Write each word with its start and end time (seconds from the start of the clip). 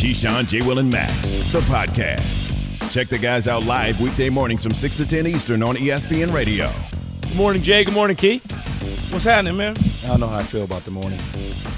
Keyshawn, 0.00 0.48
J. 0.48 0.62
Will, 0.62 0.78
and 0.78 0.90
Max, 0.90 1.34
the 1.52 1.60
podcast. 1.60 2.90
Check 2.90 3.08
the 3.08 3.18
guys 3.18 3.46
out 3.46 3.64
live 3.64 4.00
weekday 4.00 4.30
mornings 4.30 4.62
from 4.62 4.72
6 4.72 4.96
to 4.96 5.06
10 5.06 5.26
Eastern 5.26 5.62
on 5.62 5.76
ESPN 5.76 6.32
Radio. 6.32 6.72
Good 7.20 7.36
morning, 7.36 7.60
Jay. 7.60 7.84
Good 7.84 7.92
morning, 7.92 8.16
Key. 8.16 8.38
What's 9.10 9.24
happening, 9.26 9.58
man? 9.58 9.76
I 10.04 10.06
don't 10.06 10.20
know 10.20 10.26
how 10.28 10.38
I 10.38 10.42
feel 10.42 10.64
about 10.64 10.84
the 10.86 10.90
morning. 10.90 11.18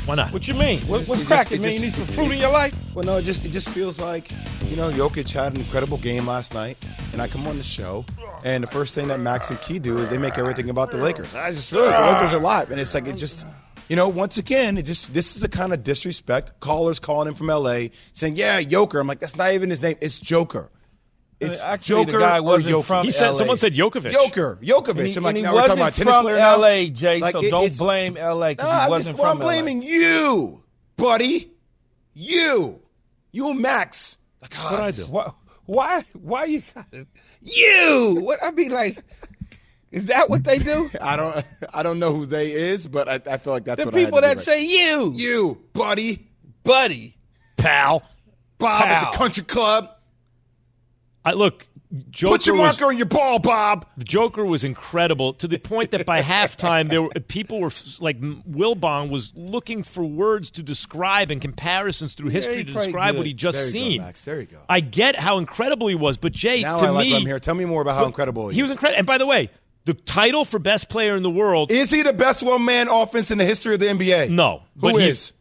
Why 0.06 0.14
not? 0.14 0.32
What 0.32 0.46
you 0.46 0.54
mean? 0.54 0.78
What, 0.82 1.08
what's 1.08 1.20
just- 1.22 1.26
cracking, 1.26 1.58
it 1.58 1.62
man? 1.62 1.70
just- 1.72 1.80
you 1.82 1.86
need 1.86 1.94
some 1.94 2.06
fruit 2.14 2.30
in 2.30 2.38
your 2.38 2.52
life? 2.52 2.76
Well, 2.94 3.04
no, 3.04 3.16
it 3.16 3.22
just 3.24 3.44
it 3.44 3.48
just 3.50 3.68
feels 3.70 3.98
like 3.98 4.30
you 4.70 4.76
know 4.76 4.92
Jokic 4.92 5.28
had 5.32 5.54
an 5.54 5.60
incredible 5.60 5.98
game 5.98 6.24
last 6.24 6.54
night, 6.54 6.78
and 7.12 7.20
I 7.20 7.26
come 7.26 7.44
on 7.48 7.56
the 7.58 7.64
show, 7.64 8.04
and 8.44 8.62
the 8.62 8.68
first 8.68 8.94
thing 8.94 9.08
that 9.08 9.18
Max 9.18 9.50
and 9.50 9.60
Key 9.62 9.80
do 9.80 9.98
is 9.98 10.08
they 10.10 10.18
make 10.18 10.38
everything 10.38 10.70
about 10.70 10.92
the 10.92 10.98
Lakers. 10.98 11.34
I 11.34 11.50
just 11.50 11.70
feel 11.70 11.84
like 11.84 11.98
the 11.98 12.12
Lakers 12.12 12.34
are 12.34 12.40
live, 12.40 12.70
and 12.70 12.80
it's 12.80 12.94
like 12.94 13.08
it 13.08 13.16
just. 13.16 13.46
You 13.92 13.96
know, 13.96 14.08
once 14.08 14.38
again, 14.38 14.78
it 14.78 14.84
just 14.84 15.12
this 15.12 15.36
is 15.36 15.42
the 15.42 15.50
kind 15.50 15.70
of 15.74 15.82
disrespect. 15.84 16.58
Callers 16.60 16.98
calling 16.98 17.28
in 17.28 17.34
from 17.34 17.48
LA 17.48 17.88
saying, 18.14 18.36
"Yeah, 18.36 18.62
Joker." 18.62 18.98
I'm 18.98 19.06
like, 19.06 19.20
that's 19.20 19.36
not 19.36 19.52
even 19.52 19.68
his 19.68 19.82
name. 19.82 19.96
It's 20.00 20.18
Joker. 20.18 20.70
It's 21.38 21.60
Actually, 21.60 22.06
the 22.06 22.12
guy 22.12 22.40
wasn't 22.40 22.74
Jokic. 22.74 22.84
from 22.84 23.04
He 23.04 23.10
said 23.10 23.26
LA. 23.26 23.32
someone 23.34 23.56
said 23.58 23.74
Djokovic. 23.74 24.12
Joker, 24.12 24.58
Djokovic. 24.62 24.88
And 24.98 25.08
he, 25.08 25.16
I'm 25.18 25.22
like, 25.24 25.28
and 25.32 25.36
he 25.36 25.42
now 25.42 25.52
we're 25.54 25.66
talking 25.66 25.80
wasn't 25.80 25.80
about 25.80 25.94
tennis 25.94 26.14
from 26.14 26.24
player 26.24 26.36
now? 26.38 26.56
LA, 26.56 26.84
Jay. 26.86 27.20
Like, 27.20 27.32
so 27.32 27.42
it- 27.42 27.50
don't 27.50 27.64
it's- 27.64 27.78
blame 27.78 28.14
LA 28.14 28.48
because 28.52 28.64
No, 28.64 28.70
he 28.72 28.78
I'm 28.78 28.88
wasn't 28.90 29.16
just, 29.16 29.22
well, 29.22 29.32
from 29.32 29.42
I'm 29.42 29.46
blaming 29.46 29.82
you, 29.82 30.64
buddy. 30.96 31.52
You, 32.14 32.80
you 33.30 33.50
and 33.50 33.60
Max. 33.60 34.16
Like, 34.40 34.54
What 34.54 34.80
ah, 34.80 34.84
I 34.84 34.90
do? 34.92 35.02
LA. 35.02 35.08
Why? 35.10 35.32
Why? 35.66 36.04
Why 36.14 36.44
you 36.46 36.62
got? 36.74 36.86
You? 37.42 38.20
What? 38.22 38.42
I 38.42 38.52
be 38.52 38.70
like, 38.70 39.04
is 39.92 40.06
that 40.06 40.28
what 40.28 40.42
they 40.42 40.58
do? 40.58 40.90
I 41.00 41.16
don't, 41.16 41.44
I 41.72 41.82
don't 41.82 41.98
know 41.98 42.12
who 42.12 42.26
they 42.26 42.52
is, 42.52 42.86
but 42.86 43.08
I, 43.08 43.32
I 43.32 43.36
feel 43.36 43.52
like 43.52 43.64
that's 43.64 43.84
the 43.84 43.86
what 43.86 43.94
I 43.94 43.98
had 43.98 44.06
people 44.06 44.20
that 44.22 44.26
right. 44.28 44.40
say 44.40 44.64
you, 44.64 45.12
you, 45.14 45.62
buddy, 45.74 46.26
buddy. 46.64 47.16
Pal. 47.56 48.02
Bob 48.58 48.82
at 48.84 49.10
the 49.12 49.18
country 49.18 49.44
club. 49.44 49.90
I 51.24 51.32
look. 51.32 51.66
Joker 52.08 52.32
Put 52.32 52.46
your 52.46 52.56
was, 52.56 52.80
marker 52.80 52.86
on 52.86 52.96
your 52.96 53.06
ball, 53.06 53.38
Bob. 53.38 53.84
The 53.98 54.04
Joker 54.04 54.46
was 54.46 54.64
incredible 54.64 55.34
to 55.34 55.46
the 55.46 55.58
point 55.58 55.90
that 55.90 56.06
by 56.06 56.22
halftime, 56.22 56.88
there 56.88 57.02
were, 57.02 57.10
people 57.10 57.60
were 57.60 57.70
like 58.00 58.18
Wilbon 58.18 59.10
was 59.10 59.34
looking 59.36 59.82
for 59.82 60.02
words 60.02 60.50
to 60.52 60.62
describe 60.62 61.30
and 61.30 61.38
comparisons 61.42 62.14
through 62.14 62.30
history 62.30 62.58
he 62.58 62.64
to 62.64 62.72
describe 62.72 63.12
good. 63.12 63.18
what 63.18 63.26
he 63.26 63.34
just 63.34 63.58
There 63.58 63.66
you 63.66 63.72
go, 63.72 63.78
seen. 63.90 64.00
Max. 64.00 64.24
There 64.24 64.40
you 64.40 64.46
go. 64.46 64.60
I 64.70 64.80
get 64.80 65.16
how 65.16 65.36
incredible 65.36 65.86
he 65.86 65.94
was, 65.94 66.16
but 66.16 66.32
Jay, 66.32 66.62
Now 66.62 66.78
to 66.78 66.86
I 66.86 66.90
like 66.90 67.04
me, 67.04 67.12
what 67.12 67.20
I'm 67.20 67.26
here. 67.26 67.38
Tell 67.38 67.54
me 67.54 67.66
more 67.66 67.82
about 67.82 67.96
how 67.98 68.06
incredible 68.06 68.48
he, 68.48 68.56
he 68.56 68.62
was 68.62 68.70
is. 68.70 68.76
incredible. 68.76 68.98
And 68.98 69.06
by 69.06 69.18
the 69.18 69.26
way, 69.26 69.50
the 69.84 69.94
title 69.94 70.44
for 70.44 70.58
best 70.58 70.88
player 70.88 71.16
in 71.16 71.22
the 71.22 71.30
world, 71.30 71.70
Is 71.70 71.90
he 71.90 72.02
the 72.02 72.12
best 72.12 72.42
one-man 72.42 72.88
offense 72.88 73.30
in 73.30 73.38
the 73.38 73.44
history 73.44 73.74
of 73.74 73.80
the 73.80 73.86
NBA? 73.86 74.30
no, 74.30 74.62
Who 74.80 74.92
but 74.92 75.02
is? 75.02 75.32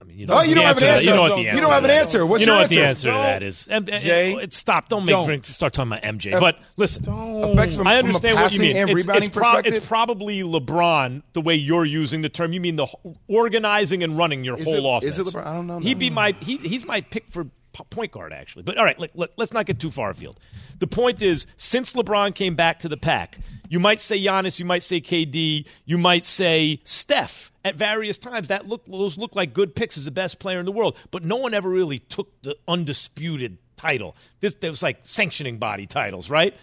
I 0.00 0.04
mean, 0.04 0.18
you 0.18 0.26
know 0.26 0.38
Oh, 0.38 0.40
you 0.42 0.54
don't 0.54 0.64
have 0.64 0.78
an 0.78 0.84
answer. 0.84 1.10
You 1.10 1.14
know 1.16 1.22
what 1.22 1.34
the 1.36 1.48
answer? 1.48 1.54
You 1.56 1.60
don't 1.60 1.72
have 1.72 1.84
an 1.84 1.90
answer. 1.90 2.24
What's 2.24 2.40
you 2.40 2.46
your 2.46 2.54
know 2.54 2.58
what 2.60 2.64
answer? 2.64 2.80
the 2.80 2.86
answer 2.86 3.06
to 3.08 3.12
Don't. 3.12 3.22
that 3.22 3.42
is. 3.42 3.68
And, 3.68 3.88
and- 3.90 4.02
Jay, 4.02 4.32
and- 4.42 4.52
stop! 4.52 4.88
Don't 4.88 5.02
make 5.02 5.08
don't. 5.10 5.26
drink, 5.26 5.44
start 5.46 5.72
talking 5.74 5.92
about 5.92 6.02
MJ. 6.02 6.32
Uh, 6.34 6.40
but 6.40 6.58
listen, 6.76 7.02
Effects 7.02 7.76
from, 7.76 7.86
I 7.86 8.00
from 8.00 8.06
a 8.10 8.14
understand 8.14 8.36
what 8.36 8.52
you 8.54 8.60
mean. 8.60 8.76
and 8.76 8.90
It's, 8.90 8.96
rebounding 8.96 9.24
it's, 9.28 9.36
pro- 9.36 9.44
perspective. 9.44 9.74
it's 9.74 9.86
probably 9.86 10.40
LeBron 10.42 11.22
the 11.34 11.40
way 11.42 11.56
you're 11.56 11.84
using 11.84 12.22
the 12.22 12.28
term. 12.28 12.52
You 12.52 12.60
mean 12.60 12.76
the 12.76 12.86
organizing 13.26 14.02
and 14.02 14.16
running 14.16 14.44
your 14.44 14.56
Is 14.56 14.64
whole 14.64 14.76
it- 14.94 14.96
offense? 14.98 15.18
is 15.18 15.26
it 15.28 15.34
LeBron? 15.34 15.46
I 15.46 15.54
don't 15.56 15.66
know. 15.66 15.78
He'd 15.80 15.98
be 15.98 16.10
my 16.10 16.32
he, 16.40 16.56
he's 16.56 16.86
my 16.86 17.00
pick 17.02 17.28
for 17.28 17.44
p- 17.44 17.50
point 17.72 18.12
guard 18.12 18.32
actually. 18.32 18.62
But 18.62 18.78
all 18.78 18.84
right, 18.84 18.98
let, 18.98 19.16
let, 19.16 19.30
let's 19.36 19.52
not 19.52 19.66
get 19.66 19.78
too 19.78 19.90
far 19.90 20.10
afield. 20.10 20.40
The 20.78 20.86
point 20.86 21.22
is, 21.22 21.46
since 21.56 21.92
LeBron 21.92 22.34
came 22.34 22.54
back 22.54 22.80
to 22.80 22.88
the 22.88 22.96
pack, 22.96 23.38
you 23.68 23.80
might 23.80 24.00
say 24.00 24.18
Giannis, 24.20 24.58
you 24.58 24.64
might 24.64 24.82
say 24.82 25.00
KD, 25.00 25.66
you 25.84 25.98
might 25.98 26.24
say 26.24 26.80
Steph. 26.84 27.52
At 27.64 27.76
various 27.76 28.16
times, 28.16 28.48
that 28.48 28.66
look 28.66 28.86
those 28.86 29.18
look 29.18 29.36
like 29.36 29.52
good 29.52 29.74
picks 29.74 29.98
as 29.98 30.06
the 30.06 30.10
best 30.10 30.38
player 30.38 30.58
in 30.58 30.64
the 30.64 30.72
world. 30.72 30.96
But 31.10 31.24
no 31.24 31.36
one 31.36 31.52
ever 31.52 31.68
really 31.68 31.98
took 31.98 32.40
the 32.42 32.56
undisputed 32.66 33.58
title. 33.76 34.16
This 34.40 34.54
there 34.54 34.70
was 34.70 34.82
like 34.82 35.00
sanctioning 35.02 35.58
body 35.58 35.86
titles, 35.86 36.30
right? 36.30 36.54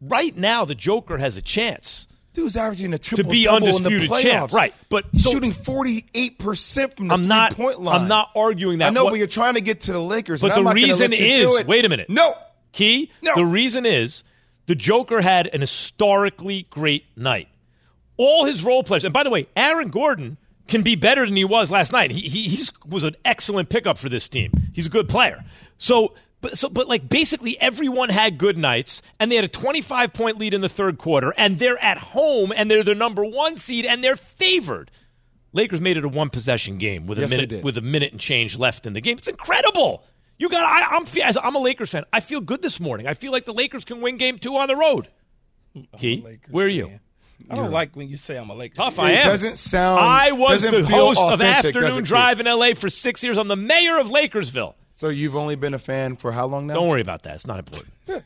Right 0.00 0.36
now, 0.36 0.64
the 0.64 0.74
Joker 0.74 1.18
has 1.18 1.36
a 1.36 1.42
chance. 1.42 2.06
Dude's 2.34 2.56
averaging 2.56 2.94
a 2.94 2.98
triple 2.98 3.30
be 3.30 3.44
double 3.44 3.58
in 3.58 3.62
the 3.64 3.76
undisputed 3.90 4.10
champ, 4.22 4.52
right, 4.52 4.72
but 4.88 5.04
so- 5.16 5.30
shooting 5.32 5.52
forty 5.52 6.06
eight 6.14 6.38
percent 6.38 6.96
from 6.96 7.08
the 7.08 7.14
I'm 7.14 7.28
not. 7.28 7.54
point 7.54 7.80
line. 7.80 8.02
I'm 8.02 8.08
not 8.08 8.30
arguing 8.34 8.78
that. 8.78 8.86
I 8.86 8.90
know, 8.90 9.04
What- 9.04 9.10
but 9.10 9.18
you're 9.18 9.26
trying 9.26 9.54
to 9.54 9.60
get 9.60 9.82
to 9.82 9.92
the 9.92 10.00
Lakers. 10.00 10.40
But 10.40 10.54
the 10.54 10.62
reason 10.64 11.12
is, 11.12 11.64
wait 11.66 11.84
a 11.84 11.88
minute. 11.90 12.08
No, 12.08 12.34
Key, 12.72 13.10
No. 13.22 13.32
the 13.34 13.44
reason 13.44 13.84
is 13.84 14.24
the 14.66 14.74
Joker 14.74 15.20
had 15.20 15.46
an 15.48 15.60
historically 15.60 16.66
great 16.70 17.04
night. 17.16 17.48
All 18.16 18.44
his 18.46 18.62
role 18.64 18.82
players, 18.82 19.04
and 19.04 19.12
by 19.12 19.24
the 19.24 19.30
way, 19.30 19.46
Aaron 19.56 19.88
Gordon 19.88 20.36
can 20.68 20.82
be 20.82 20.94
better 20.94 21.26
than 21.26 21.36
he 21.36 21.44
was 21.44 21.70
last 21.70 21.92
night. 21.92 22.10
He, 22.12 22.20
he 22.20 22.66
was 22.88 23.04
an 23.04 23.16
excellent 23.24 23.68
pickup 23.68 23.98
for 23.98 24.08
this 24.08 24.28
team. 24.28 24.52
He's 24.72 24.86
a 24.86 24.90
good 24.90 25.08
player. 25.08 25.44
So, 25.76 26.14
but 26.42 26.58
so, 26.58 26.68
but 26.68 26.86
like 26.88 27.08
basically 27.08 27.58
everyone 27.58 28.10
had 28.10 28.36
good 28.36 28.58
nights, 28.58 29.00
and 29.18 29.32
they 29.32 29.36
had 29.36 29.44
a 29.44 29.48
25 29.48 30.12
point 30.12 30.36
lead 30.38 30.52
in 30.52 30.60
the 30.60 30.68
third 30.68 30.98
quarter, 30.98 31.32
and 31.38 31.58
they're 31.58 31.82
at 31.82 31.96
home, 31.96 32.52
and 32.54 32.70
they're 32.70 32.82
the 32.84 32.94
number 32.94 33.24
one 33.24 33.56
seed, 33.56 33.86
and 33.86 34.04
they're 34.04 34.16
favored. 34.16 34.90
Lakers 35.54 35.80
made 35.80 35.96
it 35.96 36.04
a 36.04 36.08
one 36.08 36.28
possession 36.30 36.76
game 36.78 37.06
with 37.06 37.16
a 37.18 37.22
Yes, 37.22 37.30
they 37.30 37.36
minute 37.38 37.64
with 37.64 37.78
a 37.78 37.82
minute 37.82 38.12
and 38.12 38.20
change 38.20 38.58
left 38.58 38.84
in 38.86 38.92
the 38.92 39.00
game. 39.00 39.16
It's 39.18 39.28
incredible. 39.28 40.02
You 40.38 40.48
got. 40.48 40.62
I, 40.62 40.96
I'm. 40.96 41.04
As 41.22 41.38
I'm 41.42 41.54
a 41.54 41.58
Lakers 41.60 41.90
fan. 41.90 42.04
I 42.12 42.20
feel 42.20 42.40
good 42.40 42.60
this 42.62 42.80
morning. 42.80 43.06
I 43.06 43.14
feel 43.14 43.32
like 43.32 43.44
the 43.44 43.52
Lakers 43.54 43.84
can 43.84 44.00
win 44.00 44.16
Game 44.16 44.38
Two 44.38 44.56
on 44.56 44.66
the 44.68 44.76
road. 44.76 45.08
Key, 45.98 46.24
where 46.50 46.66
are 46.66 46.68
you? 46.68 46.86
fan. 46.88 47.00
I 47.50 47.54
don't 47.56 47.70
like 47.70 47.96
when 47.96 48.08
you 48.08 48.16
say 48.16 48.36
I'm 48.36 48.50
a 48.50 48.54
Lakers. 48.54 48.76
Tough. 48.76 48.96
fan. 48.96 49.06
I 49.06 49.10
It 49.12 49.16
am. 49.18 49.26
doesn't 49.26 49.56
sound- 49.58 50.00
I 50.00 50.32
was 50.32 50.62
the 50.62 50.84
host 50.86 51.20
of 51.20 51.40
Afternoon 51.42 52.04
Drive 52.04 52.40
in 52.40 52.46
L.A. 52.46 52.74
for 52.74 52.88
six 52.88 53.22
years. 53.24 53.36
I'm 53.36 53.48
the 53.48 53.56
mayor 53.56 53.98
of 53.98 54.08
Lakersville. 54.08 54.74
So 55.02 55.08
you've 55.08 55.34
only 55.34 55.56
been 55.56 55.74
a 55.74 55.80
fan 55.80 56.14
for 56.14 56.30
how 56.30 56.46
long 56.46 56.68
now? 56.68 56.74
Don't 56.74 56.86
worry 56.86 57.00
about 57.00 57.24
that. 57.24 57.34
It's 57.34 57.44
not 57.46 57.58
important. 57.58 57.92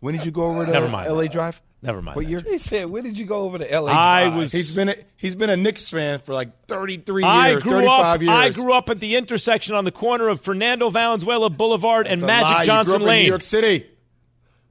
When 0.00 0.16
did 0.16 0.24
you 0.24 0.32
go 0.32 0.46
over 0.46 0.64
to 0.66 0.70
Never 0.72 0.88
mind 0.88 1.08
LA 1.12 1.22
that. 1.22 1.32
Drive? 1.32 1.62
Never 1.80 2.02
mind 2.02 2.16
What 2.16 2.24
that. 2.24 2.30
year? 2.30 2.40
He 2.40 2.58
said, 2.58 2.90
"Where 2.90 3.02
did 3.02 3.16
you 3.16 3.24
go 3.24 3.42
over 3.42 3.58
to 3.58 3.64
LA?" 3.80 3.92
I 3.92 4.24
Drive?" 4.24 4.34
was- 4.36 4.52
He's 4.52 4.74
been 4.74 4.88
a, 4.88 4.94
he's 5.16 5.36
been 5.36 5.48
a 5.50 5.56
Knicks 5.56 5.88
fan 5.90 6.18
for 6.18 6.34
like 6.34 6.66
33 6.66 7.22
years, 7.24 7.62
grew 7.62 7.72
35 7.72 7.88
up. 8.16 8.20
years. 8.22 8.30
I 8.32 8.48
grew 8.50 8.72
up 8.72 8.90
at 8.90 8.98
the 8.98 9.14
intersection 9.14 9.76
on 9.76 9.84
the 9.84 9.92
corner 9.92 10.26
of 10.28 10.40
Fernando 10.40 10.90
Valenzuela 10.90 11.50
Boulevard 11.50 12.06
That's 12.06 12.14
and 12.14 12.22
a 12.24 12.26
Magic 12.26 12.48
lie. 12.58 12.64
Johnson 12.64 12.92
you 12.94 12.98
grew 12.98 13.04
up 13.06 13.08
Lane. 13.10 13.18
in 13.20 13.24
New 13.26 13.28
York 13.28 13.42
City. 13.42 13.86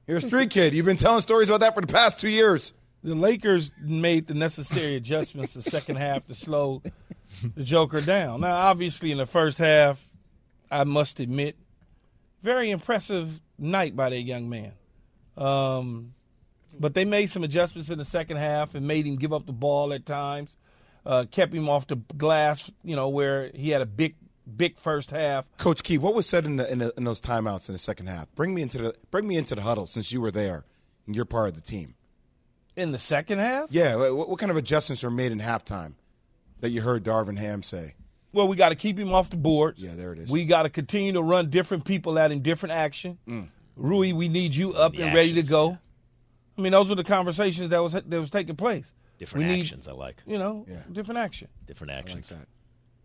You're 0.06 0.18
a 0.18 0.20
street 0.22 0.50
kid. 0.50 0.74
You've 0.74 0.86
been 0.86 0.96
telling 0.98 1.20
stories 1.22 1.48
about 1.48 1.60
that 1.60 1.74
for 1.74 1.80
the 1.80 1.86
past 1.92 2.18
two 2.20 2.28
years. 2.30 2.74
the 3.02 3.14
Lakers 3.14 3.70
made 3.82 4.26
the 4.26 4.34
necessary 4.34 4.94
adjustments 4.96 5.54
the 5.54 5.62
second 5.62 5.96
half 5.96 6.26
to 6.26 6.34
slow 6.34 6.82
the 7.56 7.64
Joker 7.64 8.00
down. 8.02 8.40
Now, 8.42 8.56
obviously, 8.56 9.12
in 9.12 9.18
the 9.18 9.26
first 9.26 9.58
half, 9.58 10.07
I 10.70 10.84
must 10.84 11.20
admit, 11.20 11.56
very 12.42 12.70
impressive 12.70 13.40
night 13.58 13.96
by 13.96 14.10
that 14.10 14.22
young 14.22 14.48
man. 14.48 14.72
Um, 15.36 16.14
but 16.78 16.94
they 16.94 17.04
made 17.04 17.26
some 17.26 17.44
adjustments 17.44 17.90
in 17.90 17.98
the 17.98 18.04
second 18.04 18.36
half 18.36 18.74
and 18.74 18.86
made 18.86 19.06
him 19.06 19.16
give 19.16 19.32
up 19.32 19.46
the 19.46 19.52
ball 19.52 19.92
at 19.92 20.06
times. 20.06 20.56
Uh, 21.06 21.24
kept 21.30 21.54
him 21.54 21.68
off 21.68 21.86
the 21.86 21.96
glass, 21.96 22.70
you 22.84 22.94
know, 22.94 23.08
where 23.08 23.50
he 23.54 23.70
had 23.70 23.80
a 23.80 23.86
big, 23.86 24.16
big 24.56 24.78
first 24.78 25.10
half. 25.10 25.46
Coach 25.56 25.82
Key, 25.82 25.96
what 25.96 26.14
was 26.14 26.26
said 26.26 26.44
in, 26.44 26.56
the, 26.56 26.70
in, 26.70 26.80
the, 26.80 26.92
in 26.98 27.04
those 27.04 27.20
timeouts 27.20 27.68
in 27.68 27.72
the 27.72 27.78
second 27.78 28.08
half? 28.08 28.30
Bring 28.34 28.52
me 28.52 28.62
into 28.62 28.78
the 28.78 28.94
bring 29.10 29.26
me 29.26 29.36
into 29.36 29.54
the 29.54 29.62
huddle 29.62 29.86
since 29.86 30.12
you 30.12 30.20
were 30.20 30.30
there 30.30 30.64
and 31.06 31.16
you're 31.16 31.24
part 31.24 31.48
of 31.48 31.54
the 31.54 31.60
team. 31.62 31.94
In 32.76 32.92
the 32.92 32.98
second 32.98 33.38
half? 33.38 33.72
Yeah, 33.72 33.96
what, 33.96 34.28
what 34.28 34.38
kind 34.38 34.50
of 34.50 34.56
adjustments 34.56 35.02
were 35.02 35.10
made 35.10 35.32
in 35.32 35.40
halftime 35.40 35.94
that 36.60 36.70
you 36.70 36.82
heard 36.82 37.04
Darvin 37.04 37.38
Ham 37.38 37.62
say? 37.62 37.94
Well, 38.32 38.46
we 38.48 38.56
got 38.56 38.68
to 38.70 38.74
keep 38.74 38.98
him 38.98 39.12
off 39.14 39.30
the 39.30 39.36
boards. 39.36 39.82
Yeah, 39.82 39.94
there 39.94 40.12
it 40.12 40.18
is. 40.18 40.30
We 40.30 40.44
got 40.44 40.64
to 40.64 40.68
continue 40.70 41.12
to 41.12 41.22
run 41.22 41.48
different 41.50 41.84
people 41.84 42.18
at 42.18 42.30
him, 42.30 42.40
different 42.40 42.74
action. 42.74 43.18
Mm. 43.26 43.48
Rui, 43.76 44.12
we 44.12 44.28
need 44.28 44.54
you 44.54 44.74
up 44.74 44.94
The 44.94 45.02
and 45.02 45.14
ready 45.14 45.32
to 45.34 45.42
go. 45.42 45.78
I 46.56 46.60
mean, 46.60 46.72
those 46.72 46.88
were 46.88 46.94
the 46.96 47.04
conversations 47.04 47.70
that 47.70 47.78
was 47.82 47.92
that 47.92 48.06
was 48.10 48.30
taking 48.30 48.56
place. 48.56 48.92
Different 49.18 49.46
we 49.46 49.52
need, 49.54 49.60
actions. 49.62 49.88
I 49.88 49.92
like 49.92 50.22
You 50.26 50.38
know, 50.38 50.64
Yeah. 50.68 50.76
different 50.92 51.18
action. 51.18 51.48
different 51.66 51.92
I 51.92 51.96
like 51.96 52.04
actions. 52.04 52.28
that. 52.30 52.46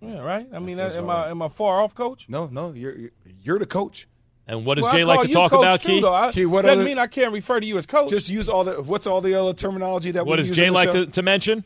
Yeah, 0.02 0.20
right. 0.20 0.48
I 0.54 0.60
mean, 0.60 0.80
am 0.80 1.10
all 1.10 1.16
I 1.16 1.30
am 1.30 1.42
I 1.42 1.48
far 1.48 1.82
off, 1.82 1.96
coach? 1.96 2.26
No, 2.28 2.48
no, 2.48 2.74
you're 2.74 2.96
you're, 2.98 3.12
you're 3.44 3.60
the 3.60 3.66
coach. 3.66 4.08
And 4.46 4.66
what 4.66 4.76
does 4.76 4.84
Well, 4.84 4.94
Jay 4.94 5.06
like 5.06 5.22
to 5.22 5.28
you 5.30 5.34
talk 5.34 5.52
coach 5.52 5.60
about, 5.62 5.82
too, 5.82 5.88
Key? 5.88 6.02
though. 6.02 6.14
I, 6.14 6.32
Key, 6.34 6.46
what 6.46 6.64
doesn't 6.64 6.80
other- 6.80 6.86
mean 6.90 6.98
I 7.00 7.08
can't 7.08 7.32
refer 7.32 7.62
to 7.62 7.66
you 7.66 7.78
as 7.78 7.86
coach. 7.86 8.10
Just 8.10 8.30
use 8.30 8.50
all 8.50 8.66
the 8.66 8.82
what's 8.84 9.08
all 9.08 9.22
the 9.22 9.36
other 9.36 9.54
terminology 9.54 10.12
that 10.12 10.26
What 10.26 10.34
we 10.34 10.38
does 10.38 10.48
use 10.50 10.58
Jay 10.58 10.68
on 10.68 10.74
the 10.74 10.80
like 10.80 10.92
show? 10.92 11.06
to, 11.06 11.12
to 11.12 11.22
mention? 11.22 11.64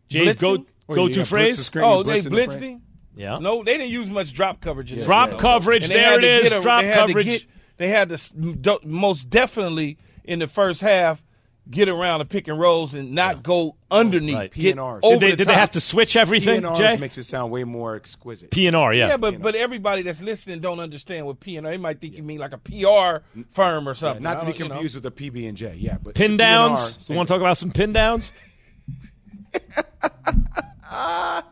Jay's 0.09 0.35
go 0.35 0.65
Blitzing? 0.91 0.95
go-to 0.95 1.15
got 1.15 1.27
phrase. 1.27 1.45
blitz 1.45 1.57
the 1.57 1.63
screen, 1.63 1.85
oh, 1.85 1.97
you 1.99 2.03
they 2.03 2.09
blitz 2.11 2.25
in 2.25 2.33
the 2.33 2.41
blitzed 2.41 2.57
frame. 2.59 2.61
him. 2.73 2.81
Yeah. 3.15 3.37
No, 3.39 3.63
they 3.63 3.77
didn't 3.77 3.89
use 3.91 4.09
much 4.09 4.33
drop 4.33 4.61
coverage. 4.61 4.91
In 4.91 4.97
this 4.99 5.05
Drop 5.07 5.31
game. 5.31 5.39
coverage, 5.39 5.83
And 5.83 5.91
there 5.91 6.09
had 6.11 6.19
it 6.19 6.21
to 6.21 6.33
is, 6.45 6.49
get 6.49 6.59
a- 6.59 6.61
drop 6.61 6.81
they 6.81 6.93
coverage. 6.93 7.25
get- 7.25 7.45
they 7.77 7.87
had 7.89 8.09
to 8.09 8.79
most 8.85 9.29
definitely 9.29 9.97
in 10.23 10.39
the 10.39 10.47
first 10.47 10.81
half 10.81 11.21
get 11.69 11.87
around 11.89 12.19
the 12.19 12.25
pick 12.25 12.47
and 12.47 12.59
rolls 12.59 12.93
and 12.93 13.11
not 13.13 13.43
go 13.43 13.75
underneath. 13.91 14.35
Right. 14.35 14.51
Get 14.53 14.75
PNRs. 14.77 14.99
over 15.03 15.13
Did 15.15 15.19
they, 15.21 15.31
the 15.31 15.35
did 15.37 15.47
they 15.47 15.53
have 15.53 15.71
to 15.71 15.79
switch 15.81 16.15
everything, 16.15 16.61
PNRs 16.61 16.77
Jay? 16.77 16.97
makes 16.97 17.17
it 17.17 17.23
sound 17.23 17.51
way 17.51 17.63
more 17.63 17.95
exquisite. 17.95 18.49
PNR, 18.51 18.97
yeah. 18.97 19.09
Yeah, 19.09 19.17
but 19.17 19.41
but 19.41 19.55
everybody 19.55 20.01
that's 20.03 20.21
listening 20.21 20.59
don't 20.59 20.79
understand 20.79 21.25
what 21.25 21.39
P 21.39 21.57
and 21.57 21.65
They 21.67 21.77
might 21.77 21.99
think 22.01 22.15
you 22.15 22.23
mean 22.23 22.39
like 22.39 22.53
a 22.53 22.57
PR 22.57 23.23
firm 23.51 23.87
or 23.87 23.91
Yeah, 23.91 23.93
something. 23.93 24.23
not 24.23 24.39
to 24.41 24.45
be 24.45 24.51
don't- 24.53 24.59
you 24.59 24.65
know. 24.65 24.69
confused 24.75 24.95
with 24.95 25.05
a 25.05 25.11
PB 25.11 25.47
and 25.49 25.57
J. 25.57 25.75
Yeah, 25.77 25.97
but 26.01 26.15
pin 26.15 26.37
downs. 26.37 26.79
PNR, 26.97 27.09
You 27.09 27.15
want 27.15 27.27
to 27.29 27.33
talk 27.33 27.41
about 27.41 27.57
some 27.57 27.71
pin 27.71 27.93
downs? 27.93 28.31
I 30.93 31.43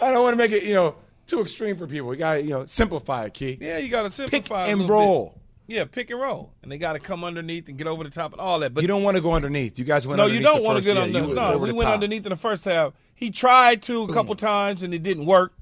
don't 0.00 0.22
want 0.22 0.32
to 0.32 0.36
make 0.36 0.52
it, 0.52 0.64
you 0.64 0.74
know, 0.74 0.96
too 1.26 1.40
extreme 1.40 1.76
for 1.76 1.86
people. 1.86 2.12
You 2.14 2.18
got 2.18 2.34
to, 2.34 2.42
you 2.42 2.50
know, 2.50 2.66
simplify 2.66 3.26
it, 3.26 3.34
Key. 3.34 3.58
Yeah, 3.60 3.78
you 3.78 3.90
got 3.90 4.02
to 4.02 4.10
simplify 4.10 4.64
Pick 4.64 4.72
and 4.72 4.88
roll. 4.88 5.30
Bit. 5.30 5.40
Yeah, 5.66 5.84
pick 5.86 6.10
and 6.10 6.20
roll, 6.20 6.52
and 6.62 6.70
they 6.70 6.76
got 6.76 6.92
to 6.92 6.98
come 6.98 7.24
underneath 7.24 7.68
and 7.68 7.78
get 7.78 7.86
over 7.86 8.04
the 8.04 8.10
top 8.10 8.32
and 8.32 8.40
all 8.40 8.58
that. 8.60 8.74
But 8.74 8.82
you 8.82 8.88
don't 8.88 9.02
want 9.02 9.16
to 9.16 9.22
go 9.22 9.32
underneath. 9.32 9.78
You 9.78 9.86
guys 9.86 10.06
went 10.06 10.18
no, 10.18 10.26
you 10.26 10.40
don't 10.40 10.62
want 10.62 10.82
to 10.82 10.86
get 10.86 10.96
yeah, 10.96 11.18
under. 11.18 11.34
No, 11.34 11.56
we 11.56 11.72
went 11.72 11.84
top. 11.84 11.94
underneath 11.94 12.26
in 12.26 12.30
the 12.30 12.36
first 12.36 12.66
half. 12.66 12.92
He 13.14 13.30
tried 13.30 13.82
to 13.84 14.02
a 14.02 14.06
mm. 14.06 14.12
couple 14.12 14.34
times 14.36 14.82
and 14.82 14.92
it 14.92 15.02
didn't 15.02 15.24
work, 15.24 15.54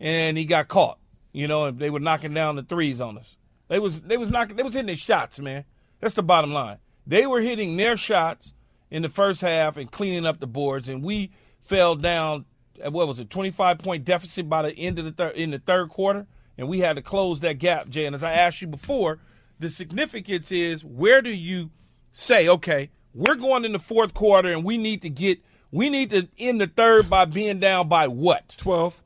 and 0.00 0.36
he 0.36 0.44
got 0.44 0.66
caught. 0.66 0.98
You 1.32 1.46
know, 1.46 1.66
and 1.66 1.78
they 1.78 1.90
were 1.90 2.00
knocking 2.00 2.34
down 2.34 2.56
the 2.56 2.64
threes 2.64 3.00
on 3.00 3.16
us. 3.16 3.36
They 3.68 3.78
was 3.78 4.00
they 4.00 4.16
was 4.16 4.30
knocking 4.30 4.56
they 4.56 4.64
was 4.64 4.74
hitting 4.74 4.86
their 4.86 4.96
shots, 4.96 5.38
man. 5.38 5.64
That's 6.00 6.14
the 6.14 6.22
bottom 6.24 6.52
line. 6.52 6.78
They 7.06 7.26
were 7.26 7.40
hitting 7.40 7.76
their 7.76 7.96
shots 7.96 8.52
in 8.90 9.02
the 9.02 9.08
first 9.08 9.40
half 9.40 9.76
and 9.76 9.90
cleaning 9.90 10.26
up 10.26 10.40
the 10.40 10.46
boards, 10.48 10.88
and 10.88 11.02
we 11.02 11.30
fell 11.64 11.96
down. 11.96 12.44
At 12.82 12.92
what 12.92 13.06
was 13.08 13.18
it? 13.18 13.30
Twenty 13.30 13.50
five 13.50 13.78
point 13.78 14.04
deficit 14.04 14.48
by 14.48 14.62
the 14.62 14.76
end 14.76 14.98
of 14.98 15.04
the 15.04 15.12
third 15.12 15.36
in 15.36 15.50
the 15.50 15.58
third 15.58 15.90
quarter, 15.90 16.26
and 16.58 16.68
we 16.68 16.80
had 16.80 16.96
to 16.96 17.02
close 17.02 17.40
that 17.40 17.58
gap, 17.58 17.88
Jay. 17.88 18.06
And 18.06 18.14
as 18.14 18.24
I 18.24 18.32
asked 18.32 18.60
you 18.62 18.68
before, 18.68 19.18
the 19.60 19.70
significance 19.70 20.50
is 20.50 20.84
where 20.84 21.22
do 21.22 21.30
you 21.30 21.70
say, 22.12 22.48
okay, 22.48 22.90
we're 23.14 23.36
going 23.36 23.64
in 23.64 23.72
the 23.72 23.78
fourth 23.78 24.12
quarter, 24.14 24.52
and 24.52 24.64
we 24.64 24.76
need 24.76 25.02
to 25.02 25.10
get 25.10 25.40
we 25.70 25.88
need 25.88 26.10
to 26.10 26.28
end 26.38 26.60
the 26.60 26.66
third 26.66 27.08
by 27.10 27.24
being 27.24 27.58
down 27.58 27.88
by 27.88 28.06
what? 28.08 28.54
12. 28.58 29.02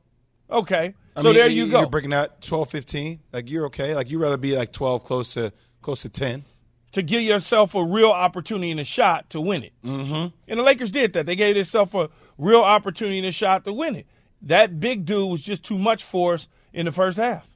Okay, 0.51 0.95
I 1.15 1.21
so 1.21 1.27
mean, 1.27 1.33
there 1.35 1.47
you 1.47 1.67
go. 1.69 1.81
You're 1.81 1.89
breaking 1.89 2.13
out 2.13 2.41
12, 2.41 2.69
15. 2.71 3.19
Like, 3.31 3.49
you're 3.51 3.65
okay. 3.67 3.93
Like, 3.93 4.09
you'd 4.09 4.19
rather 4.19 4.37
be 4.37 4.55
like 4.57 4.71
12, 4.71 5.03
close 5.03 5.33
to 5.35 5.53
close 5.81 6.01
to 6.01 6.09
10. 6.09 6.43
to 6.91 7.01
give 7.01 7.21
yourself 7.21 7.75
a 7.75 7.83
real 7.83 8.09
opportunity 8.09 8.71
and 8.71 8.79
a 8.79 8.83
shot 8.83 9.29
to 9.31 9.39
win 9.41 9.63
it. 9.63 9.73
Mm-hmm. 9.85 10.27
And 10.47 10.59
the 10.59 10.63
Lakers 10.63 10.91
did 10.91 11.13
that. 11.13 11.25
They 11.25 11.35
gave 11.35 11.55
themselves 11.55 11.93
a 11.93 12.09
real 12.39 12.61
opportunity 12.61 13.19
and 13.19 13.27
a 13.27 13.31
shot 13.31 13.65
to 13.65 13.73
win 13.73 13.95
it. 13.95 14.07
That 14.41 14.79
big 14.79 15.05
dude 15.05 15.29
was 15.29 15.41
just 15.41 15.63
too 15.63 15.77
much 15.77 16.03
for 16.03 16.35
us 16.35 16.47
in 16.73 16.85
the 16.85 16.91
first 16.91 17.17
half. 17.17 17.47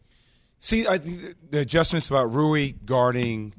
See, 0.60 0.86
I 0.86 0.98
the 0.98 1.60
adjustments 1.60 2.10
about 2.10 2.32
Rui 2.32 2.74
guarding 2.86 3.54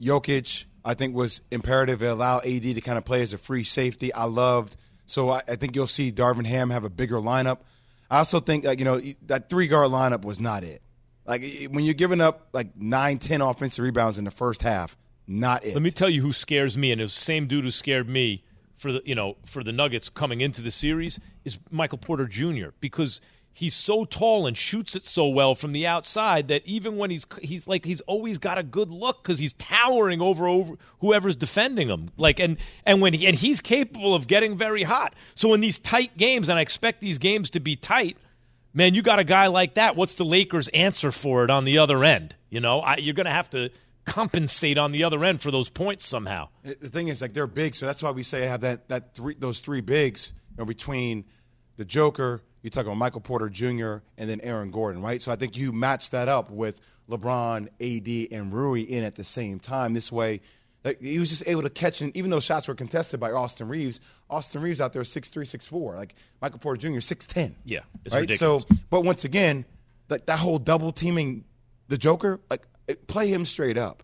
Jokic, 0.00 0.64
I 0.84 0.94
think 0.94 1.14
was 1.14 1.40
imperative. 1.50 2.02
It 2.02 2.06
allowed 2.06 2.46
AD 2.46 2.62
to 2.62 2.80
kind 2.80 2.96
of 2.96 3.04
play 3.04 3.22
as 3.22 3.32
a 3.32 3.38
free 3.38 3.64
safety. 3.64 4.12
I 4.12 4.24
loved. 4.24 4.76
So 5.06 5.30
I, 5.30 5.42
I 5.46 5.56
think 5.56 5.76
you'll 5.76 5.86
see 5.86 6.10
Darvin 6.12 6.46
Ham 6.46 6.70
have 6.70 6.84
a 6.84 6.90
bigger 6.90 7.16
lineup. 7.16 7.58
I 8.10 8.18
also 8.18 8.40
think 8.40 8.64
like 8.64 8.78
you 8.78 8.84
know 8.84 9.00
that 9.26 9.48
three 9.48 9.66
guard 9.66 9.90
lineup 9.90 10.24
was 10.24 10.40
not 10.40 10.64
it. 10.64 10.82
Like 11.26 11.68
when 11.70 11.84
you're 11.84 11.94
giving 11.94 12.20
up 12.20 12.48
like 12.52 12.76
nine, 12.76 13.18
ten 13.18 13.40
offensive 13.40 13.84
rebounds 13.84 14.18
in 14.18 14.24
the 14.24 14.30
first 14.30 14.62
half, 14.62 14.96
not 15.26 15.64
it. 15.64 15.74
Let 15.74 15.82
me 15.82 15.90
tell 15.90 16.10
you 16.10 16.22
who 16.22 16.32
scares 16.32 16.76
me, 16.76 16.90
and 16.92 17.00
it 17.00 17.04
the 17.04 17.10
same 17.10 17.46
dude 17.46 17.64
who 17.64 17.70
scared 17.70 18.08
me 18.08 18.42
for 18.80 18.92
the 18.92 19.02
you 19.04 19.14
know 19.14 19.36
for 19.44 19.62
the 19.62 19.72
Nuggets 19.72 20.08
coming 20.08 20.40
into 20.40 20.62
the 20.62 20.70
series 20.70 21.20
is 21.44 21.58
Michael 21.70 21.98
Porter 21.98 22.26
Jr. 22.26 22.68
because 22.80 23.20
he's 23.52 23.74
so 23.74 24.06
tall 24.06 24.46
and 24.46 24.56
shoots 24.56 24.96
it 24.96 25.04
so 25.04 25.28
well 25.28 25.54
from 25.54 25.72
the 25.72 25.86
outside 25.86 26.48
that 26.48 26.66
even 26.66 26.96
when 26.96 27.10
he's 27.10 27.26
he's 27.42 27.68
like 27.68 27.84
he's 27.84 28.00
always 28.02 28.38
got 28.38 28.56
a 28.56 28.62
good 28.62 28.90
look 28.90 29.22
because 29.22 29.38
he's 29.38 29.52
towering 29.52 30.22
over 30.22 30.48
over 30.48 30.76
whoever's 31.00 31.36
defending 31.36 31.88
him. 31.88 32.10
Like 32.16 32.40
and 32.40 32.56
and 32.86 33.02
when 33.02 33.12
he, 33.12 33.26
and 33.26 33.36
he's 33.36 33.60
capable 33.60 34.14
of 34.14 34.26
getting 34.26 34.56
very 34.56 34.84
hot. 34.84 35.14
So 35.34 35.52
in 35.52 35.60
these 35.60 35.78
tight 35.78 36.16
games, 36.16 36.48
and 36.48 36.58
I 36.58 36.62
expect 36.62 37.02
these 37.02 37.18
games 37.18 37.50
to 37.50 37.60
be 37.60 37.76
tight. 37.76 38.16
Man, 38.72 38.94
you 38.94 39.02
got 39.02 39.18
a 39.18 39.24
guy 39.24 39.48
like 39.48 39.74
that. 39.74 39.94
What's 39.94 40.14
the 40.14 40.24
Lakers' 40.24 40.68
answer 40.68 41.10
for 41.12 41.44
it 41.44 41.50
on 41.50 41.64
the 41.64 41.78
other 41.78 42.02
end? 42.02 42.36
You 42.48 42.60
know, 42.60 42.80
I, 42.80 42.96
you're 42.96 43.14
to 43.14 43.30
have 43.30 43.50
to 43.50 43.70
compensate 44.04 44.78
on 44.78 44.92
the 44.92 45.04
other 45.04 45.24
end 45.24 45.40
for 45.40 45.50
those 45.50 45.68
points 45.68 46.06
somehow. 46.06 46.48
The 46.62 46.88
thing 46.88 47.08
is, 47.08 47.20
like 47.22 47.32
they're 47.32 47.46
big, 47.46 47.74
so 47.74 47.86
that's 47.86 48.02
why 48.02 48.10
we 48.10 48.22
say 48.22 48.44
I 48.44 48.50
have 48.50 48.60
that 48.62 48.88
that 48.88 49.14
three 49.14 49.34
those 49.38 49.60
three 49.60 49.80
bigs 49.80 50.32
you 50.52 50.56
know, 50.58 50.64
between 50.64 51.24
the 51.76 51.84
Joker. 51.84 52.42
You 52.62 52.70
talk 52.70 52.84
about 52.84 52.96
Michael 52.96 53.22
Porter 53.22 53.48
Jr. 53.48 53.98
and 54.18 54.28
then 54.28 54.40
Aaron 54.42 54.70
Gordon, 54.70 55.00
right? 55.00 55.22
So 55.22 55.32
I 55.32 55.36
think 55.36 55.56
you 55.56 55.72
match 55.72 56.10
that 56.10 56.28
up 56.28 56.50
with 56.50 56.78
LeBron, 57.08 57.68
AD, 57.80 58.32
and 58.32 58.52
Rui 58.52 58.82
in 58.82 59.02
at 59.02 59.14
the 59.14 59.24
same 59.24 59.58
time. 59.58 59.94
This 59.94 60.12
way, 60.12 60.42
like, 60.84 61.00
he 61.00 61.18
was 61.18 61.30
just 61.30 61.42
able 61.46 61.62
to 61.62 61.70
catch, 61.70 62.00
and 62.00 62.14
even 62.16 62.30
though 62.30 62.40
shots 62.40 62.68
were 62.68 62.74
contested 62.74 63.18
by 63.18 63.32
Austin 63.32 63.68
Reaves, 63.68 64.00
Austin 64.28 64.62
Reaves 64.62 64.80
out 64.80 64.92
there 64.92 65.04
six 65.04 65.28
three, 65.28 65.44
six 65.44 65.66
four, 65.66 65.96
like 65.96 66.14
Michael 66.40 66.58
Porter 66.58 66.88
Jr. 66.88 67.00
six 67.00 67.26
ten. 67.26 67.54
Yeah, 67.64 67.80
it's 68.04 68.14
right. 68.14 68.20
ridiculous. 68.20 68.64
So, 68.64 68.76
but 68.90 69.02
once 69.02 69.24
again, 69.24 69.64
like 70.08 70.26
that 70.26 70.38
whole 70.38 70.58
double 70.58 70.92
teaming 70.92 71.44
the 71.88 71.98
Joker, 71.98 72.40
like 72.50 72.62
play 73.06 73.28
him 73.28 73.44
straight 73.44 73.78
up. 73.78 74.02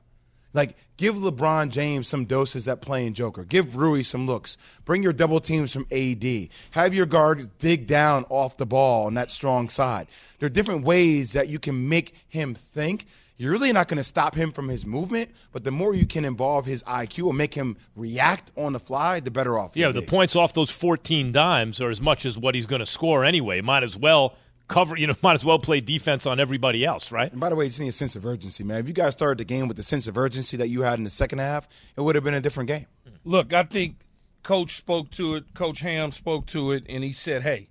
Like, 0.56 0.76
give 0.96 1.16
LeBron 1.16 1.68
James 1.68 2.08
some 2.08 2.24
doses 2.24 2.64
that 2.64 2.80
playing 2.80 3.12
Joker. 3.12 3.44
Give 3.44 3.76
Rui 3.76 4.02
some 4.02 4.26
looks. 4.26 4.56
Bring 4.86 5.02
your 5.02 5.12
double 5.12 5.38
teams 5.38 5.70
from 5.72 5.86
AD. 5.92 6.48
Have 6.70 6.94
your 6.94 7.04
guards 7.04 7.48
dig 7.58 7.86
down 7.86 8.24
off 8.30 8.56
the 8.56 8.64
ball 8.64 9.06
on 9.06 9.14
that 9.14 9.30
strong 9.30 9.68
side. 9.68 10.06
There 10.38 10.46
are 10.46 10.50
different 10.50 10.84
ways 10.84 11.34
that 11.34 11.48
you 11.48 11.58
can 11.58 11.90
make 11.90 12.14
him 12.26 12.54
think. 12.54 13.04
You're 13.36 13.52
really 13.52 13.70
not 13.70 13.88
going 13.88 13.98
to 13.98 14.04
stop 14.04 14.34
him 14.34 14.50
from 14.50 14.68
his 14.68 14.86
movement, 14.86 15.30
but 15.52 15.62
the 15.62 15.70
more 15.70 15.94
you 15.94 16.06
can 16.06 16.24
involve 16.24 16.64
his 16.64 16.82
IQ 16.84 17.28
and 17.28 17.36
make 17.36 17.52
him 17.52 17.76
react 17.94 18.50
on 18.56 18.72
the 18.72 18.80
fly, 18.80 19.20
the 19.20 19.30
better 19.30 19.58
off. 19.58 19.76
Yeah, 19.76 19.92
the 19.92 20.00
be. 20.00 20.06
points 20.06 20.34
off 20.34 20.54
those 20.54 20.70
14 20.70 21.32
dimes 21.32 21.82
are 21.82 21.90
as 21.90 22.00
much 22.00 22.24
as 22.24 22.38
what 22.38 22.54
he's 22.54 22.64
going 22.64 22.80
to 22.80 22.86
score 22.86 23.26
anyway. 23.26 23.60
Might 23.60 23.82
as 23.82 23.94
well 23.94 24.36
cover, 24.68 24.96
you 24.96 25.06
know, 25.06 25.14
might 25.22 25.34
as 25.34 25.44
well 25.44 25.58
play 25.58 25.80
defense 25.80 26.26
on 26.26 26.40
everybody 26.40 26.84
else, 26.84 27.12
right? 27.12 27.30
And 27.30 27.40
by 27.40 27.48
the 27.48 27.56
way, 27.56 27.64
you 27.64 27.70
just 27.70 27.80
need 27.80 27.88
a 27.88 27.92
sense 27.92 28.16
of 28.16 28.24
urgency, 28.26 28.64
man. 28.64 28.80
If 28.80 28.88
you 28.88 28.94
guys 28.94 29.12
started 29.12 29.38
the 29.38 29.44
game 29.44 29.68
with 29.68 29.76
the 29.76 29.82
sense 29.82 30.06
of 30.06 30.16
urgency 30.18 30.56
that 30.56 30.68
you 30.68 30.82
had 30.82 30.98
in 30.98 31.04
the 31.04 31.10
second 31.10 31.38
half, 31.38 31.68
it 31.96 32.00
would 32.00 32.14
have 32.14 32.24
been 32.24 32.34
a 32.34 32.40
different 32.40 32.68
game. 32.68 32.86
Look, 33.24 33.52
I 33.52 33.62
think 33.64 33.96
Coach 34.42 34.76
spoke 34.76 35.10
to 35.12 35.34
it. 35.36 35.54
Coach 35.54 35.80
Ham 35.80 36.12
spoke 36.12 36.46
to 36.46 36.72
it, 36.72 36.84
and 36.88 37.02
he 37.02 37.12
said, 37.12 37.42
"Hey, 37.42 37.68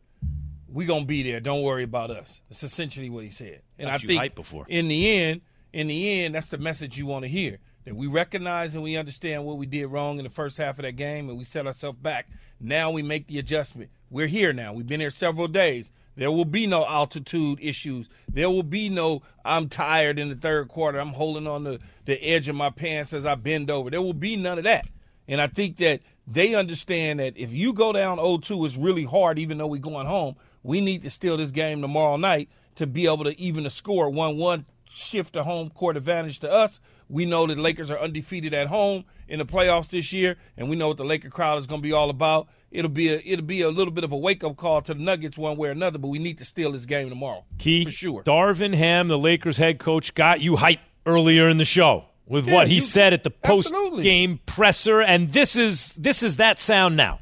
we're 0.67 0.87
gonna 0.87 1.05
be 1.05 1.23
there. 1.23 1.39
Don't 1.39 1.61
worry 1.61 1.83
about 1.83 2.11
us." 2.11 2.41
That's 2.49 2.63
essentially 2.63 3.09
what 3.09 3.23
he 3.23 3.29
said. 3.29 3.61
And 3.79 3.87
Got 3.87 3.93
I 3.93 4.01
you 4.03 4.07
think 4.07 4.21
hyped 4.21 4.35
before. 4.35 4.65
in 4.67 4.87
the 4.89 5.09
end, 5.09 5.41
in 5.75 5.87
the 5.87 6.21
end, 6.23 6.33
that's 6.33 6.47
the 6.47 6.57
message 6.57 6.97
you 6.97 7.05
want 7.05 7.23
to 7.25 7.29
hear. 7.29 7.57
That 7.83 7.97
we 7.97 8.07
recognize 8.07 8.73
and 8.75 8.83
we 8.83 8.95
understand 8.95 9.43
what 9.43 9.57
we 9.57 9.65
did 9.65 9.87
wrong 9.87 10.19
in 10.19 10.23
the 10.23 10.29
first 10.29 10.55
half 10.57 10.79
of 10.79 10.83
that 10.83 10.95
game, 10.95 11.27
and 11.27 11.37
we 11.37 11.43
set 11.43 11.67
ourselves 11.67 11.97
back. 11.97 12.29
Now 12.61 12.91
we 12.91 13.03
make 13.03 13.27
the 13.27 13.39
adjustment. 13.39 13.89
We're 14.09 14.27
here 14.27 14.53
now. 14.53 14.71
We've 14.71 14.87
been 14.87 15.01
here 15.01 15.09
several 15.09 15.49
days. 15.49 15.91
There 16.15 16.31
will 16.31 16.45
be 16.45 16.65
no 16.65 16.85
altitude 16.85 17.59
issues. 17.61 18.07
There 18.31 18.49
will 18.49 18.63
be 18.63 18.87
no 18.87 19.21
I'm 19.43 19.67
tired 19.67 20.17
in 20.17 20.29
the 20.29 20.35
third 20.35 20.69
quarter. 20.69 20.97
I'm 20.97 21.09
holding 21.09 21.45
on 21.45 21.65
the, 21.65 21.81
the 22.05 22.23
edge 22.23 22.47
of 22.47 22.55
my 22.55 22.69
pants 22.69 23.11
as 23.11 23.25
I 23.25 23.35
bend 23.35 23.69
over. 23.69 23.89
There 23.89 24.01
will 24.01 24.13
be 24.13 24.37
none 24.37 24.57
of 24.57 24.63
that. 24.63 24.87
And 25.27 25.41
I 25.41 25.47
think 25.47 25.75
that 25.77 25.99
they 26.25 26.55
understand 26.55 27.19
that 27.19 27.35
if 27.35 27.51
you 27.51 27.73
go 27.73 27.91
down 27.91 28.17
0-2, 28.17 28.65
it's 28.65 28.77
really 28.77 29.03
hard, 29.03 29.37
even 29.39 29.57
though 29.57 29.67
we're 29.67 29.81
going 29.81 30.07
home. 30.07 30.37
We 30.63 30.79
need 30.79 31.01
to 31.01 31.09
steal 31.09 31.35
this 31.35 31.51
game 31.51 31.81
tomorrow 31.81 32.15
night 32.15 32.47
to 32.75 32.87
be 32.87 33.07
able 33.07 33.25
to 33.25 33.37
even 33.37 33.65
the 33.65 33.69
score 33.69 34.09
1-1, 34.09 34.63
shift 34.95 35.33
the 35.33 35.43
home 35.43 35.69
court 35.69 35.97
advantage 35.97 36.39
to 36.39 36.51
us. 36.51 36.79
We 37.09 37.25
know 37.25 37.45
that 37.47 37.57
Lakers 37.59 37.91
are 37.91 37.99
undefeated 37.99 38.53
at 38.53 38.67
home 38.67 39.05
in 39.27 39.37
the 39.39 39.45
playoffs 39.45 39.89
this 39.89 40.11
year, 40.11 40.37
and 40.57 40.69
we 40.69 40.75
know 40.75 40.87
what 40.87 40.97
the 40.97 41.05
Laker 41.05 41.29
crowd 41.29 41.59
is 41.59 41.67
going 41.67 41.81
to 41.81 41.87
be 41.87 41.93
all 41.93 42.09
about. 42.09 42.47
It'll 42.71 42.89
be 42.89 43.09
a 43.13 43.21
it'll 43.23 43.45
be 43.45 43.61
a 43.61 43.69
little 43.69 43.93
bit 43.93 44.03
of 44.03 44.11
a 44.11 44.17
wake 44.17 44.43
up 44.43 44.57
call 44.57 44.81
to 44.83 44.93
the 44.93 44.99
Nuggets 45.01 45.37
one 45.37 45.55
way 45.57 45.67
or 45.69 45.71
another, 45.71 45.97
but 45.99 46.07
we 46.07 46.19
need 46.19 46.39
to 46.39 46.45
steal 46.45 46.71
this 46.71 46.85
game 46.85 47.09
tomorrow. 47.09 47.45
Key, 47.59 47.85
for 47.85 47.91
sure. 47.91 48.23
Darvin 48.23 48.73
Ham, 48.73 49.07
the 49.07 49.17
Lakers 49.17 49.57
head 49.57 49.77
coach, 49.79 50.13
got 50.15 50.41
you 50.41 50.53
hyped 50.53 50.79
earlier 51.05 51.47
in 51.47 51.57
the 51.57 51.65
show 51.65 52.05
with 52.25 52.47
Yeah, 52.47 52.53
what 52.55 52.67
he 52.67 52.75
you- 52.75 52.81
said 52.81 53.13
at 53.13 53.23
the 53.23 53.29
post 53.29 53.73
game 54.01 54.39
presser, 54.47 55.01
and 55.01 55.31
this 55.31 55.55
is 55.55 55.93
this 55.95 56.23
is 56.23 56.37
that 56.37 56.57
sound 56.59 56.97
now. 56.97 57.19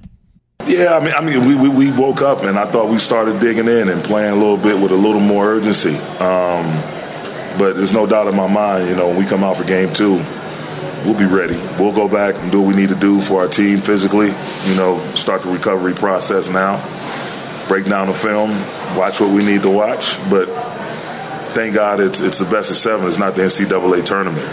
Yeah, 0.65 0.95
I 0.95 1.03
mean, 1.03 1.13
I 1.13 1.19
mean, 1.21 1.45
we, 1.45 1.55
we, 1.55 1.67
we 1.87 1.91
woke 1.91 2.21
up 2.21 2.43
and 2.43 2.57
I 2.57 2.65
thought 2.71 2.87
we 2.89 2.97
started 2.97 3.41
digging 3.41 3.67
in 3.67 3.89
and 3.89 4.01
playing 4.01 4.31
a 4.31 4.35
little 4.35 4.55
bit 4.55 4.79
with 4.79 4.93
a 4.93 4.95
little 4.95 5.19
more 5.19 5.45
urgency. 5.45 5.93
Um, 5.97 6.81
but 7.57 7.75
there's 7.75 7.93
no 7.93 8.05
doubt 8.05 8.27
in 8.27 8.35
my 8.35 8.47
mind, 8.47 8.89
you 8.89 8.95
know, 8.95 9.09
when 9.09 9.17
we 9.17 9.25
come 9.25 9.43
out 9.43 9.57
for 9.57 9.63
game 9.63 9.93
two, 9.93 10.15
we'll 11.05 11.17
be 11.17 11.25
ready. 11.25 11.55
We'll 11.79 11.93
go 11.93 12.07
back 12.07 12.35
and 12.35 12.51
do 12.51 12.61
what 12.61 12.69
we 12.69 12.75
need 12.81 12.89
to 12.89 12.95
do 12.95 13.21
for 13.21 13.41
our 13.41 13.47
team 13.47 13.79
physically. 13.79 14.27
You 14.67 14.75
know, 14.75 14.99
start 15.15 15.41
the 15.43 15.49
recovery 15.49 15.93
process 15.93 16.49
now, 16.49 16.77
break 17.67 17.85
down 17.85 18.07
the 18.07 18.13
film, 18.13 18.51
watch 18.97 19.19
what 19.19 19.29
we 19.31 19.43
need 19.45 19.61
to 19.63 19.69
watch. 19.69 20.17
But 20.29 20.45
thank 21.53 21.75
God 21.75 21.99
it's 21.99 22.19
it's 22.19 22.39
the 22.39 22.45
best 22.49 22.71
of 22.71 22.77
seven. 22.77 23.07
It's 23.07 23.17
not 23.19 23.35
the 23.35 23.43
NCAA 23.43 24.05
tournament. 24.05 24.45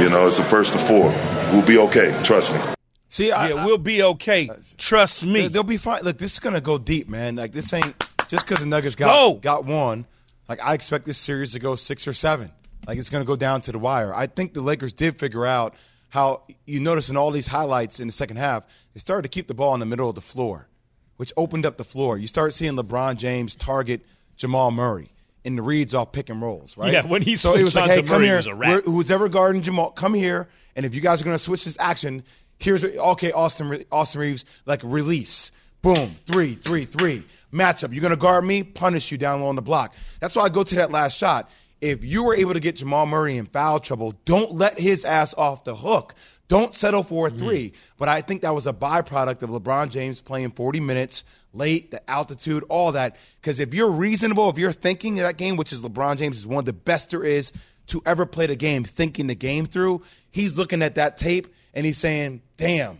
You 0.00 0.10
know, 0.10 0.26
it's 0.26 0.36
the 0.38 0.44
first 0.44 0.74
of 0.74 0.82
four. 0.86 1.08
We'll 1.52 1.64
be 1.66 1.78
okay. 1.78 2.18
Trust 2.22 2.52
me. 2.52 2.60
See, 3.08 3.30
I, 3.32 3.48
Yeah, 3.50 3.64
we'll 3.64 3.78
be 3.78 4.02
okay. 4.02 4.50
Trust 4.76 5.24
me. 5.24 5.42
They- 5.42 5.48
They'll 5.48 5.62
be 5.62 5.76
fine. 5.78 6.02
Look, 6.02 6.18
this 6.18 6.32
is 6.34 6.38
gonna 6.38 6.60
go 6.60 6.76
deep, 6.76 7.08
man. 7.08 7.36
Like 7.36 7.52
this 7.52 7.72
ain't 7.72 7.94
just 8.28 8.44
because 8.46 8.60
the 8.60 8.66
Nuggets 8.66 8.94
got 8.96 9.06
Go. 9.14 9.34
got 9.40 9.64
one. 9.64 10.04
Like 10.48 10.60
I 10.62 10.74
expect 10.74 11.04
this 11.04 11.18
series 11.18 11.52
to 11.52 11.58
go 11.58 11.74
six 11.74 12.06
or 12.06 12.12
seven. 12.12 12.50
Like 12.86 12.98
it's 12.98 13.10
gonna 13.10 13.24
go 13.24 13.36
down 13.36 13.60
to 13.62 13.72
the 13.72 13.78
wire. 13.78 14.14
I 14.14 14.26
think 14.26 14.54
the 14.54 14.60
Lakers 14.62 14.92
did 14.92 15.18
figure 15.18 15.44
out 15.46 15.74
how 16.10 16.42
you 16.66 16.80
notice 16.80 17.10
in 17.10 17.16
all 17.16 17.30
these 17.30 17.48
highlights 17.48 17.98
in 18.00 18.06
the 18.08 18.12
second 18.12 18.36
half, 18.36 18.64
they 18.94 19.00
started 19.00 19.22
to 19.22 19.28
keep 19.28 19.48
the 19.48 19.54
ball 19.54 19.74
in 19.74 19.80
the 19.80 19.86
middle 19.86 20.08
of 20.08 20.14
the 20.14 20.20
floor, 20.20 20.68
which 21.16 21.32
opened 21.36 21.66
up 21.66 21.76
the 21.76 21.84
floor. 21.84 22.16
You 22.16 22.26
start 22.28 22.54
seeing 22.54 22.74
LeBron 22.76 23.16
James 23.16 23.56
target 23.56 24.06
Jamal 24.36 24.70
Murray. 24.70 25.10
In 25.44 25.54
the 25.54 25.62
reads 25.62 25.94
off 25.94 26.10
pick 26.10 26.28
and 26.28 26.42
rolls, 26.42 26.76
right? 26.76 26.92
Yeah, 26.92 27.06
when 27.06 27.22
he 27.22 27.36
so 27.36 27.54
it 27.54 27.62
was 27.62 27.76
like, 27.76 27.88
hey, 27.88 28.02
come 28.02 28.16
Murray, 28.18 28.26
here. 28.26 28.36
was 28.38 28.46
a 28.46 28.54
wrap. 28.56 28.68
We're- 28.68 28.82
who's 28.84 29.12
ever 29.12 29.28
guarding 29.28 29.62
Jamal, 29.62 29.92
come 29.92 30.12
here. 30.12 30.48
And 30.74 30.84
if 30.84 30.92
you 30.92 31.00
guys 31.00 31.20
are 31.20 31.24
going 31.24 31.36
to 31.36 31.42
switch 31.42 31.64
this 31.64 31.76
action, 31.78 32.24
here's 32.58 32.84
okay, 32.84 33.30
Austin, 33.30 33.84
Austin 33.92 34.20
Reaves, 34.20 34.44
like 34.64 34.80
release. 34.82 35.52
Boom, 35.82 36.16
three, 36.26 36.54
three, 36.54 36.84
three. 36.84 37.24
Matchup. 37.52 37.92
You're 37.92 38.00
going 38.02 38.10
to 38.10 38.16
guard 38.16 38.44
me, 38.44 38.62
punish 38.62 39.10
you 39.10 39.18
down 39.18 39.40
low 39.40 39.48
on 39.48 39.56
the 39.56 39.62
block. 39.62 39.94
That's 40.20 40.36
why 40.36 40.42
I 40.44 40.48
go 40.48 40.62
to 40.64 40.74
that 40.76 40.90
last 40.90 41.16
shot. 41.16 41.50
If 41.80 42.04
you 42.04 42.24
were 42.24 42.34
able 42.34 42.54
to 42.54 42.60
get 42.60 42.76
Jamal 42.76 43.04
Murray 43.06 43.36
in 43.36 43.46
foul 43.46 43.80
trouble, 43.80 44.14
don't 44.24 44.52
let 44.54 44.78
his 44.80 45.04
ass 45.04 45.34
off 45.36 45.64
the 45.64 45.76
hook. 45.76 46.14
Don't 46.48 46.74
settle 46.74 47.02
for 47.02 47.26
a 47.26 47.30
Mm. 47.30 47.38
three. 47.38 47.72
But 47.98 48.08
I 48.08 48.20
think 48.22 48.42
that 48.42 48.54
was 48.54 48.66
a 48.66 48.72
byproduct 48.72 49.42
of 49.42 49.50
LeBron 49.50 49.90
James 49.90 50.20
playing 50.20 50.52
40 50.52 50.80
minutes 50.80 51.24
late, 51.52 51.90
the 51.90 52.08
altitude, 52.10 52.64
all 52.68 52.92
that. 52.92 53.16
Because 53.40 53.58
if 53.58 53.74
you're 53.74 53.90
reasonable, 53.90 54.48
if 54.48 54.56
you're 54.56 54.72
thinking 54.72 55.16
that 55.16 55.36
game, 55.36 55.56
which 55.56 55.72
is 55.72 55.82
LeBron 55.82 56.16
James 56.16 56.36
is 56.38 56.46
one 56.46 56.60
of 56.60 56.64
the 56.64 56.72
best 56.72 57.10
there 57.10 57.24
is 57.24 57.52
to 57.88 58.00
ever 58.06 58.24
play 58.26 58.46
the 58.46 58.56
game, 58.56 58.84
thinking 58.84 59.26
the 59.26 59.34
game 59.34 59.66
through, 59.66 60.02
he's 60.30 60.56
looking 60.56 60.82
at 60.82 60.94
that 60.94 61.16
tape 61.18 61.52
and 61.74 61.84
he's 61.84 61.98
saying, 61.98 62.40
damn. 62.56 62.98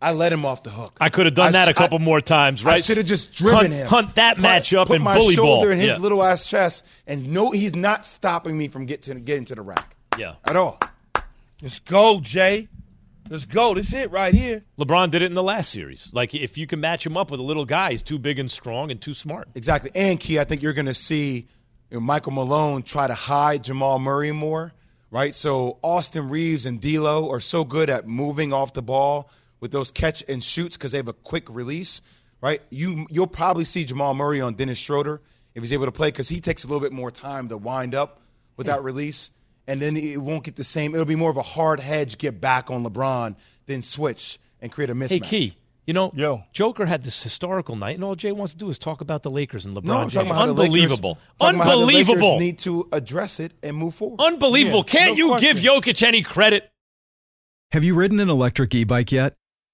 I 0.00 0.12
let 0.12 0.32
him 0.32 0.46
off 0.46 0.62
the 0.62 0.70
hook. 0.70 0.96
I 1.00 1.08
could 1.08 1.26
have 1.26 1.34
done 1.34 1.48
I 1.48 1.52
that 1.52 1.68
a 1.68 1.74
couple 1.74 1.98
I- 1.98 2.04
more 2.04 2.20
times, 2.20 2.64
right? 2.64 2.78
I 2.78 2.80
should 2.80 2.98
have 2.98 3.06
just 3.06 3.32
driven 3.32 3.58
hunt, 3.58 3.74
him. 3.74 3.86
Hunt 3.88 4.14
that 4.14 4.36
Put- 4.36 4.44
matchup 4.44 4.86
put 4.86 5.00
my 5.00 5.18
shoulder 5.20 5.70
in 5.70 5.78
his 5.78 5.88
yeah. 5.88 5.96
little 5.98 6.22
ass 6.22 6.48
chest, 6.48 6.84
and 7.06 7.32
no, 7.32 7.50
he's 7.50 7.74
not 7.74 8.06
stopping 8.06 8.56
me 8.56 8.68
from 8.68 8.86
get 8.86 9.02
to, 9.02 9.14
getting 9.14 9.44
to 9.46 9.54
the 9.54 9.62
rack 9.62 9.96
yeah. 10.18 10.34
at 10.44 10.56
all. 10.56 10.78
Let's 11.60 11.80
go, 11.80 12.20
Jay. 12.20 12.68
Let's 13.30 13.44
go. 13.44 13.74
This 13.74 13.92
it 13.92 14.10
right 14.10 14.32
here. 14.32 14.62
LeBron 14.78 15.10
did 15.10 15.20
it 15.22 15.26
in 15.26 15.34
the 15.34 15.42
last 15.42 15.70
series. 15.70 16.10
Like 16.14 16.34
if 16.34 16.56
you 16.56 16.66
can 16.66 16.80
match 16.80 17.04
him 17.04 17.16
up 17.16 17.30
with 17.30 17.40
a 17.40 17.42
little 17.42 17.66
guy, 17.66 17.90
he's 17.90 18.02
too 18.02 18.18
big 18.18 18.38
and 18.38 18.50
strong 18.50 18.90
and 18.90 19.00
too 19.00 19.12
smart. 19.12 19.48
Exactly. 19.54 19.90
And 19.94 20.18
Key, 20.18 20.38
I 20.38 20.44
think 20.44 20.62
you're 20.62 20.72
going 20.72 20.86
to 20.86 20.94
see 20.94 21.46
you 21.90 21.96
know, 21.96 22.00
Michael 22.00 22.32
Malone 22.32 22.82
try 22.82 23.06
to 23.06 23.14
hide 23.14 23.64
Jamal 23.64 23.98
Murray 23.98 24.32
more, 24.32 24.72
right? 25.10 25.34
So 25.34 25.78
Austin 25.82 26.28
Reaves 26.28 26.64
and 26.64 26.80
D'Lo 26.80 27.30
are 27.30 27.40
so 27.40 27.64
good 27.64 27.90
at 27.90 28.06
moving 28.06 28.52
off 28.52 28.72
the 28.72 28.82
ball 28.82 29.28
with 29.60 29.70
those 29.72 29.90
catch 29.90 30.22
and 30.28 30.42
shoots 30.42 30.76
because 30.76 30.92
they 30.92 30.98
have 30.98 31.08
a 31.08 31.12
quick 31.12 31.48
release, 31.50 32.00
right? 32.40 32.60
You 32.70 33.06
you'll 33.10 33.26
probably 33.26 33.64
see 33.64 33.84
Jamal 33.84 34.14
Murray 34.14 34.40
on 34.40 34.54
Dennis 34.54 34.78
Schroeder 34.78 35.20
if 35.54 35.62
he's 35.62 35.72
able 35.72 35.86
to 35.86 35.92
play 35.92 36.08
because 36.08 36.28
he 36.28 36.40
takes 36.40 36.64
a 36.64 36.66
little 36.66 36.80
bit 36.80 36.92
more 36.92 37.10
time 37.10 37.48
to 37.48 37.56
wind 37.56 37.94
up 37.94 38.20
with 38.56 38.66
that 38.66 38.82
release, 38.84 39.30
and 39.66 39.80
then 39.80 39.96
it 39.96 40.18
won't 40.20 40.44
get 40.44 40.56
the 40.56 40.64
same. 40.64 40.94
It'll 40.94 41.04
be 41.06 41.16
more 41.16 41.30
of 41.30 41.36
a 41.36 41.42
hard 41.42 41.80
hedge 41.80 42.18
get 42.18 42.40
back 42.40 42.70
on 42.70 42.84
LeBron 42.84 43.36
than 43.66 43.82
switch 43.82 44.38
and 44.60 44.70
create 44.72 44.90
a 44.90 44.94
mismatch. 44.94 45.10
Hey, 45.10 45.20
Key, 45.20 45.56
you 45.86 45.94
know, 45.94 46.10
Yo. 46.14 46.42
Joker 46.52 46.84
had 46.86 47.02
this 47.04 47.22
historical 47.22 47.76
night, 47.76 47.94
and 47.94 48.04
all 48.04 48.14
Jay 48.14 48.32
wants 48.32 48.52
to 48.52 48.58
do 48.58 48.68
is 48.68 48.78
talk 48.78 49.00
about 49.00 49.22
the 49.22 49.30
Lakers 49.30 49.64
and 49.64 49.76
LeBron 49.76 49.84
No, 49.84 50.00
James. 50.02 50.14
talking 50.14 50.30
about 50.30 50.46
the 50.46 50.52
Lakers- 50.54 50.64
Unbelievable. 50.74 51.18
talking 51.38 51.54
about 51.60 51.66
how 51.68 51.78
the 51.78 51.86
Lakers 51.86 52.08
Unbelievable. 52.10 52.38
need 52.40 52.58
to 52.60 52.88
address 52.92 53.40
it 53.40 53.52
and 53.62 53.76
move 53.76 53.94
forward. 53.94 54.20
Unbelievable. 54.20 54.84
Yeah, 54.86 54.92
Can't 54.92 55.18
no 55.18 55.34
you 55.34 55.40
give 55.40 55.56
question. 55.62 55.94
Jokic 55.94 56.02
any 56.06 56.22
credit? 56.22 56.68
Have 57.72 57.84
you 57.84 57.94
ridden 57.94 58.18
an 58.20 58.28
electric 58.30 58.74
e 58.74 58.84
bike 58.84 59.12
yet? 59.12 59.34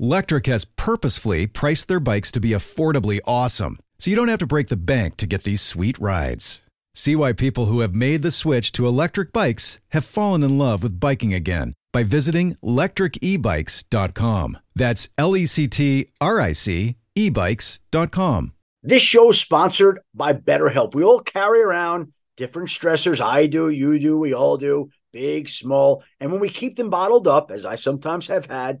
Lectric 0.00 0.46
has 0.46 0.66
purposefully 0.66 1.46
priced 1.46 1.88
their 1.88 2.00
bikes 2.00 2.30
to 2.32 2.40
be 2.40 2.50
affordably 2.50 3.18
awesome, 3.26 3.78
so 3.98 4.10
you 4.10 4.16
don't 4.16 4.28
have 4.28 4.38
to 4.38 4.46
break 4.46 4.68
the 4.68 4.76
bank 4.76 5.16
to 5.16 5.26
get 5.26 5.44
these 5.44 5.62
sweet 5.62 5.98
rides. 5.98 6.60
See 6.94 7.16
why 7.16 7.32
people 7.32 7.66
who 7.66 7.80
have 7.80 7.94
made 7.94 8.20
the 8.20 8.30
switch 8.30 8.72
to 8.72 8.86
electric 8.86 9.32
bikes 9.32 9.80
have 9.92 10.04
fallen 10.04 10.42
in 10.42 10.58
love 10.58 10.82
with 10.82 11.00
biking 11.00 11.32
again 11.32 11.72
by 11.92 12.02
visiting 12.02 12.56
lectricebikes.com. 12.56 14.58
That's 14.74 15.08
L 15.16 15.34
E 15.34 15.46
C 15.46 15.66
T 15.66 16.08
R 16.20 16.42
I 16.42 16.52
C 16.52 16.96
ebikes.com. 17.16 18.52
This 18.82 19.02
show 19.02 19.30
is 19.30 19.40
sponsored 19.40 20.00
by 20.14 20.34
BetterHelp. 20.34 20.94
We 20.94 21.04
all 21.04 21.20
carry 21.20 21.62
around 21.62 22.12
different 22.36 22.68
stressors. 22.68 23.20
I 23.20 23.46
do, 23.46 23.70
you 23.70 23.98
do, 23.98 24.18
we 24.18 24.34
all 24.34 24.58
do, 24.58 24.90
big, 25.10 25.48
small. 25.48 26.04
And 26.20 26.32
when 26.32 26.40
we 26.40 26.50
keep 26.50 26.76
them 26.76 26.90
bottled 26.90 27.26
up, 27.26 27.50
as 27.50 27.64
I 27.64 27.76
sometimes 27.76 28.26
have 28.26 28.46
had 28.46 28.80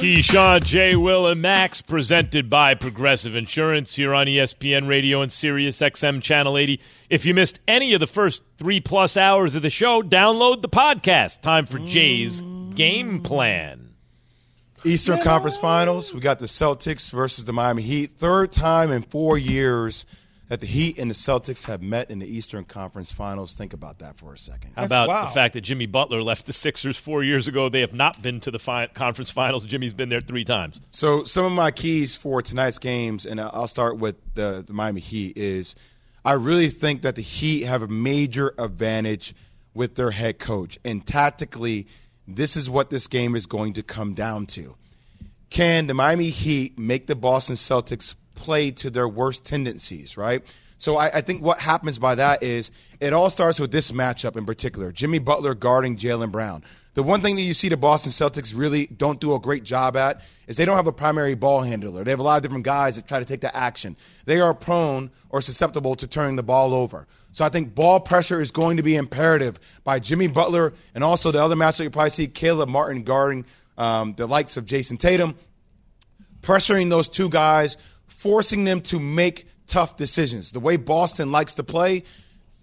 Keyshawn, 0.00 0.64
J. 0.64 0.96
Will, 0.96 1.26
and 1.26 1.42
Max, 1.42 1.82
presented 1.82 2.48
by 2.48 2.74
Progressive 2.74 3.36
Insurance 3.36 3.94
here 3.94 4.14
on 4.14 4.28
ESPN 4.28 4.88
Radio 4.88 5.20
and 5.20 5.30
Sirius 5.30 5.78
XM 5.78 6.22
Channel 6.22 6.56
80. 6.56 6.80
If 7.10 7.26
you 7.26 7.34
missed 7.34 7.60
any 7.68 7.92
of 7.92 8.00
the 8.00 8.06
first 8.06 8.42
three 8.56 8.80
plus 8.80 9.18
hours 9.18 9.54
of 9.54 9.60
the 9.60 9.68
show, 9.68 10.00
download 10.00 10.62
the 10.62 10.70
podcast. 10.70 11.42
Time 11.42 11.66
for 11.66 11.78
Jay's 11.80 12.42
game 12.74 13.20
plan. 13.20 13.90
Eastern 14.86 15.20
Conference 15.20 15.58
Finals. 15.58 16.14
We 16.14 16.20
got 16.20 16.38
the 16.38 16.46
Celtics 16.46 17.12
versus 17.12 17.44
the 17.44 17.52
Miami 17.52 17.82
Heat. 17.82 18.12
Third 18.12 18.52
time 18.52 18.90
in 18.90 19.02
four 19.02 19.36
years 19.36 20.06
that 20.50 20.58
the 20.58 20.66
Heat 20.66 20.98
and 20.98 21.08
the 21.08 21.14
Celtics 21.14 21.66
have 21.66 21.80
met 21.80 22.10
in 22.10 22.18
the 22.18 22.26
Eastern 22.26 22.64
Conference 22.64 23.12
Finals. 23.12 23.54
Think 23.54 23.72
about 23.72 24.00
that 24.00 24.16
for 24.16 24.34
a 24.34 24.38
second. 24.38 24.72
How 24.74 24.84
about 24.84 25.08
wow. 25.08 25.24
the 25.26 25.30
fact 25.30 25.54
that 25.54 25.60
Jimmy 25.60 25.86
Butler 25.86 26.24
left 26.24 26.46
the 26.46 26.52
Sixers 26.52 26.96
four 26.96 27.22
years 27.22 27.46
ago? 27.46 27.68
They 27.68 27.82
have 27.82 27.94
not 27.94 28.20
been 28.20 28.40
to 28.40 28.50
the 28.50 28.58
fi- 28.58 28.88
conference 28.88 29.30
finals. 29.30 29.64
Jimmy's 29.64 29.94
been 29.94 30.08
there 30.08 30.20
three 30.20 30.44
times. 30.44 30.80
So 30.90 31.22
some 31.22 31.44
of 31.44 31.52
my 31.52 31.70
keys 31.70 32.16
for 32.16 32.42
tonight's 32.42 32.80
games, 32.80 33.26
and 33.26 33.40
I'll 33.40 33.68
start 33.68 33.98
with 33.98 34.16
the, 34.34 34.64
the 34.66 34.72
Miami 34.72 35.00
Heat, 35.00 35.36
is 35.36 35.76
I 36.24 36.32
really 36.32 36.68
think 36.68 37.02
that 37.02 37.14
the 37.14 37.22
Heat 37.22 37.62
have 37.62 37.84
a 37.84 37.88
major 37.88 38.52
advantage 38.58 39.36
with 39.72 39.94
their 39.94 40.10
head 40.10 40.40
coach. 40.40 40.80
And 40.84 41.06
tactically, 41.06 41.86
this 42.26 42.56
is 42.56 42.68
what 42.68 42.90
this 42.90 43.06
game 43.06 43.36
is 43.36 43.46
going 43.46 43.74
to 43.74 43.84
come 43.84 44.14
down 44.14 44.46
to. 44.46 44.74
Can 45.48 45.86
the 45.86 45.94
Miami 45.94 46.30
Heat 46.30 46.76
make 46.76 47.06
the 47.06 47.14
Boston 47.14 47.54
Celtics 47.54 48.14
play 48.34 48.70
to 48.72 48.90
their 48.90 49.08
worst 49.08 49.44
tendencies, 49.44 50.16
right? 50.16 50.42
So 50.78 50.96
I, 50.96 51.18
I 51.18 51.20
think 51.20 51.42
what 51.42 51.60
happens 51.60 51.98
by 51.98 52.14
that 52.14 52.42
is 52.42 52.70
it 53.00 53.12
all 53.12 53.28
starts 53.28 53.60
with 53.60 53.70
this 53.70 53.90
matchup 53.90 54.36
in 54.36 54.46
particular 54.46 54.92
Jimmy 54.92 55.18
Butler 55.18 55.54
guarding 55.54 55.96
Jaylen 55.96 56.32
Brown. 56.32 56.64
The 56.94 57.02
one 57.02 57.20
thing 57.20 57.36
that 57.36 57.42
you 57.42 57.54
see 57.54 57.68
the 57.68 57.76
Boston 57.76 58.10
Celtics 58.10 58.56
really 58.56 58.86
don't 58.86 59.20
do 59.20 59.34
a 59.34 59.38
great 59.38 59.62
job 59.62 59.96
at 59.96 60.22
is 60.48 60.56
they 60.56 60.64
don't 60.64 60.76
have 60.76 60.86
a 60.86 60.92
primary 60.92 61.34
ball 61.34 61.60
handler. 61.60 62.02
They 62.02 62.10
have 62.10 62.18
a 62.18 62.22
lot 62.24 62.36
of 62.36 62.42
different 62.42 62.64
guys 62.64 62.96
that 62.96 63.06
try 63.06 63.18
to 63.18 63.24
take 63.24 63.42
the 63.42 63.54
action. 63.54 63.96
They 64.24 64.40
are 64.40 64.54
prone 64.54 65.10
or 65.28 65.40
susceptible 65.40 65.94
to 65.96 66.06
turning 66.06 66.36
the 66.36 66.42
ball 66.42 66.74
over. 66.74 67.06
So 67.32 67.44
I 67.44 67.48
think 67.48 67.74
ball 67.74 68.00
pressure 68.00 68.40
is 68.40 68.50
going 68.50 68.78
to 68.78 68.82
be 68.82 68.96
imperative 68.96 69.60
by 69.84 70.00
Jimmy 70.00 70.26
Butler 70.26 70.72
and 70.94 71.04
also 71.04 71.30
the 71.30 71.44
other 71.44 71.54
matchup 71.54 71.84
you 71.84 71.90
probably 71.90 72.10
see 72.10 72.26
Caleb 72.26 72.70
Martin 72.70 73.02
guarding 73.02 73.44
um, 73.78 74.14
the 74.14 74.26
likes 74.26 74.56
of 74.56 74.64
Jayson 74.64 74.96
Tatum 74.96 75.36
pressuring 76.42 76.90
those 76.90 77.08
two 77.08 77.28
guys, 77.28 77.76
forcing 78.20 78.64
them 78.64 78.82
to 78.82 79.00
make 79.00 79.46
tough 79.66 79.96
decisions. 79.96 80.52
The 80.52 80.60
way 80.60 80.76
Boston 80.76 81.32
likes 81.32 81.54
to 81.54 81.64
play, 81.64 82.02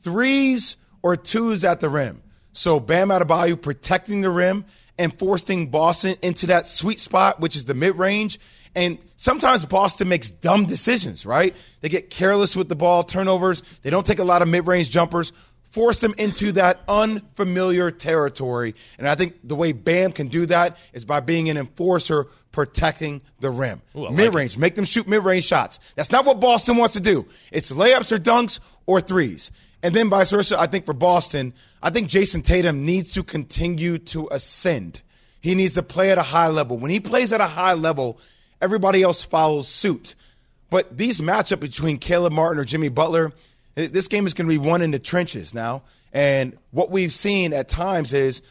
threes 0.01 0.77
or 1.01 1.17
twos 1.17 1.65
at 1.65 1.79
the 1.79 1.89
rim. 1.89 2.21
So 2.53 2.79
Bam 2.79 3.09
Adebayo 3.09 3.59
protecting 3.59 4.21
the 4.21 4.29
rim 4.29 4.65
and 4.99 5.17
forcing 5.17 5.71
Boston 5.71 6.15
into 6.21 6.45
that 6.47 6.67
sweet 6.67 6.99
spot, 6.99 7.39
which 7.39 7.55
is 7.55 7.65
the 7.65 7.73
mid 7.73 7.97
range. 7.97 8.39
And 8.75 8.99
sometimes 9.15 9.65
Boston 9.65 10.09
makes 10.09 10.29
dumb 10.29 10.65
decisions, 10.65 11.25
right? 11.25 11.55
They 11.81 11.89
get 11.89 12.11
careless 12.11 12.55
with 12.55 12.69
the 12.69 12.75
ball, 12.75 13.01
turnovers. 13.01 13.61
They 13.81 13.89
don't 13.89 14.05
take 14.05 14.19
a 14.19 14.23
lot 14.23 14.43
of 14.43 14.47
mid 14.47 14.67
range 14.67 14.91
jumpers. 14.91 15.33
Force 15.77 15.99
them 15.99 16.15
into 16.17 16.53
that 16.53 16.79
unfamiliar 16.87 17.91
territory. 17.91 18.73
And 18.97 19.07
I 19.07 19.13
think 19.13 19.35
the 19.43 19.53
way 19.55 19.73
Bam 19.73 20.11
can 20.11 20.27
do 20.27 20.47
that 20.47 20.75
is 20.91 21.05
by 21.05 21.19
being 21.19 21.51
an 21.51 21.57
enforcer 21.57 22.25
protecting 22.51 23.21
the 23.41 23.51
rim. 23.51 23.83
Ooh, 23.95 24.09
mid 24.09 24.29
like 24.29 24.33
range, 24.33 24.57
make 24.57 24.73
them 24.73 24.85
shoot 24.85 25.07
mid 25.07 25.23
range 25.23 25.43
shots. 25.43 25.77
That's 25.93 26.11
not 26.11 26.25
what 26.25 26.39
Boston 26.39 26.77
wants 26.77 26.95
to 26.95 26.99
do. 26.99 27.27
It's 27.51 27.71
layups 27.71 28.11
or 28.11 28.17
dunks 28.17 28.59
or 28.87 29.01
threes. 29.01 29.51
And 29.83 29.93
then 29.93 30.09
vice 30.09 30.31
versa, 30.31 30.59
I 30.59 30.65
think 30.65 30.83
for 30.83 30.95
Boston, 30.95 31.53
I 31.83 31.91
think 31.91 32.09
Jayson 32.09 32.41
Tatum 32.41 32.83
needs 32.83 33.13
to 33.13 33.21
continue 33.21 33.99
to 33.99 34.27
ascend. 34.31 35.03
He 35.41 35.53
needs 35.53 35.75
to 35.75 35.83
play 35.83 36.09
at 36.09 36.17
a 36.17 36.23
high 36.23 36.47
level. 36.47 36.79
When 36.79 36.89
he 36.89 36.99
plays 36.99 37.31
at 37.31 37.39
a 37.39 37.45
high 37.45 37.75
level, 37.75 38.17
everybody 38.59 39.03
else 39.03 39.21
follows 39.21 39.67
suit. 39.67 40.15
But 40.71 40.97
these 40.97 41.21
matchup 41.21 41.59
between 41.59 41.99
Caleb 41.99 42.33
Martin 42.33 42.59
or 42.59 42.65
Jimmy 42.65 42.89
Butler, 42.89 43.31
this 43.77 44.07
game 44.07 44.25
is 44.25 44.33
going 44.33 44.49
to 44.49 44.51
be 44.51 44.57
won 44.57 44.81
in 44.81 44.91
the 44.91 44.99
trenches 44.99 45.53
now. 45.53 45.83
And 46.11 46.57
what 46.71 46.89
we've 46.89 47.11
seen 47.11 47.53
at 47.53 47.69
times 47.69 48.11
is 48.11 48.41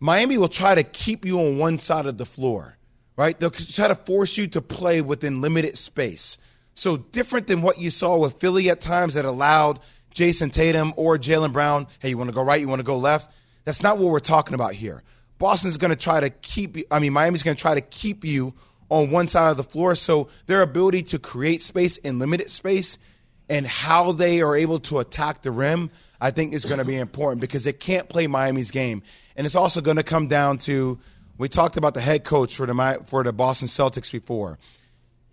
Miami 0.00 0.38
will 0.38 0.48
try 0.48 0.74
to 0.74 0.82
keep 0.82 1.24
you 1.24 1.40
on 1.40 1.58
one 1.58 1.78
side 1.78 2.06
of 2.06 2.18
the 2.18 2.26
floor, 2.26 2.76
right? 3.16 3.38
They'll 3.38 3.50
try 3.50 3.88
to 3.88 3.94
force 3.94 4.36
you 4.36 4.48
to 4.48 4.60
play 4.60 5.00
within 5.00 5.40
limited 5.40 5.78
space. 5.78 6.36
So 6.74 6.96
different 6.96 7.46
than 7.46 7.62
what 7.62 7.78
you 7.78 7.90
saw 7.90 8.18
with 8.18 8.40
Philly 8.40 8.68
at 8.68 8.80
times 8.80 9.14
that 9.14 9.24
allowed 9.24 9.78
Jayson 10.12 10.50
Tatum 10.50 10.92
or 10.96 11.16
Jaylen 11.16 11.52
Brown, 11.52 11.86
hey, 12.00 12.10
you 12.10 12.18
want 12.18 12.28
to 12.28 12.34
go 12.34 12.42
right, 12.42 12.60
you 12.60 12.68
want 12.68 12.80
to 12.80 12.84
go 12.84 12.98
left? 12.98 13.32
That's 13.64 13.82
not 13.82 13.98
what 13.98 14.10
we're 14.10 14.18
talking 14.18 14.54
about 14.54 14.74
here. 14.74 15.02
Boston's 15.38 15.76
going 15.76 15.90
to 15.90 15.96
try 15.96 16.20
to 16.20 16.30
keep 16.30 16.76
you, 16.76 16.84
I 16.90 16.98
mean, 16.98 17.12
Miami's 17.12 17.42
going 17.42 17.56
to 17.56 17.60
try 17.60 17.74
to 17.74 17.80
keep 17.80 18.24
you 18.24 18.54
on 18.88 19.10
one 19.10 19.28
side 19.28 19.50
of 19.50 19.56
the 19.56 19.64
floor. 19.64 19.94
So 19.94 20.28
their 20.46 20.62
ability 20.62 21.02
to 21.02 21.18
create 21.18 21.62
space 21.62 21.98
in 21.98 22.18
limited 22.18 22.50
space 22.50 22.98
and 23.48 23.66
how 23.66 24.12
they 24.12 24.40
are 24.40 24.56
able 24.56 24.78
to 24.80 24.98
attack 24.98 25.42
the 25.42 25.50
rim, 25.50 25.90
I 26.20 26.30
think 26.30 26.52
is 26.52 26.64
going 26.64 26.78
to 26.78 26.84
be 26.84 26.96
important 26.96 27.40
because 27.40 27.64
they 27.64 27.72
can't 27.72 28.08
play 28.08 28.26
Miami's 28.26 28.70
game. 28.70 29.02
And 29.36 29.46
it's 29.46 29.54
also 29.54 29.80
going 29.80 29.98
to 29.98 30.02
come 30.02 30.28
down 30.28 30.58
to 30.58 30.98
we 31.38 31.48
talked 31.48 31.76
about 31.76 31.94
the 31.94 32.00
head 32.00 32.24
coach 32.24 32.56
for 32.56 32.66
the 32.66 33.02
for 33.04 33.22
the 33.22 33.32
Boston 33.32 33.68
Celtics 33.68 34.10
before. 34.10 34.58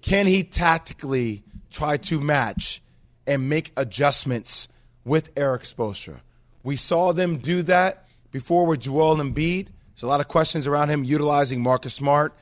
Can 0.02 0.28
he 0.28 0.44
tactically 0.44 1.44
try 1.72 1.98
to 1.98 2.20
match 2.20 2.82
and 3.26 3.48
make 3.48 3.72
adjustments 3.78 4.68
with 5.06 5.32
Erik 5.38 5.64
Spoelstra? 5.64 6.20
We 6.62 6.76
saw 6.76 7.14
them 7.14 7.38
do 7.38 7.64
that 7.64 8.08
before 8.32 8.66
with 8.66 8.82
Joel 8.82 9.18
Embiid. 9.18 9.68
There's 9.68 10.04
a 10.04 10.08
lot 10.08 10.20
of 10.20 10.28
questions 10.28 10.68
around 10.68 10.90
him 10.90 11.04
utilizing 11.04 11.62
Marcus 11.62 11.94
Smart 11.94 12.34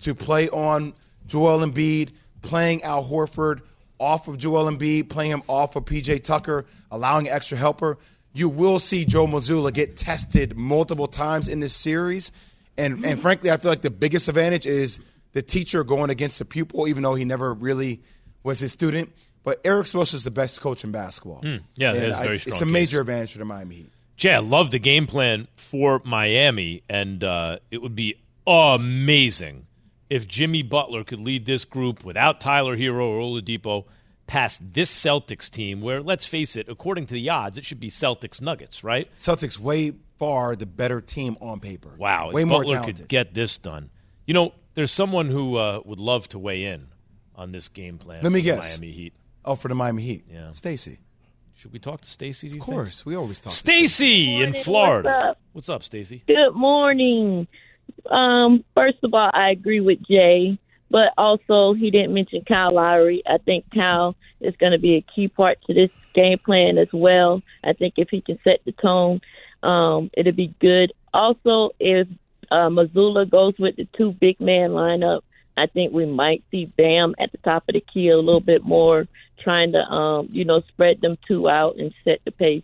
to 0.00 0.14
play 0.14 0.48
on 0.50 0.92
Joel 1.26 1.66
Embiid, 1.66 2.12
playing 2.42 2.84
Al 2.84 3.04
Horford 3.04 3.62
off 3.98 4.28
of 4.28 4.38
Joel 4.38 4.70
Embiid, 4.70 5.08
playing 5.08 5.32
him 5.32 5.42
off 5.48 5.76
of 5.76 5.84
PJ 5.84 6.24
Tucker, 6.24 6.66
allowing 6.90 7.28
extra 7.28 7.58
helper. 7.58 7.98
You 8.32 8.48
will 8.48 8.78
see 8.78 9.04
Joe 9.04 9.26
Mazzulla 9.26 9.72
get 9.72 9.96
tested 9.96 10.56
multiple 10.56 11.08
times 11.08 11.48
in 11.48 11.60
this 11.60 11.74
series. 11.74 12.30
And, 12.76 13.04
and 13.04 13.20
frankly, 13.20 13.50
I 13.50 13.56
feel 13.56 13.70
like 13.70 13.82
the 13.82 13.90
biggest 13.90 14.28
advantage 14.28 14.66
is 14.66 15.00
the 15.32 15.42
teacher 15.42 15.82
going 15.82 16.10
against 16.10 16.38
the 16.38 16.44
pupil, 16.44 16.86
even 16.86 17.02
though 17.02 17.14
he 17.14 17.24
never 17.24 17.52
really 17.52 18.00
was 18.42 18.60
his 18.60 18.72
student. 18.72 19.12
But 19.42 19.60
Erik 19.64 19.86
Spoelstra 19.86 20.14
is 20.14 20.24
the 20.24 20.30
best 20.30 20.60
coach 20.60 20.84
in 20.84 20.92
basketball. 20.92 21.40
Mm, 21.42 21.62
yeah, 21.74 21.90
I, 21.90 22.26
very 22.26 22.38
strong. 22.38 22.52
It's 22.52 22.60
a 22.60 22.64
case. 22.64 22.72
major 22.72 23.00
advantage 23.00 23.32
for 23.32 23.38
the 23.38 23.44
Miami 23.44 23.76
Heat. 23.76 23.92
Jay, 24.16 24.34
I 24.34 24.38
love 24.40 24.70
the 24.72 24.80
game 24.80 25.06
plan 25.06 25.46
for 25.56 26.02
Miami, 26.04 26.82
and 26.88 27.22
uh, 27.22 27.58
it 27.70 27.80
would 27.80 27.94
be 27.94 28.16
amazing 28.46 29.67
if 30.10 30.26
Jimmy 30.26 30.62
Butler 30.62 31.04
could 31.04 31.20
lead 31.20 31.46
this 31.46 31.64
group 31.64 32.04
without 32.04 32.40
Tyler 32.40 32.76
Herro 32.76 33.08
or 33.08 33.20
Oladipo 33.20 33.84
past 34.26 34.60
this 34.72 34.90
Celtics 34.94 35.50
team, 35.50 35.80
where 35.80 36.02
let's 36.02 36.24
face 36.24 36.56
it, 36.56 36.68
according 36.68 37.06
to 37.06 37.14
the 37.14 37.30
odds, 37.30 37.58
it 37.58 37.64
should 37.64 37.80
be 37.80 37.90
Celtics 37.90 38.40
Nuggets, 38.40 38.84
right? 38.84 39.08
Celtics 39.18 39.58
way 39.58 39.92
far 40.18 40.56
the 40.56 40.66
better 40.66 41.00
team 41.00 41.36
on 41.40 41.60
paper. 41.60 41.90
Wow, 41.96 42.30
way 42.32 42.42
if 42.42 42.48
more 42.48 42.60
Butler 42.60 42.76
talented. 42.76 42.96
could 42.96 43.08
get 43.08 43.34
this 43.34 43.58
done. 43.58 43.90
You 44.26 44.34
know, 44.34 44.54
there's 44.74 44.92
someone 44.92 45.26
who 45.26 45.56
uh, 45.56 45.80
would 45.84 46.00
love 46.00 46.28
to 46.30 46.38
weigh 46.38 46.64
in 46.64 46.88
on 47.34 47.52
this 47.52 47.68
game 47.68 47.98
plan. 47.98 48.22
Let 48.22 48.32
me 48.32 48.40
for 48.40 48.46
the 48.46 48.52
guess. 48.56 48.78
Miami 48.78 48.92
Heat. 48.92 49.12
Oh, 49.44 49.54
for 49.54 49.68
the 49.68 49.74
Miami 49.74 50.02
Heat. 50.02 50.24
Yeah. 50.30 50.52
Stacy. 50.52 50.98
Should 51.54 51.72
we 51.72 51.80
talk 51.80 52.02
to 52.02 52.08
Stacy? 52.08 52.50
Of 52.50 52.60
course, 52.60 53.04
we 53.04 53.16
always 53.16 53.40
talk. 53.40 53.52
Stacy 53.52 54.40
in 54.40 54.52
Florida. 54.52 55.08
what's 55.08 55.28
up? 55.30 55.38
What's 55.52 55.68
up, 55.68 55.82
Stacy? 55.82 56.22
Good 56.26 56.52
morning. 56.54 57.48
Um, 58.10 58.64
first 58.74 58.98
of 59.02 59.14
all, 59.14 59.30
I 59.32 59.50
agree 59.50 59.80
with 59.80 60.06
Jay, 60.06 60.58
but 60.90 61.12
also 61.18 61.74
he 61.74 61.90
didn't 61.90 62.14
mention 62.14 62.44
Kyle 62.44 62.74
Lowry. 62.74 63.22
I 63.26 63.38
think 63.38 63.66
Kyle 63.74 64.16
is 64.40 64.54
going 64.56 64.72
to 64.72 64.78
be 64.78 64.96
a 64.96 65.04
key 65.14 65.28
part 65.28 65.58
to 65.66 65.74
this 65.74 65.90
game 66.14 66.38
plan 66.38 66.78
as 66.78 66.88
well. 66.92 67.42
I 67.62 67.72
think 67.72 67.94
if 67.96 68.08
he 68.10 68.20
can 68.20 68.38
set 68.44 68.60
the 68.64 68.72
tone, 68.72 69.20
um, 69.62 70.10
it'll 70.14 70.32
be 70.32 70.54
good. 70.60 70.92
Also, 71.12 71.70
if 71.78 72.08
uh, 72.50 72.68
Mazzulla 72.68 73.28
goes 73.28 73.54
with 73.58 73.76
the 73.76 73.86
two 73.96 74.12
big 74.12 74.40
man 74.40 74.70
lineup, 74.70 75.22
I 75.56 75.66
think 75.66 75.92
we 75.92 76.06
might 76.06 76.44
see 76.50 76.66
Bam 76.66 77.14
at 77.18 77.32
the 77.32 77.38
top 77.38 77.64
of 77.68 77.74
the 77.74 77.80
key 77.80 78.08
a 78.08 78.16
little 78.16 78.40
bit 78.40 78.64
more, 78.64 79.08
trying 79.40 79.72
to 79.72 79.78
um, 79.78 80.28
you 80.30 80.44
know 80.44 80.62
spread 80.68 81.00
them 81.00 81.18
two 81.26 81.48
out 81.48 81.76
and 81.76 81.92
set 82.04 82.20
the 82.24 82.30
pace. 82.30 82.62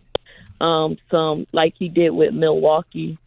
Um, 0.61 0.97
some 1.11 1.45
like 1.51 1.73
he 1.77 1.89
did 1.89 2.11
with 2.11 2.33
Milwaukee. 2.33 3.17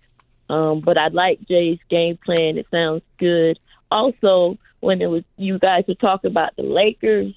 Um, 0.48 0.80
but 0.80 0.96
I 0.96 1.08
like 1.08 1.46
Jay's 1.46 1.78
game 1.90 2.18
plan. 2.24 2.58
It 2.58 2.66
sounds 2.70 3.02
good. 3.18 3.58
Also, 3.90 4.58
when 4.80 5.02
it 5.02 5.06
was 5.06 5.24
you 5.36 5.58
guys 5.58 5.84
were 5.86 5.94
talking 5.94 6.30
about 6.30 6.56
the 6.56 6.62
Lakers, 6.62 7.34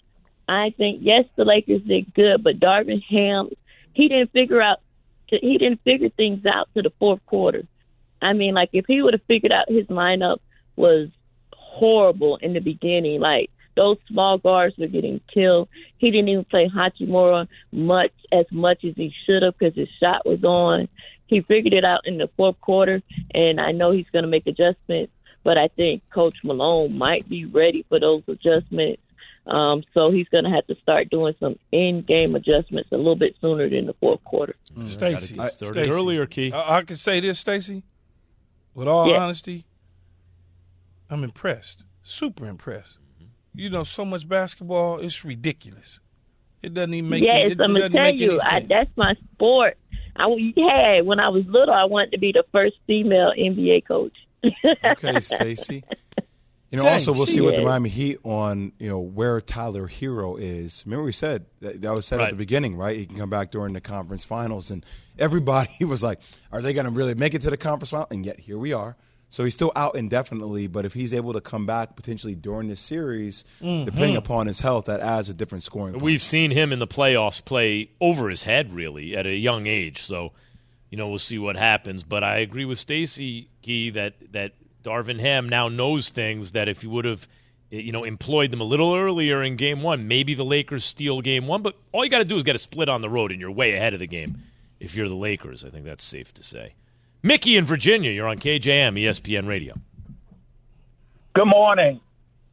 I 0.47 0.73
think 0.77 0.99
yes, 1.01 1.25
the 1.35 1.45
Lakers 1.45 1.81
did 1.81 2.13
good, 2.13 2.43
but 2.43 2.59
Darvin 2.59 3.03
Ham, 3.03 3.49
he 3.93 4.07
didn't 4.07 4.31
figure 4.31 4.61
out, 4.61 4.79
he 5.27 5.57
didn't 5.57 5.81
figure 5.83 6.09
things 6.09 6.45
out 6.45 6.69
to 6.75 6.81
the 6.81 6.91
fourth 6.99 7.25
quarter. 7.25 7.63
I 8.21 8.33
mean, 8.33 8.53
like 8.53 8.69
if 8.73 8.85
he 8.85 9.01
would 9.01 9.13
have 9.13 9.23
figured 9.23 9.51
out 9.51 9.69
his 9.69 9.87
lineup 9.87 10.39
was 10.75 11.09
horrible 11.53 12.37
in 12.37 12.53
the 12.53 12.59
beginning, 12.59 13.19
like 13.19 13.49
those 13.75 13.97
small 14.07 14.37
guards 14.37 14.77
were 14.77 14.87
getting 14.87 15.21
killed. 15.33 15.69
He 15.97 16.11
didn't 16.11 16.29
even 16.29 16.45
play 16.45 16.69
Hachimura 16.69 17.47
much 17.71 18.11
as 18.31 18.45
much 18.51 18.83
as 18.83 18.93
he 18.95 19.13
should 19.25 19.43
have 19.43 19.57
because 19.57 19.75
his 19.75 19.89
shot 19.99 20.25
was 20.25 20.43
on. 20.43 20.87
He 21.31 21.41
figured 21.41 21.73
it 21.73 21.85
out 21.85 22.01
in 22.05 22.17
the 22.19 22.29
fourth 22.37 22.59
quarter, 22.61 23.01
and 23.33 23.59
I 23.59 23.71
know 23.71 23.89
he's 23.91 24.05
going 24.11 24.23
to 24.23 24.29
make 24.29 24.45
adjustments. 24.45 25.13
But 25.43 25.57
I 25.57 25.69
think 25.69 26.03
Coach 26.13 26.37
Malone 26.43 26.95
might 26.97 27.27
be 27.27 27.45
ready 27.45 27.83
for 27.89 27.99
those 27.99 28.21
adjustments. 28.27 29.01
Um, 29.47 29.81
so 29.95 30.11
he's 30.11 30.27
going 30.27 30.43
to 30.43 30.51
have 30.51 30.67
to 30.67 30.75
start 30.83 31.09
doing 31.09 31.33
some 31.39 31.57
in-game 31.71 32.35
adjustments 32.35 32.89
a 32.91 32.97
little 32.97 33.15
bit 33.15 33.35
sooner 33.41 33.67
than 33.67 33.87
the 33.87 33.93
fourth 33.93 34.23
quarter. 34.23 34.55
Stacy, 34.87 35.33
Stacy, 35.47 35.89
earlier, 35.89 36.27
Key. 36.27 36.51
I, 36.51 36.77
I 36.77 36.81
can 36.83 36.97
say 36.97 37.21
this, 37.21 37.39
Stacy. 37.39 37.81
With 38.75 38.87
all 38.87 39.07
Yeah. 39.09 39.17
honesty, 39.23 39.65
I'm 41.09 41.23
impressed. 41.23 41.83
Super 42.03 42.45
impressed. 42.47 42.97
You 43.55 43.69
know, 43.69 43.83
so 43.83 44.05
much 44.05 44.27
basketball, 44.29 44.99
it's 44.99 45.25
ridiculous. 45.25 45.99
It 46.61 46.73
doesn't 46.75 46.93
even 46.93 47.09
make. 47.09 47.23
yes, 47.23 47.45
it, 47.47 47.51
it 47.53 47.61
I'm 47.61 47.69
gonna 47.73 47.79
doesn't 47.79 47.91
tell 47.93 48.03
make 48.03 48.19
you, 48.19 48.39
I, 48.39 48.59
sense. 48.59 48.69
that's 48.69 48.89
my 48.95 49.15
sport. 49.33 49.77
I 50.15 50.27
had 50.57 51.05
when 51.05 51.19
I 51.19 51.29
was 51.29 51.45
little. 51.47 51.73
I 51.73 51.85
wanted 51.85 52.11
to 52.11 52.19
be 52.19 52.31
the 52.31 52.43
first 52.51 52.75
female 52.87 53.31
NBA 53.37 53.85
coach. 53.87 54.13
Okay, 54.83 55.19
Stacy. 55.19 55.83
You 56.71 56.77
know, 56.77 56.83
James. 56.83 57.07
also 57.07 57.13
we'll 57.17 57.25
see 57.27 57.41
what 57.41 57.55
the 57.55 57.63
Miami 57.63 57.89
Heat 57.89 58.17
on 58.23 58.71
you 58.79 58.87
know 58.89 58.99
where 58.99 59.41
Tyler 59.41 59.87
Herro 59.89 60.39
is. 60.39 60.83
Remember 60.85 61.03
we 61.03 61.11
said 61.11 61.45
that, 61.59 61.81
that 61.81 61.93
was 61.93 62.05
said 62.05 62.19
Right. 62.19 62.25
at 62.25 62.31
the 62.31 62.37
beginning, 62.37 62.77
right? 62.77 62.97
He 62.97 63.05
can 63.05 63.17
come 63.17 63.29
back 63.29 63.51
during 63.51 63.73
the 63.73 63.81
conference 63.81 64.23
finals, 64.23 64.71
and 64.71 64.85
everybody 65.19 65.69
was 65.85 66.01
like, 66.01 66.19
"Are 66.51 66.61
they 66.61 66.71
going 66.73 66.85
to 66.85 66.91
really 66.91 67.13
make 67.13 67.33
it 67.33 67.41
to 67.41 67.49
the 67.49 67.57
conference 67.57 67.89
final?" 67.89 68.07
And 68.09 68.25
yet 68.25 68.39
here 68.39 68.57
we 68.57 68.71
are. 68.71 68.95
So 69.31 69.43
he's 69.45 69.53
still 69.55 69.71
out 69.75 69.95
indefinitely, 69.95 70.67
but 70.67 70.83
if 70.85 70.93
he's 70.93 71.13
able 71.13 71.31
to 71.33 71.41
come 71.41 71.65
back 71.65 71.95
potentially 71.95 72.35
during 72.35 72.67
this 72.67 72.79
series, 72.81 73.43
Mm-hmm. 73.61 73.85
depending 73.85 74.17
upon 74.17 74.45
his 74.45 74.59
health, 74.59 74.85
that 74.85 74.99
adds 74.99 75.29
a 75.29 75.33
different 75.33 75.63
scoring. 75.63 75.97
We've 75.99 76.21
seen 76.21 76.51
him 76.51 76.71
in 76.73 76.79
the 76.79 76.87
playoffs 76.87 77.43
play 77.43 77.89
over 77.99 78.29
his 78.29 78.43
head, 78.43 78.73
really, 78.73 79.15
at 79.15 79.25
a 79.25 79.33
young 79.33 79.67
age. 79.67 80.03
So, 80.03 80.33
you 80.89 80.97
know, 80.97 81.07
we'll 81.09 81.17
see 81.17 81.39
what 81.39 81.55
happens. 81.55 82.03
But 82.03 82.23
I 82.23 82.37
agree 82.39 82.65
with 82.65 82.77
Stacy 82.77 83.47
Key 83.61 83.89
that 83.91 84.15
that 84.33 84.51
Darvin 84.83 85.19
Ham 85.21 85.47
now 85.47 85.69
knows 85.69 86.09
things 86.09 86.51
that 86.51 86.67
if 86.67 86.81
he 86.81 86.87
would 86.87 87.05
have, 87.05 87.25
you 87.69 87.93
know, 87.93 88.03
employed 88.03 88.51
them 88.51 88.59
a 88.59 88.65
little 88.65 88.93
earlier 88.95 89.41
in 89.41 89.55
Game 89.55 89.81
One, 89.81 90.09
maybe 90.09 90.33
the 90.33 90.43
Lakers 90.43 90.83
steal 90.83 91.21
Game 91.21 91.47
One. 91.47 91.61
But 91.61 91.75
all 91.93 92.03
you 92.03 92.09
got 92.09 92.17
to 92.19 92.25
do 92.25 92.35
is 92.35 92.43
get 92.43 92.57
a 92.57 92.59
split 92.59 92.89
on 92.89 92.99
the 93.01 93.09
road, 93.09 93.31
and 93.31 93.39
you're 93.39 93.49
way 93.51 93.75
ahead 93.75 93.93
of 93.93 94.01
the 94.01 94.07
game. 94.07 94.39
If 94.81 94.93
you're 94.95 95.07
the 95.07 95.15
Lakers, 95.15 95.63
I 95.63 95.69
think 95.69 95.85
that's 95.85 96.03
safe 96.03 96.33
to 96.33 96.43
say. 96.43 96.73
Mickey 97.23 97.55
in 97.55 97.65
Virginia, 97.65 98.11
you're 98.11 98.27
on 98.27 98.37
KJM 98.37 98.99
ESPN 98.99 99.47
Radio. 99.47 99.75
Good 101.33 101.45
morning. 101.45 101.99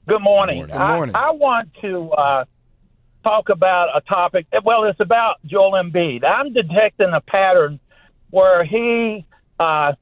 Good 0.06 0.20
morning. 0.20 0.60
Good 0.60 0.68
morning. 0.68 0.78
Good 0.78 0.96
morning. 0.96 1.16
I, 1.16 1.28
I 1.28 1.30
want 1.30 1.70
to 1.82 2.10
uh, 2.10 2.44
talk 3.24 3.48
about 3.48 3.96
a 3.96 4.00
topic. 4.02 4.46
Well, 4.64 4.84
it's 4.84 5.00
about 5.00 5.36
Joel 5.46 5.72
Embiid. 5.72 6.22
I'm 6.24 6.52
detecting 6.52 7.12
a 7.12 7.20
pattern 7.20 7.80
where 8.30 8.62
he 8.64 9.24
uh, 9.58 9.94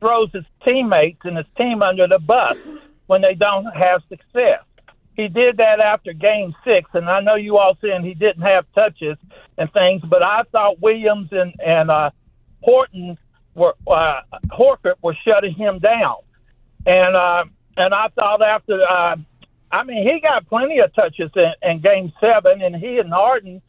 throws 0.00 0.30
his 0.32 0.44
teammates 0.64 1.20
and 1.24 1.36
his 1.36 1.46
team 1.56 1.82
under 1.82 2.08
the 2.08 2.18
bus 2.18 2.58
when 3.06 3.22
they 3.22 3.34
don't 3.34 3.66
have 3.66 4.02
success. 4.08 4.62
He 5.16 5.28
did 5.28 5.56
that 5.56 5.80
after 5.80 6.12
Game 6.12 6.54
Six, 6.64 6.90
and 6.94 7.08
I 7.08 7.20
know 7.20 7.34
you 7.34 7.56
all 7.58 7.76
saying 7.82 8.04
he 8.04 8.14
didn't 8.14 8.42
have 8.42 8.66
touches 8.74 9.16
and 9.56 9.72
things, 9.72 10.02
but 10.08 10.22
I 10.22 10.42
thought 10.52 10.80
Williams 10.80 11.28
and 11.32 11.54
and 11.58 11.90
uh, 11.90 12.10
Horton 12.62 13.18
were 13.58 13.74
uh, 13.86 14.20
Horford 14.46 14.94
was 15.02 15.16
shutting 15.24 15.54
him 15.54 15.78
down, 15.78 16.16
and 16.86 17.16
uh, 17.16 17.44
and 17.76 17.94
I 17.94 18.08
thought 18.08 18.42
after, 18.42 18.80
uh, 18.82 19.16
I 19.70 19.84
mean, 19.84 20.06
he 20.06 20.20
got 20.20 20.48
plenty 20.48 20.78
of 20.78 20.94
touches 20.94 21.30
in, 21.36 21.52
in 21.62 21.80
Game 21.80 22.12
Seven, 22.20 22.62
and 22.62 22.74
he 22.74 22.98
and 22.98 23.12
Harden 23.12 23.60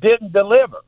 didn't 0.00 0.32
deliver. 0.32 0.78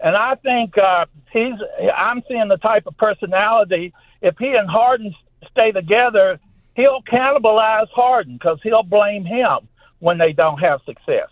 And 0.00 0.16
I 0.16 0.34
think 0.36 0.76
uh, 0.78 1.06
he's. 1.32 1.54
I'm 1.96 2.22
seeing 2.28 2.48
the 2.48 2.56
type 2.56 2.86
of 2.86 2.96
personality. 2.96 3.92
If 4.20 4.36
he 4.38 4.54
and 4.54 4.68
Harden 4.68 5.14
stay 5.50 5.72
together, 5.72 6.38
he'll 6.74 7.02
cannibalize 7.02 7.88
Harden 7.90 8.34
because 8.34 8.58
he'll 8.62 8.82
blame 8.82 9.24
him 9.24 9.68
when 9.98 10.18
they 10.18 10.32
don't 10.32 10.58
have 10.58 10.80
success. 10.84 11.28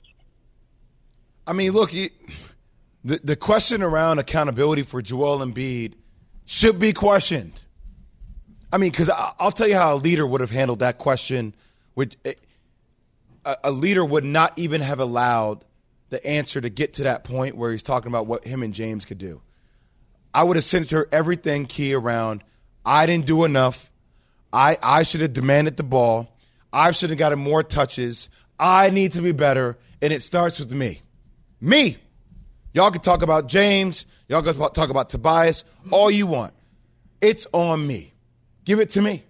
I 1.46 1.52
mean, 1.52 1.72
look, 1.72 1.90
the 1.90 2.10
the 3.02 3.36
question 3.36 3.82
around 3.82 4.18
accountability 4.18 4.82
for 4.82 5.02
Joel 5.02 5.38
Embiid 5.38 5.94
should 6.50 6.80
be 6.80 6.92
questioned. 6.92 7.52
I 8.72 8.78
mean, 8.78 8.90
because 8.90 9.08
I'll 9.08 9.52
tell 9.52 9.68
you 9.68 9.76
how 9.76 9.94
a 9.94 9.96
leader 9.96 10.26
would 10.26 10.40
have 10.40 10.50
handled 10.50 10.80
that 10.80 10.98
question. 10.98 11.54
Which 11.94 12.16
eh, 12.24 12.34
a, 13.44 13.56
a 13.64 13.70
leader 13.70 14.04
would 14.04 14.24
not 14.24 14.58
even 14.58 14.80
have 14.80 14.98
allowed 14.98 15.64
the 16.08 16.24
answer 16.26 16.60
to 16.60 16.68
get 16.68 16.94
to 16.94 17.04
that 17.04 17.22
point 17.22 17.56
where 17.56 17.70
he's 17.70 17.84
talking 17.84 18.10
about 18.10 18.26
what 18.26 18.44
him 18.44 18.64
and 18.64 18.74
James 18.74 19.04
could 19.04 19.18
do. 19.18 19.42
I 20.34 20.42
would 20.42 20.56
have 20.56 20.64
sent 20.64 20.90
her 20.90 21.08
everything 21.12 21.66
key 21.66 21.94
around. 21.94 22.42
I 22.84 23.06
didn't 23.06 23.26
do 23.26 23.44
enough. 23.44 23.88
I 24.52 24.76
I 24.82 25.04
should 25.04 25.20
have 25.20 25.32
demanded 25.32 25.76
the 25.76 25.84
ball. 25.84 26.36
I 26.72 26.90
should 26.90 27.10
have 27.10 27.18
gotten 27.18 27.38
more 27.38 27.62
touches. 27.62 28.28
I 28.58 28.90
need 28.90 29.12
to 29.12 29.22
be 29.22 29.30
better, 29.30 29.78
and 30.02 30.12
it 30.12 30.22
starts 30.22 30.58
with 30.58 30.72
me. 30.72 31.02
Me. 31.60 31.98
Y'all 32.72 32.90
can 32.90 33.00
talk 33.00 33.22
about 33.22 33.48
James. 33.48 34.06
Y'all 34.28 34.42
can 34.42 34.54
talk 34.54 34.90
about 34.90 35.10
Tobias. 35.10 35.64
All 35.90 36.10
you 36.10 36.26
want. 36.26 36.54
It's 37.20 37.46
on 37.52 37.86
me. 37.86 38.14
Give 38.64 38.80
it 38.80 38.90
to 38.90 39.02
me. 39.02 39.24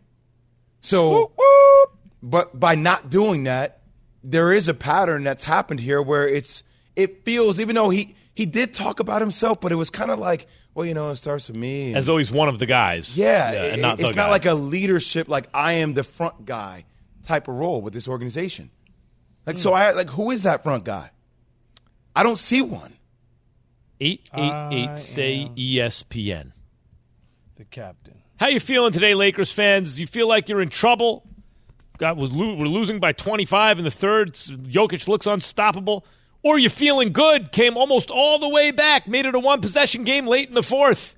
So, 0.80 1.10
whoop, 1.10 1.32
whoop. 1.36 1.98
but 2.22 2.60
by 2.60 2.74
not 2.74 3.10
doing 3.10 3.44
that, 3.44 3.80
there 4.22 4.52
is 4.52 4.68
a 4.68 4.74
pattern 4.74 5.24
that's 5.24 5.44
happened 5.44 5.80
here 5.80 6.02
where 6.02 6.28
it's 6.28 6.62
it 6.96 7.24
feels 7.24 7.60
even 7.60 7.74
though 7.74 7.90
he 7.90 8.14
he 8.34 8.46
did 8.46 8.72
talk 8.72 9.00
about 9.00 9.20
himself, 9.20 9.60
but 9.60 9.72
it 9.72 9.76
was 9.76 9.90
kind 9.90 10.10
of 10.10 10.18
like, 10.18 10.46
well, 10.74 10.86
you 10.86 10.94
know, 10.94 11.10
it 11.10 11.16
starts 11.16 11.48
with 11.48 11.56
me. 11.56 11.94
As 11.94 12.06
though 12.06 12.16
he's 12.16 12.30
one 12.30 12.48
of 12.48 12.58
the 12.58 12.66
guys. 12.66 13.16
Yeah, 13.16 13.50
it, 13.52 13.80
not 13.80 14.00
it's 14.00 14.12
guy. 14.12 14.16
not 14.16 14.30
like 14.30 14.46
a 14.46 14.54
leadership, 14.54 15.28
like 15.28 15.48
I 15.52 15.74
am 15.74 15.94
the 15.94 16.04
front 16.04 16.44
guy 16.44 16.84
type 17.22 17.48
of 17.48 17.54
role 17.56 17.80
with 17.80 17.92
this 17.92 18.08
organization. 18.08 18.70
Like, 19.46 19.58
so 19.58 19.70
hmm. 19.70 19.76
I 19.76 19.90
like, 19.92 20.10
who 20.10 20.30
is 20.30 20.44
that 20.44 20.62
front 20.62 20.84
guy? 20.84 21.10
I 22.14 22.22
don't 22.22 22.38
see 22.38 22.62
one. 22.62 22.92
Eight 24.00 24.30
eight 24.34 24.68
eight 24.72 24.96
say 24.98 25.50
ESPN. 25.56 26.52
The 27.56 27.64
captain. 27.66 28.22
How 28.38 28.48
you 28.48 28.60
feeling 28.60 28.92
today, 28.92 29.14
Lakers 29.14 29.52
fans? 29.52 30.00
You 30.00 30.06
feel 30.06 30.26
like 30.26 30.48
you're 30.48 30.62
in 30.62 30.70
trouble? 30.70 31.26
Got 31.98 32.16
we're 32.16 32.26
losing 32.26 32.98
by 32.98 33.12
25 33.12 33.78
in 33.78 33.84
the 33.84 33.90
third. 33.90 34.32
Jokic 34.32 35.06
looks 35.06 35.26
unstoppable. 35.26 36.06
Or 36.42 36.58
you 36.58 36.70
feeling 36.70 37.12
good? 37.12 37.52
Came 37.52 37.76
almost 37.76 38.10
all 38.10 38.38
the 38.38 38.48
way 38.48 38.70
back, 38.70 39.06
made 39.06 39.26
it 39.26 39.34
a 39.34 39.38
one 39.38 39.60
possession 39.60 40.04
game 40.04 40.26
late 40.26 40.48
in 40.48 40.54
the 40.54 40.62
fourth. 40.62 41.14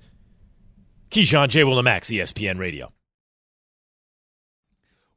Keyshawn 1.09 1.47
J. 1.47 1.63
Will 1.63 1.81
Max, 1.81 2.09
ESPN 2.09 2.59
Radio. 2.59 2.91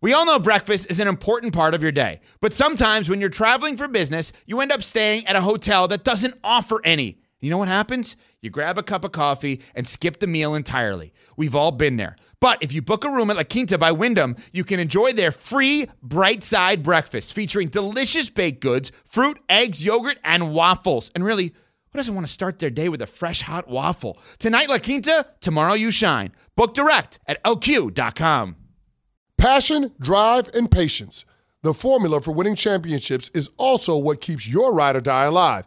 We 0.00 0.12
all 0.12 0.26
know 0.26 0.38
breakfast 0.38 0.88
is 0.88 1.00
an 1.00 1.08
important 1.08 1.52
part 1.52 1.74
of 1.74 1.82
your 1.82 1.90
day, 1.90 2.20
but 2.40 2.52
sometimes 2.52 3.08
when 3.08 3.18
you're 3.18 3.28
traveling 3.30 3.76
for 3.76 3.88
business, 3.88 4.30
you 4.44 4.60
end 4.60 4.70
up 4.70 4.84
staying 4.84 5.26
at 5.26 5.34
a 5.34 5.40
hotel 5.40 5.88
that 5.88 6.04
doesn't 6.04 6.34
offer 6.44 6.80
any. 6.84 7.18
You 7.40 7.50
know 7.50 7.58
what 7.58 7.68
happens? 7.68 8.16
You 8.40 8.48
grab 8.48 8.78
a 8.78 8.82
cup 8.82 9.04
of 9.04 9.12
coffee 9.12 9.60
and 9.74 9.86
skip 9.86 10.20
the 10.20 10.26
meal 10.26 10.54
entirely. 10.54 11.12
We've 11.36 11.54
all 11.54 11.70
been 11.70 11.96
there. 11.96 12.16
But 12.40 12.62
if 12.62 12.72
you 12.72 12.80
book 12.80 13.04
a 13.04 13.10
room 13.10 13.30
at 13.30 13.36
La 13.36 13.44
Quinta 13.44 13.76
by 13.76 13.92
Wyndham, 13.92 14.36
you 14.52 14.64
can 14.64 14.80
enjoy 14.80 15.12
their 15.12 15.32
free 15.32 15.86
bright 16.02 16.42
side 16.42 16.82
breakfast 16.82 17.34
featuring 17.34 17.68
delicious 17.68 18.30
baked 18.30 18.60
goods, 18.60 18.90
fruit, 19.04 19.38
eggs, 19.48 19.84
yogurt, 19.84 20.18
and 20.24 20.52
waffles. 20.52 21.10
And 21.14 21.24
really, 21.24 21.52
who 21.90 21.98
doesn't 21.98 22.14
want 22.14 22.26
to 22.26 22.32
start 22.32 22.58
their 22.58 22.70
day 22.70 22.88
with 22.88 23.02
a 23.02 23.06
fresh 23.06 23.42
hot 23.42 23.68
waffle? 23.68 24.18
Tonight, 24.38 24.68
La 24.68 24.78
Quinta, 24.78 25.26
tomorrow, 25.40 25.74
you 25.74 25.90
shine. 25.90 26.32
Book 26.56 26.74
direct 26.74 27.18
at 27.26 27.42
lq.com. 27.44 28.56
Passion, 29.38 29.92
drive, 30.00 30.48
and 30.54 30.70
patience. 30.70 31.26
The 31.62 31.74
formula 31.74 32.20
for 32.20 32.32
winning 32.32 32.54
championships 32.54 33.28
is 33.30 33.50
also 33.56 33.96
what 33.96 34.20
keeps 34.20 34.48
your 34.48 34.74
ride 34.74 34.96
or 34.96 35.00
die 35.00 35.24
alive. 35.24 35.66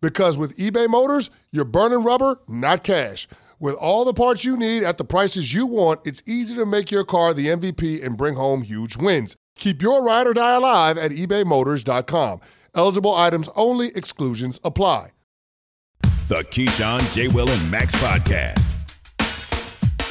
Because 0.00 0.38
with 0.38 0.56
eBay 0.56 0.88
Motors, 0.88 1.30
you're 1.50 1.64
burning 1.64 2.04
rubber, 2.04 2.38
not 2.48 2.84
cash. 2.84 3.26
With 3.58 3.76
all 3.76 4.04
the 4.04 4.12
parts 4.12 4.44
you 4.44 4.56
need 4.56 4.82
at 4.82 4.98
the 4.98 5.04
prices 5.04 5.54
you 5.54 5.66
want, 5.66 6.00
it's 6.04 6.22
easy 6.26 6.54
to 6.56 6.66
make 6.66 6.90
your 6.90 7.04
car 7.04 7.32
the 7.32 7.46
MVP 7.46 8.04
and 8.04 8.16
bring 8.16 8.34
home 8.34 8.62
huge 8.62 8.96
wins. 8.96 9.36
Keep 9.56 9.80
your 9.80 10.04
ride 10.04 10.26
or 10.26 10.34
die 10.34 10.56
alive 10.56 10.98
at 10.98 11.10
ebaymotors.com. 11.10 12.40
Eligible 12.74 13.14
items 13.14 13.48
only, 13.56 13.88
exclusions 13.94 14.60
apply. 14.62 15.08
The 16.28 16.44
Keyshawn, 16.50 17.14
J. 17.14 17.28
Will, 17.28 17.48
and 17.48 17.70
Max 17.70 17.94
podcast. 17.94 18.74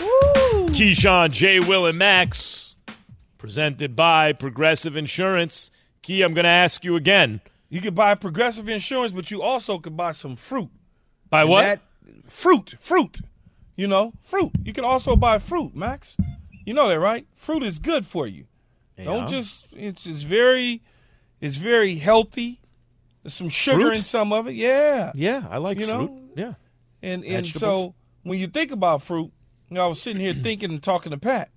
Woo! 0.02 0.65
Keyshawn, 0.69 1.32
J. 1.32 1.60
Will, 1.60 1.86
and 1.86 2.00
Max, 2.00 2.76
presented 3.38 3.95
by 3.95 4.34
Progressive 4.34 4.98
Insurance. 4.98 5.69
Key, 6.02 6.24
I'm 6.24 6.34
going 6.34 6.45
to 6.45 6.50
ask 6.50 6.84
you 6.84 6.95
again. 6.95 7.41
You 7.75 7.81
could 7.81 7.93
buy 7.93 8.15
Progressive 8.15 8.69
Insurance, 8.69 9.11
but 9.11 9.29
you 9.31 9.41
also 9.41 9.79
could 9.79 9.97
buy 9.97 10.13
some 10.13 10.38
fruit. 10.38 10.69
Buy 11.29 11.41
And 11.41 11.49
what? 11.49 11.61
that- 11.63 11.81
fruit, 12.31 12.75
fruit. 12.79 13.19
You 13.75 13.88
know, 13.88 14.13
fruit. 14.21 14.51
You 14.63 14.71
can 14.71 14.85
also 14.85 15.17
buy 15.17 15.39
fruit, 15.39 15.75
Max. 15.75 16.15
You 16.65 16.73
know 16.73 16.88
that, 16.88 17.01
right? 17.01 17.27
Fruit 17.35 17.63
is 17.63 17.79
good 17.79 18.05
for 18.05 18.25
you. 18.27 18.45
Don't 18.97 19.27
just. 19.27 19.67
It's 19.73 20.05
it's 20.05 20.23
very, 20.23 20.81
it's 21.41 21.57
very 21.57 21.95
healthy. 21.95 22.61
There's 23.21 23.33
some 23.33 23.49
sugar 23.49 23.88
Fruit? 23.88 23.97
in 23.97 24.03
some 24.05 24.31
of 24.31 24.47
it. 24.47 24.53
Yeah. 24.55 25.11
Yeah, 25.13 25.43
I 25.49 25.57
like 25.57 25.77
You 25.77 25.85
fruit. 25.88 26.11
know? 26.11 26.21
yeah. 26.38 26.53
And 27.01 27.25
and 27.25 27.45
Vegetables? 27.45 27.59
so 27.59 27.95
when 28.23 28.39
you 28.39 28.47
think 28.47 28.71
about 28.71 29.01
fruit, 29.01 29.33
you 29.69 29.75
know, 29.75 29.83
I 29.83 29.88
was 29.88 30.01
sitting 30.01 30.21
here 30.21 30.33
thinking 30.33 30.71
and 30.71 30.81
talking 30.81 31.11
to 31.11 31.17
Pat. 31.17 31.49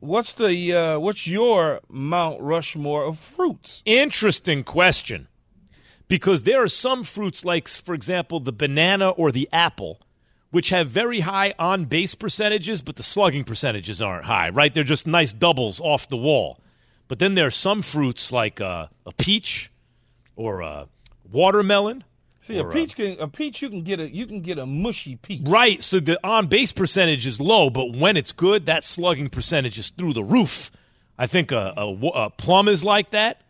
What's 0.00 0.34
the 0.34 0.74
uh, 0.74 0.98
what's 0.98 1.26
your 1.26 1.80
Mount 1.88 2.40
Rushmore 2.40 3.04
of 3.04 3.18
fruits? 3.18 3.82
Interesting 3.84 4.62
question. 4.62 5.28
Because 6.08 6.44
there 6.44 6.62
are 6.62 6.68
some 6.68 7.02
fruits, 7.02 7.44
like, 7.44 7.66
for 7.66 7.92
example, 7.92 8.38
the 8.38 8.52
banana 8.52 9.08
or 9.08 9.32
the 9.32 9.48
apple, 9.52 10.00
which 10.50 10.68
have 10.68 10.88
very 10.88 11.20
high 11.20 11.52
on 11.58 11.86
base 11.86 12.14
percentages, 12.14 12.80
but 12.80 12.94
the 12.94 13.02
slugging 13.02 13.42
percentages 13.42 14.00
aren't 14.00 14.26
high, 14.26 14.50
right? 14.50 14.72
They're 14.72 14.84
just 14.84 15.06
nice 15.06 15.32
doubles 15.32 15.80
off 15.80 16.08
the 16.08 16.16
wall. 16.16 16.60
But 17.08 17.18
then 17.18 17.34
there 17.34 17.46
are 17.46 17.50
some 17.50 17.82
fruits, 17.82 18.30
like 18.30 18.60
uh, 18.60 18.86
a 19.04 19.12
peach 19.14 19.72
or 20.36 20.60
a 20.60 20.86
watermelon. 21.30 22.04
See, 22.46 22.58
a 22.58 22.62
or, 22.62 22.70
peach 22.70 22.94
can 22.94 23.18
a 23.18 23.26
peach 23.26 23.60
you 23.60 23.68
can 23.68 23.82
get 23.82 23.98
a 23.98 24.08
you 24.08 24.24
can 24.24 24.40
get 24.40 24.56
a 24.60 24.66
mushy 24.66 25.16
peach. 25.16 25.42
Right. 25.48 25.82
So 25.82 25.98
the 25.98 26.16
on 26.24 26.46
base 26.46 26.72
percentage 26.72 27.26
is 27.26 27.40
low, 27.40 27.70
but 27.70 27.96
when 27.96 28.16
it's 28.16 28.30
good, 28.30 28.66
that 28.66 28.84
slugging 28.84 29.30
percentage 29.30 29.80
is 29.80 29.90
through 29.90 30.12
the 30.12 30.22
roof. 30.22 30.70
I 31.18 31.26
think 31.26 31.50
a, 31.50 31.74
a, 31.76 31.92
a 31.92 32.30
plum 32.30 32.68
is 32.68 32.84
like 32.84 33.10
that. 33.10 33.40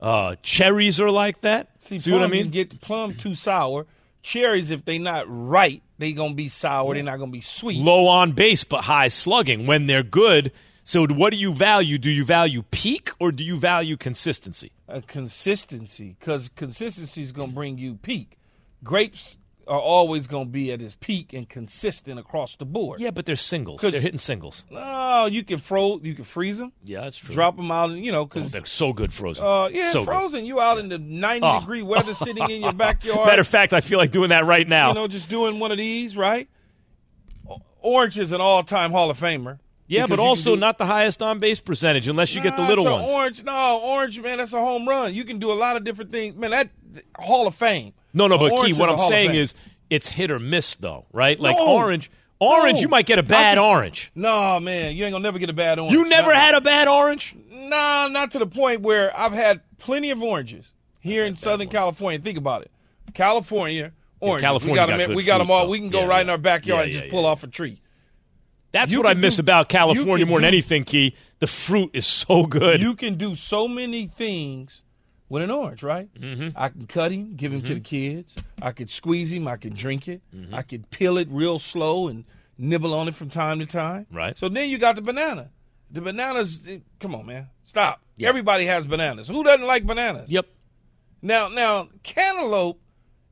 Uh, 0.00 0.36
cherries 0.42 1.02
are 1.02 1.10
like 1.10 1.42
that. 1.42 1.68
See, 1.80 1.98
See 1.98 2.10
what 2.12 2.22
I 2.22 2.28
mean? 2.28 2.44
can 2.44 2.50
get 2.50 2.80
plum 2.80 3.12
too 3.12 3.34
sour. 3.34 3.84
Cherries, 4.22 4.70
if 4.70 4.86
they 4.86 4.96
not 4.96 5.26
right, 5.28 5.82
they 5.98 6.14
gonna 6.14 6.32
be 6.32 6.48
sour. 6.48 6.94
They're 6.94 7.02
not 7.02 7.18
gonna 7.18 7.30
be 7.30 7.42
sweet. 7.42 7.84
Low 7.84 8.06
on 8.06 8.32
base, 8.32 8.64
but 8.64 8.84
high 8.84 9.08
slugging. 9.08 9.66
When 9.66 9.86
they're 9.86 10.02
good, 10.02 10.50
so 10.82 11.06
what 11.06 11.30
do 11.30 11.36
you 11.36 11.52
value? 11.52 11.98
Do 11.98 12.10
you 12.10 12.24
value 12.24 12.62
peak 12.70 13.10
or 13.20 13.32
do 13.32 13.44
you 13.44 13.58
value 13.58 13.98
consistency? 13.98 14.72
A 14.88 15.02
consistency, 15.02 16.16
because 16.18 16.48
consistency 16.48 17.20
is 17.20 17.32
gonna 17.32 17.52
bring 17.52 17.76
you 17.76 17.96
peak. 17.96 18.38
Grapes 18.86 19.36
are 19.68 19.80
always 19.80 20.28
gonna 20.28 20.44
be 20.46 20.70
at 20.70 20.80
his 20.80 20.94
peak 20.94 21.32
and 21.32 21.48
consistent 21.48 22.20
across 22.20 22.54
the 22.54 22.64
board. 22.64 23.00
Yeah, 23.00 23.10
but 23.10 23.26
they're 23.26 23.34
singles. 23.34 23.80
They're 23.80 23.90
hitting 24.00 24.16
singles. 24.16 24.64
Oh, 24.70 25.26
you 25.26 25.42
can 25.42 25.58
froze, 25.58 26.02
you 26.04 26.14
can 26.14 26.22
freeze 26.22 26.58
them, 26.58 26.72
Yeah, 26.84 27.00
that's 27.00 27.16
true. 27.16 27.34
drop 27.34 27.56
them 27.56 27.72
out, 27.72 27.90
and 27.90 28.04
you 28.04 28.12
know, 28.12 28.20
Oh, 28.20 28.24
because 28.26 28.52
they're 28.52 28.64
so 28.64 28.92
good 28.92 29.12
frozen. 29.12 29.44
uh, 29.44 29.66
yeah, 29.72 29.90
so 29.90 30.00
good. 30.00 30.06
frozen. 30.06 30.44
You 30.44 30.60
out 30.60 30.78
in 30.78 30.88
the 30.88 30.98
ninety 30.98 31.44
Oh. 31.44 31.58
degree 31.58 31.82
weather, 31.82 32.14
sitting 32.26 32.48
in 32.48 32.62
your 32.62 32.72
backyard. 32.74 33.26
Matter 33.26 33.40
of 33.40 33.48
fact, 33.48 33.72
I 33.72 33.80
feel 33.80 33.98
like 33.98 34.12
doing 34.12 34.28
that 34.28 34.44
right 34.46 34.68
now. 34.68 34.90
you 34.90 34.94
know, 34.94 35.08
just 35.08 35.28
doing 35.28 35.58
one 35.58 35.72
of 35.72 35.78
these, 35.78 36.16
right? 36.16 36.48
Orange 37.80 38.18
is 38.18 38.32
an 38.32 38.40
all-time 38.40 38.90
Hall 38.92 39.10
of 39.10 39.18
Famer. 39.18 39.58
Yeah, 39.88 40.06
but 40.06 40.18
also 40.18 40.54
do- 40.54 40.60
not 40.60 40.78
the 40.78 40.86
highest 40.86 41.22
on 41.22 41.38
base 41.38 41.60
percentage 41.60 42.08
unless 42.08 42.34
you 42.34 42.40
get 42.42 42.56
the 42.56 42.62
little 42.62 42.84
so 42.84 42.92
ones. 42.92 43.08
Orange, 43.08 43.44
no, 43.44 43.80
orange, 43.84 44.20
man, 44.20 44.38
that's 44.38 44.52
a 44.52 44.60
home 44.60 44.88
run. 44.88 45.14
You 45.14 45.24
can 45.24 45.38
do 45.38 45.52
a 45.52 45.54
lot 45.54 45.76
of 45.76 45.84
different 45.84 46.10
things, 46.10 46.34
man. 46.36 46.50
That 46.50 46.70
Hall 47.16 47.46
of 47.46 47.54
Fame. 47.54 47.92
No, 48.16 48.26
no, 48.26 48.38
but 48.38 48.52
Orange 48.52 48.74
Key, 48.74 48.80
what 48.80 48.88
I'm 48.88 48.98
saying 49.08 49.34
is 49.34 49.54
it's 49.90 50.08
hit 50.08 50.30
or 50.30 50.38
miss, 50.38 50.74
though, 50.76 51.06
right? 51.12 51.38
Like 51.38 51.56
No. 51.56 51.76
orange, 51.76 52.10
orange, 52.40 52.76
No. 52.76 52.80
you 52.80 52.88
might 52.88 53.06
get 53.06 53.18
a 53.18 53.22
bad 53.22 53.58
orange. 53.58 54.10
No, 54.14 54.58
man, 54.58 54.96
you 54.96 55.04
ain't 55.04 55.12
gonna 55.12 55.22
never 55.22 55.38
get 55.38 55.50
a 55.50 55.52
bad 55.52 55.78
orange. 55.78 55.92
You 55.92 56.08
never 56.08 56.32
had 56.34 56.54
a 56.54 56.60
bad 56.60 56.88
orange? 56.88 57.34
Nah, 57.50 58.08
not 58.08 58.30
to 58.32 58.38
the 58.38 58.46
point 58.46 58.80
where 58.80 59.16
I've 59.18 59.32
had 59.32 59.60
plenty 59.78 60.10
of 60.10 60.22
oranges 60.22 60.72
here 61.00 61.24
in 61.24 61.36
Southern 61.36 61.68
California. 61.68 62.18
Think 62.18 62.38
about 62.38 62.62
it, 62.62 62.70
California 63.14 63.92
oranges. 64.20 64.42
California 64.42 64.72
we 64.72 64.76
got, 64.76 64.88
got 64.88 65.06
them. 65.08 65.14
We 65.16 65.24
got 65.24 65.38
them 65.38 65.50
all. 65.50 65.64
though. 65.66 65.70
We 65.70 65.78
can 65.78 65.90
go 65.90 66.00
Yeah, 66.00 66.06
right 66.06 66.20
in 66.22 66.30
our 66.30 66.38
backyard 66.38 66.78
Yeah, 66.80 66.84
and 66.84 66.92
just 66.92 67.04
yeah, 67.06 67.10
pull 67.10 67.22
yeah. 67.22 67.28
off 67.28 67.42
a 67.44 67.46
tree. 67.48 67.80
That's 68.72 68.92
You 68.92 68.98
what 68.98 69.06
I 69.06 69.14
miss 69.14 69.36
do- 69.36 69.40
about 69.40 69.68
California 69.68 70.26
more 70.26 70.38
than 70.38 70.44
do- 70.50 70.56
anything, 70.56 70.84
Key. 70.84 71.14
The 71.38 71.46
fruit 71.46 71.90
is 71.94 72.06
so 72.06 72.44
good. 72.46 72.80
You 72.80 72.94
can 72.94 73.14
do 73.14 73.34
so 73.34 73.66
many 73.68 74.06
things 74.06 74.82
with 75.28 75.42
an 75.42 75.50
orange, 75.50 75.82
right? 75.82 76.12
Mm-hmm. 76.14 76.50
I 76.56 76.68
can 76.68 76.86
cut 76.86 77.12
him, 77.12 77.34
give 77.34 77.52
him 77.52 77.62
to 77.62 77.74
the 77.74 77.80
mm-hmm. 77.80 78.16
kids. 78.16 78.36
I 78.62 78.72
could 78.72 78.90
squeeze 78.90 79.32
him. 79.32 79.48
I 79.48 79.56
could 79.56 79.74
drink 79.74 80.08
it. 80.08 80.22
Mm-hmm. 80.34 80.54
I 80.54 80.62
could 80.62 80.90
peel 80.90 81.18
it 81.18 81.28
real 81.30 81.58
slow 81.58 82.08
and 82.08 82.24
nibble 82.58 82.94
on 82.94 83.08
it 83.08 83.14
from 83.14 83.30
time 83.30 83.58
to 83.58 83.66
time. 83.66 84.06
Right. 84.12 84.38
So 84.38 84.48
then 84.48 84.68
you 84.68 84.78
got 84.78 84.96
the 84.96 85.02
banana. 85.02 85.50
The 85.90 86.00
bananas. 86.00 86.68
Come 87.00 87.14
on, 87.14 87.26
man, 87.26 87.48
stop. 87.64 88.00
Yeah. 88.16 88.28
Everybody 88.28 88.66
has 88.66 88.86
bananas. 88.86 89.28
Who 89.28 89.44
doesn't 89.44 89.66
like 89.66 89.86
bananas? 89.86 90.30
Yep. 90.30 90.46
Now, 91.22 91.48
now, 91.48 91.88
cantaloupe 92.02 92.80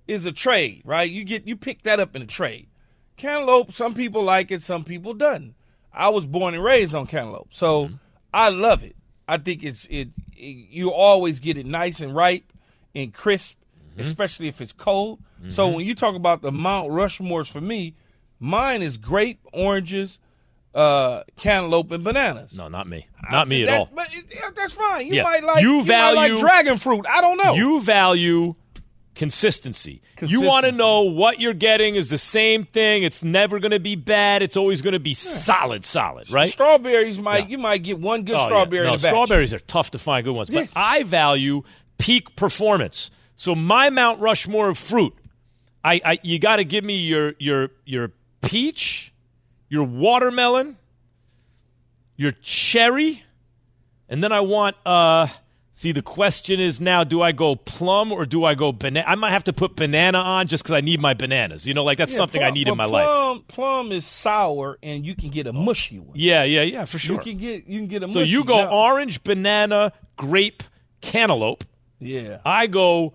is 0.07 0.27
a 0.27 0.33
trade, 0.33 0.83
right? 0.85 1.11
You 1.11 1.25
get 1.25 1.47
you 1.47 1.57
pick 1.57 1.83
that 1.83 2.01
up 2.01 2.15
in 2.15 2.23
a 2.23 2.27
trade. 2.27 2.69
Cantaloupe, 3.17 3.73
some 3.73 3.95
people 3.95 4.23
like 4.23 4.51
it, 4.51 4.63
some 4.63 4.85
people 4.85 5.15
doesn't. 5.15 5.55
I 5.93 6.09
was 6.09 6.27
born 6.27 6.55
and 6.55 6.63
raised 6.63 6.95
on 6.95 7.07
cantaloupe, 7.07 7.55
so 7.55 7.87
mm-hmm. 7.87 7.95
I 8.33 8.49
love 8.49 8.83
it. 8.83 8.97
I 9.29 9.39
think 9.39 9.63
it's 9.65 9.87
it, 9.87 10.09
it- 10.37 10.43
You 10.71 10.93
always 10.93 11.41
get 11.41 11.57
it 11.57 11.67
nice 11.67 12.01
and 12.01 12.15
ripe 12.15 12.53
and 12.95 13.13
crisp, 13.13 13.57
especially 13.99 14.49
if 14.49 14.61
it's 14.61 14.73
cold. 14.73 15.21
So 15.51 15.69
when 15.69 15.85
you 15.85 15.95
talk 15.95 16.15
about 16.15 16.41
the 16.41 16.51
Mount 16.51 16.89
Rushmores 16.91 17.51
for 17.51 17.61
me, 17.61 17.95
mine 18.41 18.81
is 18.81 18.97
grape, 18.97 19.41
oranges, 19.53 20.19
uh, 20.75 21.23
cantaloupe, 21.37 21.91
and 21.93 22.03
bananas. 22.03 22.57
No, 22.57 22.69
not 22.69 22.89
me. 22.89 23.07
Not 23.31 23.47
me 23.47 23.63
at 23.65 23.69
all. 23.69 23.91
But 23.95 24.09
it- 24.15 24.25
that's 24.57 24.73
fine. 24.73 25.07
You 25.07 25.17
Yeah. 25.17 25.23
might 25.25 25.45
like 25.45 25.63
You 25.63 25.83
might 25.83 26.13
like 26.13 26.29
value- 26.31 26.39
dragon 26.39 26.79
fruit. 26.79 27.05
I 27.09 27.21
don't 27.21 27.37
know. 27.37 27.55
You 27.55 27.81
value 27.83 28.55
consistency. 29.15 30.03
You 30.21 30.41
want 30.43 30.67
to 30.67 30.73
know 30.73 31.03
what 31.03 31.39
you're 31.41 31.55
getting 31.55 31.95
is 31.95 32.09
the 32.11 32.19
same 32.19 32.65
thing. 32.65 33.03
It's 33.05 33.23
never 33.23 33.59
going 33.61 33.71
to 33.73 33.79
be 33.81 33.95
bad. 33.97 34.43
It's 34.43 34.57
always 34.57 34.83
going 34.83 34.93
to 34.95 34.99
be 35.01 35.15
solid, 35.15 35.85
solid, 35.85 36.31
right? 36.31 36.49
Strawberries 36.49 37.19
might 37.19 37.49
you 37.49 37.59
might 37.59 37.83
get 37.83 37.99
one 38.01 38.25
good 38.25 38.35
Oh, 38.37 38.39
yeah. 38.41 38.45
strawberry 38.47 38.83
No, 38.87 38.95
in 38.95 38.99
a 38.99 39.03
batch. 39.03 39.11
strawberries 39.11 39.53
are 39.55 39.59
tough 39.61 39.93
to 39.93 39.99
find 39.99 40.25
good 40.25 40.35
ones, 40.35 40.51
but 40.51 40.65
Yeah. 40.65 40.71
I 40.75 41.03
value 41.05 41.63
peak 41.99 42.35
performance. 42.37 43.11
So 43.37 43.55
my 43.55 43.91
Mount 43.91 44.21
Rushmore 44.21 44.69
of 44.69 44.79
fruit, 44.79 45.15
I, 45.85 46.01
I 46.05 46.19
you 46.23 46.39
got 46.39 46.57
to 46.57 46.65
give 46.65 46.85
me 46.85 46.97
your 46.99 47.35
your 47.39 47.71
your 47.85 48.13
peach, 48.43 49.13
your 49.69 49.85
watermelon, 49.85 50.77
your 52.17 52.31
cherry, 52.43 53.23
and 54.09 54.23
then 54.23 54.33
I 54.33 54.41
want 54.41 54.77
uh 54.87 55.27
see 55.77 55.91
the 55.93 56.03
question 56.03 56.61
is 56.61 56.81
now 56.81 57.03
do 57.05 57.21
I 57.21 57.33
go 57.33 57.57
plum 57.57 58.13
or 58.13 58.25
do 58.27 58.45
I 58.45 58.55
go 58.55 58.73
banana? 58.73 59.05
I 59.09 59.17
might 59.17 59.31
have 59.31 59.45
to 59.45 59.53
put 59.53 59.75
banana 59.77 60.19
on 60.19 60.47
just 60.47 60.65
cuz 60.65 60.73
I 60.73 60.81
need 60.81 61.01
my 61.01 61.15
bananas. 61.15 61.67
You 61.67 61.75
know, 61.75 61.83
like 61.85 61.99
that's 61.99 62.13
Yeah, 62.13 62.19
something 62.19 62.41
I 62.43 62.47
plum- 62.47 62.55
need 62.55 62.69
in 62.69 62.77
my 62.77 62.87
well, 62.87 62.93
life. 62.93 63.07
plum, 63.07 63.45
Plum 63.89 63.93
is 63.93 64.07
sour, 64.07 64.79
and 64.83 65.05
you 65.05 65.15
can 65.15 65.31
get 65.31 65.47
a 65.47 65.53
mushy 65.53 65.99
one. 65.99 66.17
Yeah, 66.17 66.45
yeah, 66.45 66.63
yeah, 66.63 66.85
for 66.85 66.99
sure. 66.99 67.17
You 67.17 67.23
can 67.23 67.37
get 67.39 67.67
you 67.67 67.79
can 67.81 67.89
get 67.89 68.03
a 68.03 68.07
mushy. 68.07 68.21
So 68.21 68.25
you 68.25 68.45
go 68.45 68.63
Now- 68.65 68.71
orange, 68.71 69.23
banana, 69.25 69.93
grape, 70.17 70.63
cantaloupe. 71.01 71.65
Yeah. 71.99 72.39
I 72.45 72.67
go 72.67 73.15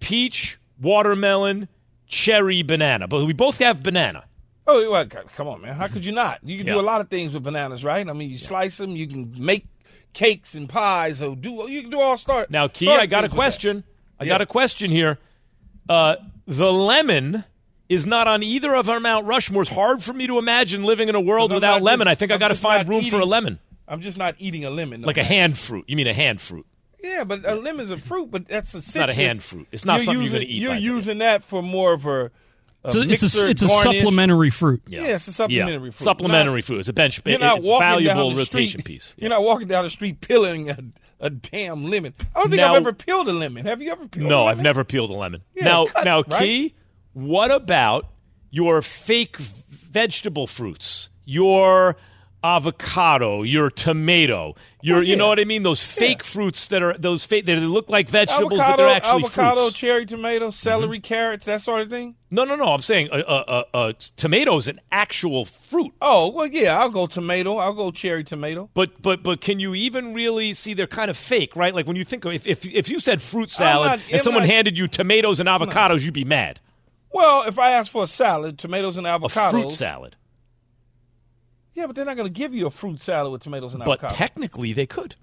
peach, 0.00 0.58
watermelon, 0.80 1.68
cherry, 2.06 2.62
banana. 2.62 3.08
But 3.08 3.24
we 3.26 3.32
both 3.32 3.58
have 3.58 3.82
banana. 3.82 4.24
Oh, 4.66 4.90
well, 4.90 5.06
come 5.06 5.48
on, 5.48 5.62
man. 5.62 5.72
How 5.74 5.88
could 5.88 6.04
you 6.04 6.12
not? 6.12 6.40
You 6.44 6.58
can 6.58 6.66
Yeah. 6.66 6.74
do 6.74 6.80
a 6.80 6.82
lot 6.82 7.00
of 7.00 7.08
things 7.08 7.32
with 7.32 7.42
bananas, 7.42 7.82
right? 7.84 8.06
I 8.06 8.12
mean, 8.12 8.28
you 8.30 8.36
slice 8.38 8.76
them. 8.76 8.96
You 8.96 9.06
can 9.06 9.32
make 9.38 9.64
cakes 10.18 10.54
and 10.54 10.68
pies. 10.68 11.22
Or 11.22 11.36
do 11.36 11.66
you 11.68 11.80
can 11.82 11.90
do 11.90 12.00
all 12.00 12.16
start. 12.16 12.50
Now, 12.50 12.68
Key, 12.68 12.86
sort 12.86 13.00
I 13.00 13.06
got 13.06 13.18
a 13.18 13.22
things 13.22 13.22
with 13.22 13.30
that. 13.30 13.36
question. 13.36 13.84
I 14.20 14.24
Yeah. 14.24 14.28
got 14.30 14.40
a 14.40 14.46
question 14.46 14.90
here. 14.90 15.18
Uh, 15.88 16.16
the 16.46 16.72
lemon 16.72 17.44
is 17.88 18.04
not 18.04 18.26
on 18.28 18.42
either 18.42 18.74
of 18.74 18.90
our 18.90 19.00
Mount 19.00 19.26
Rushmores. 19.26 19.68
Hard 19.68 20.02
for 20.02 20.12
me 20.12 20.26
to 20.26 20.38
imagine 20.38 20.82
living 20.84 21.08
in 21.08 21.14
a 21.14 21.20
world 21.20 21.52
without 21.52 21.76
not 21.78 21.82
lemon. 21.82 22.06
just- 22.06 22.08
I 22.10 22.14
think 22.16 22.30
I 22.32 22.34
I'm 22.34 22.40
got 22.40 22.48
to 22.48 22.54
find 22.54 22.88
room 22.88 23.04
for 23.06 23.20
a 23.20 23.24
lemon, 23.24 23.58
I'm 23.86 24.00
just 24.00 24.18
not 24.18 24.34
eating 24.38 24.64
a 24.64 24.70
lemon. 24.70 25.00
no 25.02 25.06
like 25.06 25.16
a 25.16 25.24
hand 25.24 25.56
fruit. 25.56 25.84
You 25.88 25.96
mean 25.96 26.06
a 26.08 26.12
hand 26.14 26.40
fruit? 26.40 26.66
Yeah, 27.02 27.22
but 27.24 27.48
a 27.48 27.54
lemon's 27.54 27.90
a 27.92 27.96
fruit, 27.96 28.30
but 28.30 28.46
that's 28.48 28.74
a 28.74 28.82
citrus. 28.82 28.96
not 28.96 29.08
a 29.10 29.14
hand 29.14 29.42
fruit. 29.42 29.68
It's 29.70 29.84
not 29.84 29.98
You're 30.00 30.04
something 30.06 30.14
you're 30.14 30.22
using- 30.24 30.38
gonna 30.40 30.50
eat 30.50 30.62
You're 30.84 30.94
using 30.96 31.18
that 31.18 31.44
for 31.44 31.62
more 31.62 31.92
of 31.94 32.04
a, 32.06 32.30
a 32.84 32.88
It's 32.88 32.96
a, 32.96 33.00
it's 33.02 33.42
a, 33.42 33.48
it's 33.48 33.62
a 33.62 33.68
supplementary 33.68 34.50
fruit. 34.50 34.82
Yeah, 34.88 35.02
it's 35.04 35.26
a 35.28 35.32
supplementary 35.32 35.88
yeah. 35.88 35.92
fruit. 35.92 36.04
Supplementary 36.04 36.54
Not- 36.60 36.64
fruit. 36.64 36.78
It's 36.80 36.88
a 36.88 36.92
bench. 36.92 37.20
You're 37.24 37.38
not 37.38 37.58
a 37.58 37.62
walking 37.62 37.88
valuable 37.88 38.28
down 38.28 38.34
the 38.34 38.40
rotation 38.40 38.80
street, 38.80 38.84
piece. 38.84 39.14
You're 39.18 39.30
not 39.30 39.42
walking 39.42 39.68
down 39.68 39.84
the 39.84 39.90
street 39.90 40.20
peeling 40.20 40.70
a, 40.70 40.78
a 41.20 41.30
damn 41.30 41.84
lemon. 41.84 42.14
I 42.34 42.40
don't 42.40 42.50
think 42.50 42.60
Now- 42.60 42.74
I've 42.74 42.82
ever 42.82 42.92
peeled 42.92 43.28
a 43.28 43.32
lemon. 43.32 43.66
Have 43.66 43.82
you 43.82 43.90
ever 43.90 44.06
peeled? 44.06 44.26
a 44.26 44.28
No. 44.28 44.46
I've 44.46 44.62
never 44.62 44.84
peeled 44.84 45.10
a 45.10 45.14
lemon. 45.14 45.42
Yeah, 45.54 45.64
now, 45.64 45.86
cut, 45.86 46.04
now, 46.04 46.22
right? 46.28 46.40
Key, 46.40 46.74
what 47.12 47.50
about 47.50 48.06
your 48.50 48.80
fake 48.82 49.36
vegetable 49.36 50.46
fruits? 50.46 51.10
Your 51.24 51.96
avocado, 52.44 53.42
your 53.42 53.70
tomato, 53.70 54.54
your, 54.80 54.98
Oh, 54.98 55.00
you 55.00 55.16
know 55.16 55.28
what 55.28 55.40
I 55.40 55.44
mean? 55.44 55.62
Those 55.64 55.82
fake 55.82 56.22
fruits 56.22 56.68
that 56.68 56.82
are 56.82 56.96
those 56.96 57.24
fake 57.24 57.46
that 57.46 57.56
look 57.58 57.88
like 57.88 58.08
vegetables, 58.08 58.52
avocado, 58.52 58.70
but 58.70 58.76
they're 58.76 58.94
actually 58.94 59.24
avocado, 59.24 59.60
fruits. 59.62 59.76
Mm-hmm. 59.76 59.86
cherry 59.86 60.06
tomato, 60.06 60.44
mm-hmm. 60.46 60.52
celery, 60.52 61.00
carrots, 61.00 61.46
that 61.46 61.62
sort 61.62 61.82
of 61.82 61.90
thing. 61.90 62.14
No, 62.30 62.44
no, 62.44 62.56
no. 62.56 62.72
I'm 62.72 62.80
saying 62.82 63.08
a, 63.10 63.18
a, 63.20 63.64
a, 63.74 63.88
a 63.88 63.94
tomato 64.16 64.56
is 64.56 64.68
an 64.68 64.80
actual 64.92 65.44
fruit. 65.44 65.92
Oh 66.00 66.28
well, 66.28 66.46
yeah, 66.46 66.78
I'll 66.78 66.90
go 66.90 67.06
tomato. 67.06 67.56
I'll 67.56 67.74
go 67.74 67.90
cherry 67.90 68.22
tomato. 68.24 68.70
But 68.74 69.00
but 69.02 69.22
but 69.22 69.40
can 69.40 69.58
you 69.60 69.74
even 69.74 70.14
really 70.14 70.54
see 70.54 70.74
they're 70.74 70.86
kind 70.86 71.10
of 71.10 71.16
fake, 71.16 71.56
right? 71.56 71.74
Like 71.74 71.86
when 71.86 71.96
you 71.96 72.04
think 72.04 72.24
of 72.24 72.32
if 72.32 72.46
if, 72.46 72.64
if 72.66 72.88
you 72.88 73.00
said 73.00 73.20
fruit 73.22 73.50
salad 73.50 73.88
not- 73.90 74.00
and 74.12 74.22
someone 74.22 74.42
not- 74.44 74.50
handed 74.50 74.78
you 74.78 74.86
tomatoes 74.88 75.40
and 75.40 75.48
avocados, 75.48 76.02
you'd 76.02 76.14
be 76.14 76.24
mad. 76.24 76.60
Well, 77.10 77.44
if 77.44 77.58
I 77.58 77.70
ask 77.70 77.90
for 77.90 78.04
a 78.04 78.06
salad, 78.06 78.58
tomatoes 78.58 78.98
and 78.98 79.06
avocados, 79.06 79.48
A 79.48 79.50
fruit 79.50 79.70
salad. 79.72 80.14
Yeah, 81.78 81.86
but 81.86 81.94
they're 81.96 82.04
not 82.04 82.16
going 82.16 82.26
to 82.26 82.32
give 82.32 82.52
you 82.54 82.66
a 82.66 82.70
fruit 82.70 83.00
salad 83.00 83.30
with 83.32 83.42
tomatoes 83.42 83.72
and 83.74 83.84
But 83.84 84.00
avocados. 84.00 84.16
technically 84.16 84.72
they 84.72 84.86
could. 84.86 85.14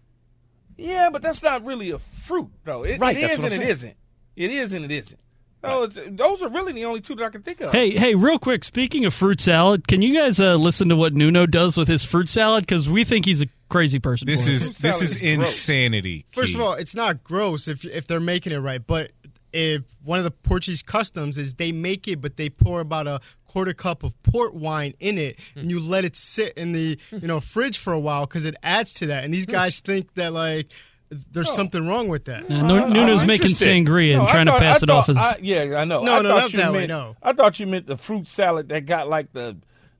yeah, 0.77 1.09
but 1.11 1.21
that's 1.21 1.43
not 1.43 1.65
really 1.65 1.91
a 1.91 1.99
fruit, 1.99 2.49
though. 2.63 2.83
It, 2.83 2.99
Right, 2.99 3.17
it 3.17 3.21
that's 3.21 3.41
what 3.41 3.51
and 3.51 3.55
I'm 3.55 3.59
it 3.61 3.63
saying. 3.63 3.71
isn't. 3.71 3.95
It 4.37 4.51
is 4.51 4.71
and 4.73 4.85
it 4.85 4.91
isn't. 4.91 5.19
No, 5.63 5.83
it's, 5.83 5.97
those 6.09 6.43
are 6.43 6.49
really 6.49 6.73
the 6.73 6.85
only 6.85 7.01
two 7.01 7.15
that 7.15 7.23
I 7.25 7.29
can 7.29 7.41
think 7.41 7.59
of. 7.59 7.71
Hey, 7.71 7.89
hey, 7.97 8.13
real 8.13 8.37
quick. 8.37 8.63
Speaking 8.63 9.03
of 9.05 9.13
fruit 9.15 9.41
salad, 9.41 9.87
can 9.87 10.01
you 10.03 10.13
guys 10.15 10.39
uh, 10.39 10.55
listen 10.55 10.89
to 10.89 10.95
what 10.95 11.13
Nuno 11.13 11.45
does 11.47 11.75
with 11.75 11.87
his 11.87 12.03
fruit 12.03 12.29
salad? 12.29 12.61
Because 12.67 12.87
we 12.87 13.03
think 13.03 13.25
he's 13.25 13.41
a 13.41 13.47
crazy 13.67 13.97
person. 13.97 14.27
This 14.27 14.43
for 14.45 14.51
it. 14.51 14.53
is 14.53 14.77
this 14.77 15.01
is 15.01 15.15
insanity. 15.15 16.25
First 16.31 16.53
of 16.55 16.61
all, 16.61 16.73
it's 16.73 16.93
not 16.93 17.23
gross 17.23 17.67
if 17.67 17.83
if 17.83 18.05
they're 18.05 18.19
making 18.19 18.53
it 18.53 18.57
right, 18.59 18.85
but 18.85 19.11
if 19.55 19.83
one 20.03 20.17
of 20.19 20.25
the 20.25 20.31
Portuguese 20.31 20.81
customs 20.81 21.37
is 21.37 21.55
they 21.55 21.71
make 21.71 22.07
it, 22.07 22.19
but 22.21 22.35
they 22.37 22.49
pour 22.49 22.81
about 22.81 23.07
a 23.07 23.21
quarter 23.47 23.73
cup 23.73 24.03
of 24.03 24.11
port 24.23 24.53
wine 24.53 24.93
in 24.99 25.17
it, 25.17 25.39
and 25.55 25.69
you 25.71 25.79
let 25.79 26.03
it 26.05 26.15
sit 26.15 26.53
in 26.57 26.73
the 26.73 26.99
you 27.11 27.27
know 27.27 27.39
fridge 27.39 27.77
for 27.77 27.93
a 27.93 27.99
while 27.99 28.25
because 28.25 28.43
it 28.45 28.55
adds 28.61 28.93
to 28.95 29.05
that. 29.07 29.23
And 29.23 29.33
these 29.33 29.45
guys 29.45 29.79
think 29.79 30.13
that 30.15 30.33
like 30.33 30.67
there's 31.31 31.53
something 31.53 31.87
wrong 31.87 32.07
with 32.09 32.25
that. 32.25 32.49
Uh, 32.51 32.61
Nu- 32.63 32.87
Nuno's 32.89 33.21
I'm 33.21 33.27
making 33.27 33.51
sangria 33.51 34.13
and 34.15 34.23
No, 34.23 34.27
trying 34.27 34.47
thought- 34.47 34.55
to 34.55 34.59
pass 34.59 34.81
I 34.81 34.85
it 34.85 34.89
off 34.89 35.07
as. 35.09 35.17
I- 35.17 35.37
yeah, 35.41 35.75
I 35.77 35.85
know. 35.85 36.03
No, 36.03 36.15
I 36.17 36.21
no, 36.21 36.29
not 36.29 36.51
you 36.51 36.57
that 36.59 36.73
way, 36.73 36.87
no. 36.87 37.15
I 37.23 37.31
thought 37.33 37.59
you 37.59 37.67
meant 37.67 37.85
the 37.87 37.95
fruit 37.97 38.27
salad 38.27 38.69
that 38.69 38.85
got 38.85 39.07
like 39.07 39.31
the 39.31 39.55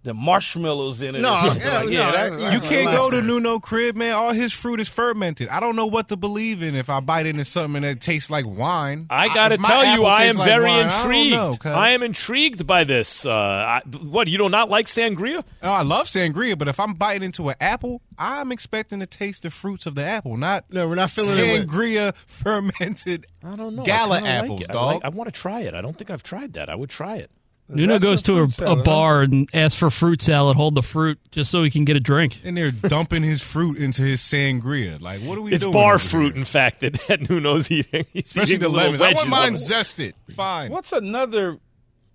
the 0.05 0.13
marshmallows 0.13 1.01
in 1.01 1.15
it. 1.15 1.19
No, 1.21 1.33
yeah, 1.33 1.47
like, 1.47 1.59
no, 1.59 1.81
yeah, 1.89 2.11
that- 2.11 2.39
you 2.39 2.49
You 2.51 2.59
can't 2.61 2.95
go 2.95 3.09
to 3.09 3.21
Nuno 3.21 3.59
crib, 3.59 3.95
man. 3.95 4.13
All 4.13 4.31
his 4.31 4.53
fruit 4.53 4.79
is 4.79 4.87
fermented. 4.87 5.49
I 5.49 5.59
don't 5.59 5.75
know 5.75 5.87
what 5.87 6.07
to 6.09 6.15
believe 6.15 6.63
in 6.63 6.75
if 6.75 6.89
I 6.89 6.99
bite 6.99 7.25
into 7.25 7.43
something 7.43 7.81
that 7.81 7.99
tastes 7.99 8.29
like 8.29 8.45
wine. 8.45 9.07
I 9.09 9.33
got 9.33 9.49
to 9.49 9.55
if 9.55 9.59
my 9.59 9.67
tell 9.67 9.85
you, 9.85 10.05
I 10.05 10.23
am 10.25 10.37
like 10.37 10.47
very 10.47 10.65
wine, 10.69 10.85
I 10.87 11.03
don't 11.03 11.11
intrigued. 11.11 11.65
know. 11.65 11.71
I 11.71 11.89
am 11.89 12.03
intrigued 12.03 12.65
by 12.67 12.83
this. 12.85 13.25
Uh, 13.25 13.31
I, 13.33 13.81
what 14.03 14.27
you 14.27 14.37
do 14.37 14.47
not 14.47 14.69
like 14.69 14.85
sangria? 14.85 15.43
No, 15.61 15.69
I 15.71 15.81
love 15.81 16.05
sangria, 16.05 16.57
but 16.57 16.67
if 16.67 16.79
I'm 16.79 16.93
biting 16.93 17.23
into 17.23 17.49
an 17.49 17.55
apple, 17.59 18.01
I'm 18.17 18.51
expecting 18.51 18.99
to 19.01 19.07
taste 19.07 19.41
the 19.43 19.49
fruits 19.49 19.85
of 19.85 19.95
the 19.95 20.05
apple, 20.05 20.37
not 20.37 20.65
No, 20.71 20.87
we're 20.87 20.95
not 20.95 21.09
filling 21.11 21.37
it 21.39 21.67
sangria 21.67 22.15
fermented. 22.15 23.25
I 23.43 23.55
don't 23.55 23.75
know. 23.75 23.83
Gala 23.83 24.17
kinda 24.21 24.29
like 24.31 24.43
apples, 24.43 24.61
it. 24.61 24.69
I, 24.69 24.73
dog. 24.73 24.93
like- 24.95 25.05
I 25.05 25.09
want 25.09 25.33
to 25.33 25.39
try 25.39 25.61
it. 25.61 25.73
I 25.73 25.81
don't 25.81 25.97
think 25.97 26.09
I've 26.11 26.23
tried 26.23 26.53
that. 26.53 26.69
I 26.69 26.75
would 26.75 26.89
try 26.89 27.17
it. 27.17 27.31
Nuno 27.67 27.97
goes 27.99 28.21
to 28.23 28.41
a, 28.43 28.49
salad, 28.51 28.71
a 28.73 28.75
huh? 28.77 28.83
bar 28.83 29.21
and 29.23 29.49
asks 29.53 29.79
for 29.79 29.89
fruit 29.89 30.21
salad, 30.21 30.55
hold 30.55 30.75
the 30.75 30.83
fruit, 30.83 31.17
just 31.31 31.49
so 31.49 31.63
he 31.63 31.69
can 31.71 31.83
get 31.83 31.95
a 31.95 31.99
drink. 31.99 32.39
and 32.43 32.55
they're 32.55 32.71
dumping 32.71 33.23
his 33.23 33.41
fruit 33.41 33.77
into 33.77 34.03
his 34.03 34.21
sangria. 34.21 35.01
Like, 35.01 35.21
what 35.21 35.37
are 35.37 35.41
we 35.41 35.51
It's 35.51 35.61
doing? 35.63 35.73
bar 35.73 35.97
fruit, 35.97 36.33
here? 36.33 36.39
in 36.41 36.45
fact, 36.45 36.81
that, 36.81 36.93
that 37.07 37.27
Nuno's 37.29 37.71
eating. 37.71 38.05
He's 38.13 38.25
especially 38.27 38.55
eating 38.55 38.71
the 38.71 38.77
lemons. 38.77 39.01
I 39.01 39.13
want 39.13 39.29
wedges 39.31 39.31
mine 39.31 39.53
zested. 39.53 40.13
Fine. 40.35 40.71
What's 40.71 40.91
another 40.91 41.57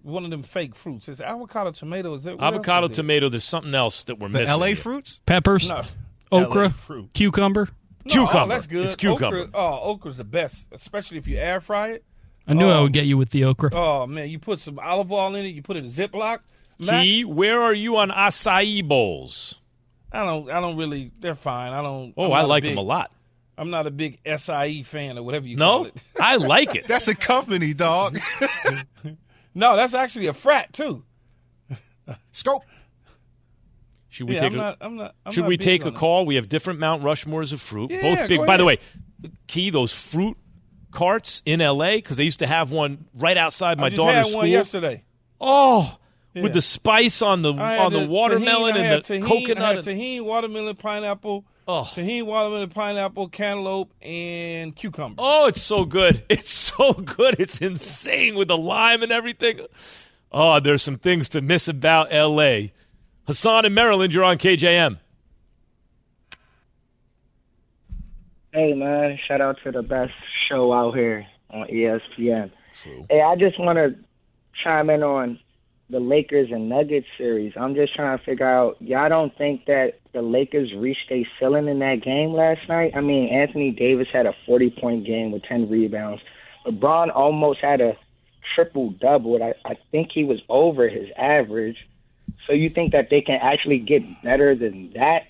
one 0.03 0.25
of 0.25 0.31
them 0.31 0.43
fake 0.43 0.75
fruits. 0.75 1.09
Is 1.09 1.21
avocado 1.21 1.73
tomato. 1.73 2.15
Is 2.15 2.25
it 2.25 2.39
Avocado, 2.41 2.87
is 2.87 2.93
it? 2.93 2.95
tomato. 2.95 3.29
There's 3.29 3.45
something 3.45 3.75
else 3.75 4.05
that 4.05 4.19
we're 4.19 4.29
The 4.29 4.39
missing. 4.41 4.59
LA 4.59 4.67
here. 4.69 4.77
fruits? 4.77 5.21
Peppers, 5.27 5.69
No. 5.69 5.83
okra, 6.33 6.71
fruit. 6.71 7.11
cucumber. 7.13 7.67
No, 7.67 8.23
oh, 8.23 8.27
Cucumber. 8.27 8.39
Oh, 8.45 8.47
that's 8.49 8.67
good. 8.67 8.87
It's 8.87 8.97
cucumber. 8.97 9.41
Okra, 9.41 9.51
oh, 9.53 9.91
okra's 9.93 10.17
the 10.17 10.25
best, 10.25 10.69
especially 10.73 11.19
if 11.19 11.29
you 11.29 11.37
air 11.37 11.61
fry 11.61 11.89
it. 11.89 12.05
I 12.51 12.55
knew 12.55 12.69
I 12.69 12.75
Oh. 12.79 12.83
would 12.85 12.93
get 12.93 13.07
you 13.07 13.17
with 13.17 13.31
the 13.31 13.45
okra. 13.45 13.71
Oh 13.73 14.07
man, 14.07 14.29
you 14.29 14.39
put 14.39 14.59
some 14.59 14.79
olive 14.79 15.11
oil 15.13 15.35
in 15.35 15.45
it. 15.47 15.49
You 15.55 15.63
put 15.63 15.77
it 15.77 15.81
in 15.81 15.87
a 15.87 15.89
Ziploc. 15.89 16.41
Max, 16.79 17.03
Key, 17.05 17.25
where 17.25 17.61
are 17.63 17.75
you 17.75 17.97
on 17.99 18.11
acai 18.11 18.87
bowls? 18.87 19.61
I 20.13 20.25
don't. 20.25 20.51
I 20.51 20.61
don't 20.61 20.77
really. 20.77 21.13
They're 21.21 21.35
fine. 21.35 21.73
I 21.73 21.83
don't. 21.83 22.13
Oh, 22.17 22.27
I'm 22.27 22.33
I 22.33 22.43
like 22.43 22.63
big, 22.65 22.73
them 22.73 22.79
a 22.79 22.83
lot. 22.83 23.13
I'm 23.59 23.71
not 23.71 23.87
a 23.87 23.91
big 23.91 24.19
SIE 24.25 24.83
fan 24.83 25.19
or 25.19 25.23
whatever 25.23 25.47
you 25.47 25.57
call 25.59 25.85
it. 25.87 26.03
No. 26.19 26.25
I 26.25 26.37
like 26.37 26.75
it. 26.75 26.89
That's 26.89 27.09
a 27.09 27.15
company, 27.15 27.75
dog. 27.75 28.19
no, 29.55 29.77
that's 29.77 29.93
actually 29.95 30.27
a 30.29 30.33
frat 30.33 30.73
too. 30.73 31.05
Scope. 32.33 32.63
Should 34.09 34.29
we 34.29 34.35
Yeah, 34.35 34.41
take 34.41 34.53
I'm 34.53 34.59
a, 34.59 34.63
not- 34.63 34.77
I'm 34.81 34.97
not- 34.97 35.15
I'm 35.25 35.33
Should 35.33 35.43
not 35.43 35.49
we 35.49 35.57
take 35.57 35.83
a 35.83 35.89
on 35.89 35.93
it. 35.93 35.97
call? 35.97 36.27
We 36.27 36.35
have 36.37 36.49
different 36.49 36.81
Mount 36.81 37.03
Rushmores 37.03 37.53
of 37.53 37.61
fruit. 37.61 37.91
Yeah, 37.93 38.01
both 38.03 38.27
big. 38.29 38.41
go 38.41 38.47
By 38.47 38.57
the 38.57 38.65
way. 38.65 38.79
Key 39.47 39.71
those 39.71 39.93
fruit 39.93 40.37
carts 40.91 41.43
in 41.45 41.61
L.A. 41.61 41.97
because 41.97 42.17
they 42.17 42.25
used 42.25 42.39
to 42.41 42.47
have 42.47 42.71
one 42.73 42.99
right 43.15 43.37
outside 43.37 43.79
my 43.79 43.87
I 43.87 43.89
just 43.91 43.97
daughter's 43.99 44.15
had 44.17 44.27
school. 44.27 44.37
one 44.41 44.49
yesterday. 44.51 45.05
Oh, 45.41 45.97
Yeah. 46.35 46.43
with 46.43 46.53
the 46.53 46.61
spice 46.61 47.23
on 47.23 47.43
the 47.43 47.53
I 47.55 47.79
on 47.79 47.93
the, 47.93 48.07
watermelon 48.07 48.75
tahini, 48.75 48.79
and 48.79 49.05
the 49.05 49.15
tahini, 49.21 49.27
coconut. 49.29 49.63
I 49.65 49.75
had 49.75 49.85
tahini, 49.85 50.21
watermelon, 50.21 50.77
pineapple. 50.77 51.45
Oh. 51.69 51.89
Tahini, 51.95 52.23
watermelon, 52.23 52.69
pineapple, 52.71 53.29
cantaloupe, 53.29 53.93
and 54.03 54.75
cucumber. 54.75 55.17
Oh, 55.19 55.47
it's 55.47 55.63
so 55.63 55.85
good. 55.85 56.23
It's 56.31 56.51
so 56.51 56.93
good. 56.95 57.37
It's 57.39 57.61
insane 57.61 58.35
with 58.37 58.49
the 58.49 58.57
lime 58.57 59.03
and 59.03 59.13
everything. 59.13 59.61
Oh, 60.33 60.61
there's 60.61 60.83
some 60.83 60.97
things 60.99 61.29
to 61.31 61.41
miss 61.41 61.67
about 61.69 62.09
L.A. 62.13 62.73
Hassan 63.27 63.65
in 63.67 63.75
Maryland, 63.75 64.13
you're 64.15 64.25
on 64.25 64.39
KJM. 64.39 64.99
Hey 68.53 68.73
man, 68.73 69.17
shout 69.29 69.41
out 69.41 69.59
to 69.63 69.71
the 69.71 69.83
best 69.83 70.13
show 70.49 70.73
out 70.73 70.97
here 70.97 71.25
on 71.51 71.69
ESPN. 71.69 72.51
Hey, 73.09 73.23
I 73.23 73.37
just 73.37 73.61
want 73.61 73.77
to 73.77 73.95
chime 74.65 74.91
in 74.91 75.05
on 75.05 75.39
the 75.89 76.01
Lakers 76.01 76.51
and 76.51 76.69
Nuggets 76.69 77.07
series. 77.17 77.53
I'm 77.57 77.77
just 77.77 77.95
trying 77.95 78.19
to 78.19 78.25
figure 78.25 78.49
out, 78.49 78.77
y'all 78.81 79.09
don't 79.09 79.37
think 79.39 79.67
that 79.67 80.01
the 80.13 80.23
Lakers 80.23 80.73
reached 80.75 81.13
a 81.13 81.25
ceiling 81.39 81.69
in 81.69 81.79
that 81.79 82.03
game 82.03 82.33
last 82.33 82.69
night? 82.69 82.91
I 82.97 83.01
mean, 83.01 83.29
Anthony 83.29 83.71
Davis 83.71 84.09
had 84.13 84.27
a 84.27 84.35
40 84.47 84.71
point 84.81 85.07
game 85.07 85.31
with 85.31 85.45
10 85.45 85.71
rebounds. 85.71 86.21
LeBron 86.67 87.15
almost 87.15 87.61
had 87.61 87.81
a 87.81 87.97
triple 88.57 88.91
double. 88.91 89.41
I, 89.41 89.55
I 89.65 89.77
think 89.93 90.11
he 90.13 90.25
was 90.25 90.41
over 90.49 90.89
his 90.89 91.09
average. 91.17 91.77
So 92.49 92.53
you 92.53 92.69
think 92.69 92.91
that 92.93 93.11
they 93.11 93.21
can 93.21 93.39
actually 93.41 93.79
get 93.79 94.03
better 94.25 94.57
than 94.57 94.93
that 94.95 95.29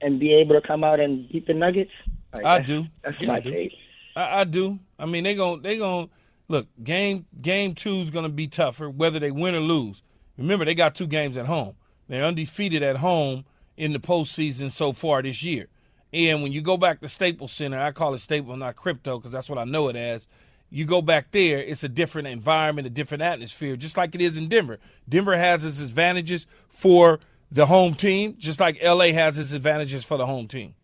and 0.00 0.18
be 0.18 0.32
able 0.32 0.58
to 0.58 0.66
come 0.66 0.82
out 0.82 0.98
and 0.98 1.28
beat 1.28 1.46
the 1.46 1.52
Nuggets? 1.52 1.92
Like, 2.34 2.44
I 2.44 2.58
that's- 2.58 2.66
do. 2.66 2.86
That's 3.02 3.16
Yeah, 3.20 3.26
my 3.28 3.34
I 3.36 3.40
do. 3.40 3.50
take. 3.50 3.72
I, 4.16 4.40
I 4.40 4.44
do. 4.44 4.78
I 4.98 5.06
mean, 5.06 5.24
they 5.24 5.34
gon' 5.34 5.62
they 5.62 5.76
gon' 5.78 6.10
look. 6.48 6.66
Game 6.82 7.26
game 7.40 7.74
two 7.74 7.96
is 7.96 8.10
gonna 8.10 8.28
be 8.28 8.46
tougher, 8.46 8.88
whether 8.90 9.18
they 9.18 9.30
win 9.30 9.54
or 9.54 9.60
lose. 9.60 10.02
Remember, 10.38 10.64
they 10.64 10.74
got 10.74 10.94
two 10.94 11.06
games 11.06 11.36
at 11.36 11.46
home. 11.46 11.74
They're 12.08 12.24
undefeated 12.24 12.82
at 12.82 12.96
home 12.96 13.44
in 13.76 13.92
the 13.92 13.98
postseason 13.98 14.70
so 14.70 14.92
far 14.92 15.22
this 15.22 15.42
year. 15.42 15.68
And 16.12 16.42
when 16.42 16.52
you 16.52 16.60
go 16.62 16.76
back 16.76 17.00
to 17.00 17.08
Staples 17.08 17.52
Center, 17.52 17.78
I 17.78 17.90
call 17.92 18.14
it 18.14 18.18
Staples, 18.20 18.56
not 18.58 18.76
Crypto, 18.76 19.18
because 19.18 19.32
that's 19.32 19.48
what 19.48 19.58
I 19.58 19.64
know 19.64 19.88
it 19.88 19.96
as. 19.96 20.28
You 20.70 20.84
go 20.86 21.02
back 21.02 21.30
there, 21.32 21.58
it's 21.58 21.82
a 21.84 21.88
different 21.88 22.28
environment, 22.28 22.86
a 22.86 22.90
different 22.90 23.22
atmosphere, 23.22 23.76
just 23.76 23.96
like 23.96 24.14
it 24.14 24.20
is 24.20 24.36
in 24.38 24.48
Denver. 24.48 24.78
Denver 25.08 25.36
has 25.36 25.64
its 25.64 25.80
advantages 25.80 26.46
for 26.68 27.20
the 27.50 27.66
home 27.66 27.94
team, 27.94 28.36
just 28.38 28.60
like 28.60 28.80
LA 28.82 29.06
has 29.12 29.38
its 29.38 29.52
advantages 29.52 30.04
for 30.04 30.16
the 30.16 30.26
home 30.26 30.46
team. 30.48 30.74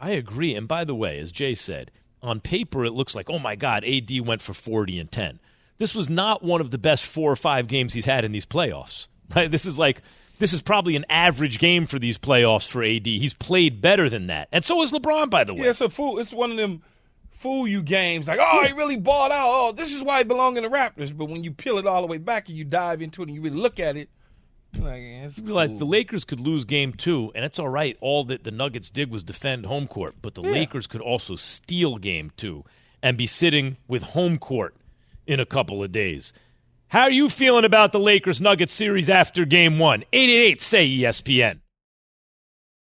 I 0.00 0.10
agree. 0.10 0.54
And 0.54 0.68
by 0.68 0.84
the 0.84 0.94
way, 0.94 1.18
as 1.18 1.32
Jay 1.32 1.54
said, 1.54 1.90
on 2.22 2.40
paper 2.40 2.84
it 2.84 2.92
looks 2.92 3.14
like, 3.14 3.30
oh 3.30 3.38
my 3.38 3.56
God, 3.56 3.84
AD 3.84 4.10
went 4.26 4.42
for 4.42 4.52
40 4.54 4.98
and 4.98 5.10
10. 5.10 5.40
This 5.78 5.94
was 5.94 6.08
not 6.08 6.42
one 6.42 6.60
of 6.60 6.70
the 6.70 6.78
best 6.78 7.04
four 7.04 7.30
or 7.30 7.36
five 7.36 7.66
games 7.66 7.92
he's 7.92 8.04
had 8.06 8.24
in 8.24 8.32
these 8.32 8.46
playoffs. 8.46 9.08
Right? 9.34 9.50
This 9.50 9.66
is 9.66 9.76
like 9.76 10.02
this 10.38 10.52
is 10.52 10.62
probably 10.62 10.94
an 10.94 11.04
average 11.08 11.58
game 11.58 11.84
for 11.84 11.98
these 11.98 12.16
playoffs 12.16 12.68
for 12.68 12.84
AD. 12.84 13.04
He's 13.06 13.34
played 13.34 13.80
better 13.80 14.08
than 14.08 14.28
that. 14.28 14.48
And 14.52 14.64
so 14.64 14.82
is 14.82 14.92
LeBron, 14.92 15.30
by 15.30 15.42
the 15.42 15.52
way. 15.52 15.64
Yeah, 15.64 15.70
it's 15.70 15.80
a 15.80 15.88
fool. 15.88 16.20
It's 16.20 16.32
one 16.32 16.52
of 16.52 16.56
them 16.56 16.82
fool 17.30 17.66
you 17.66 17.82
games. 17.82 18.28
Like, 18.28 18.38
oh, 18.40 18.64
he 18.64 18.72
really 18.72 18.96
balled 18.96 19.32
out. 19.32 19.48
Oh, 19.48 19.72
this 19.72 19.92
is 19.92 20.02
why 20.02 20.18
he 20.18 20.24
belong 20.24 20.56
in 20.56 20.62
the 20.62 20.68
Raptors. 20.68 21.16
But 21.16 21.26
when 21.26 21.42
you 21.42 21.50
peel 21.50 21.78
it 21.78 21.86
all 21.86 22.02
the 22.02 22.06
way 22.06 22.18
back 22.18 22.48
and 22.48 22.56
you 22.56 22.64
dive 22.64 23.02
into 23.02 23.22
it 23.22 23.28
and 23.28 23.34
you 23.34 23.40
really 23.40 23.56
look 23.56 23.80
at 23.80 23.96
it, 23.96 24.10
like, 24.82 25.02
You 25.02 25.44
realize 25.44 25.70
cool. 25.70 25.78
the 25.80 25.84
Lakers 25.86 26.24
could 26.24 26.40
lose 26.40 26.64
game 26.64 26.92
two, 26.92 27.32
and 27.34 27.44
it's 27.44 27.58
all 27.58 27.68
right. 27.68 27.96
All 28.00 28.24
that 28.24 28.44
the 28.44 28.50
Nuggets 28.50 28.90
did 28.90 29.10
was 29.10 29.22
defend 29.24 29.66
home 29.66 29.86
court, 29.86 30.14
but 30.22 30.34
the 30.34 30.42
Yeah. 30.42 30.50
Lakers 30.50 30.86
could 30.86 31.00
also 31.00 31.36
steal 31.36 31.96
game 31.96 32.30
two 32.36 32.64
and 33.02 33.16
be 33.16 33.26
sitting 33.26 33.76
with 33.88 34.02
home 34.02 34.38
court 34.38 34.74
in 35.26 35.40
a 35.40 35.46
couple 35.46 35.82
of 35.82 35.92
days. 35.92 36.32
How 36.88 37.02
are 37.02 37.10
you 37.10 37.28
feeling 37.28 37.64
about 37.64 37.92
the 37.92 37.98
Lakers 37.98 38.40
Nuggets 38.40 38.72
series 38.72 39.10
after 39.10 39.44
game 39.44 39.78
one? 39.78 40.04
888 40.12 40.60
say 40.60 40.88
ESPN. 40.88 41.60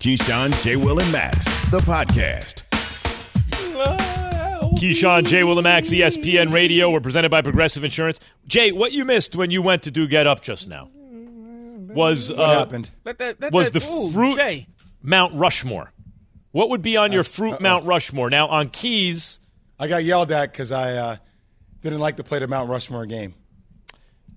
Keyshawn, 0.00 0.62
J. 0.62 0.76
Will, 0.76 1.00
and 1.00 1.10
Max, 1.10 1.44
the 1.70 1.80
podcast. 1.80 2.62
Keyshawn, 4.78 5.26
Jay 5.26 5.42
Max, 5.60 5.88
ESPN 5.88 6.52
Radio. 6.52 6.88
We're 6.88 7.00
presented 7.00 7.32
by 7.32 7.42
Progressive 7.42 7.82
Insurance. 7.82 8.20
Jay, 8.46 8.70
what 8.70 8.92
you 8.92 9.04
missed 9.04 9.34
when 9.34 9.50
you 9.50 9.60
went 9.60 9.82
to 9.82 9.90
do 9.90 10.06
Get 10.06 10.28
Up 10.28 10.40
just 10.40 10.68
now 10.68 10.88
was 10.92 12.30
What 12.30 12.38
uh, 12.38 12.58
happened? 12.60 12.88
Let 13.04 13.18
that, 13.18 13.40
let 13.40 13.52
was 13.52 13.72
the 13.72 13.80
fool, 13.80 14.10
fruit 14.10 14.36
Jay. 14.36 14.68
Mount 15.02 15.34
Rushmore. 15.34 15.92
What 16.52 16.70
would 16.70 16.82
be 16.82 16.96
on 16.96 17.10
your 17.10 17.24
fruit 17.24 17.60
Mount 17.60 17.84
Rushmore? 17.84 18.30
Now 18.30 18.46
on 18.46 18.68
keys, 18.68 19.40
I 19.80 19.88
got 19.88 20.04
yelled 20.04 20.30
at 20.30 20.52
because 20.52 20.70
I 20.70 20.94
uh, 20.94 21.16
didn't 21.82 21.98
like 21.98 22.18
to 22.18 22.24
play 22.24 22.38
the 22.38 22.46
Mount 22.46 22.70
Rushmore 22.70 23.04
game. 23.06 23.34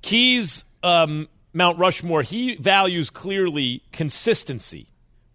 Keys 0.02 0.65
um, 0.82 1.30
Mount 1.54 1.78
Rushmore, 1.78 2.24
he 2.24 2.55
values 2.55 3.12
clearly 3.12 3.84
consistency 3.91 4.88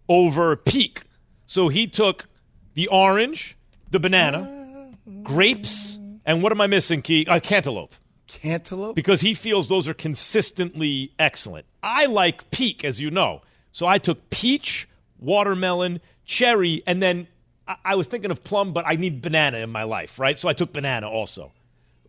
over 0.09 0.55
peak. 0.55 1.03
So 1.45 1.69
he 1.69 1.87
took 1.87 2.27
the 2.73 2.87
orange, 2.87 3.57
the 3.91 3.99
banana, 3.99 4.91
grapes, 5.23 5.97
and 6.25 6.43
what 6.43 6.51
am 6.51 6.61
I 6.61 6.67
missing, 6.67 7.01
Key? 7.01 7.25
Uh, 7.25 7.39
cantaloupe. 7.39 7.95
Cantaloupe? 8.27 8.95
Because 8.95 9.21
he 9.21 9.33
feels 9.33 9.69
those 9.69 9.87
are 9.87 9.93
consistently 9.93 11.13
excellent. 11.17 11.65
I 11.81 12.05
like 12.05 12.51
peak, 12.51 12.83
as 12.83 12.99
you 12.99 13.09
know. 13.09 13.41
So 13.71 13.87
I 13.87 13.97
took 13.97 14.29
peach, 14.29 14.89
watermelon, 15.19 16.01
cherry, 16.25 16.83
and 16.85 17.01
then 17.01 17.27
I, 17.67 17.77
I 17.85 17.95
was 17.95 18.07
thinking 18.07 18.31
of 18.31 18.43
plum, 18.43 18.73
but 18.73 18.83
I 18.85 18.95
need 18.95 19.21
banana 19.21 19.59
in 19.59 19.71
my 19.71 19.83
life, 19.83 20.19
right? 20.19 20.37
So 20.37 20.49
I 20.49 20.53
took 20.53 20.73
banana 20.73 21.09
also. 21.09 21.53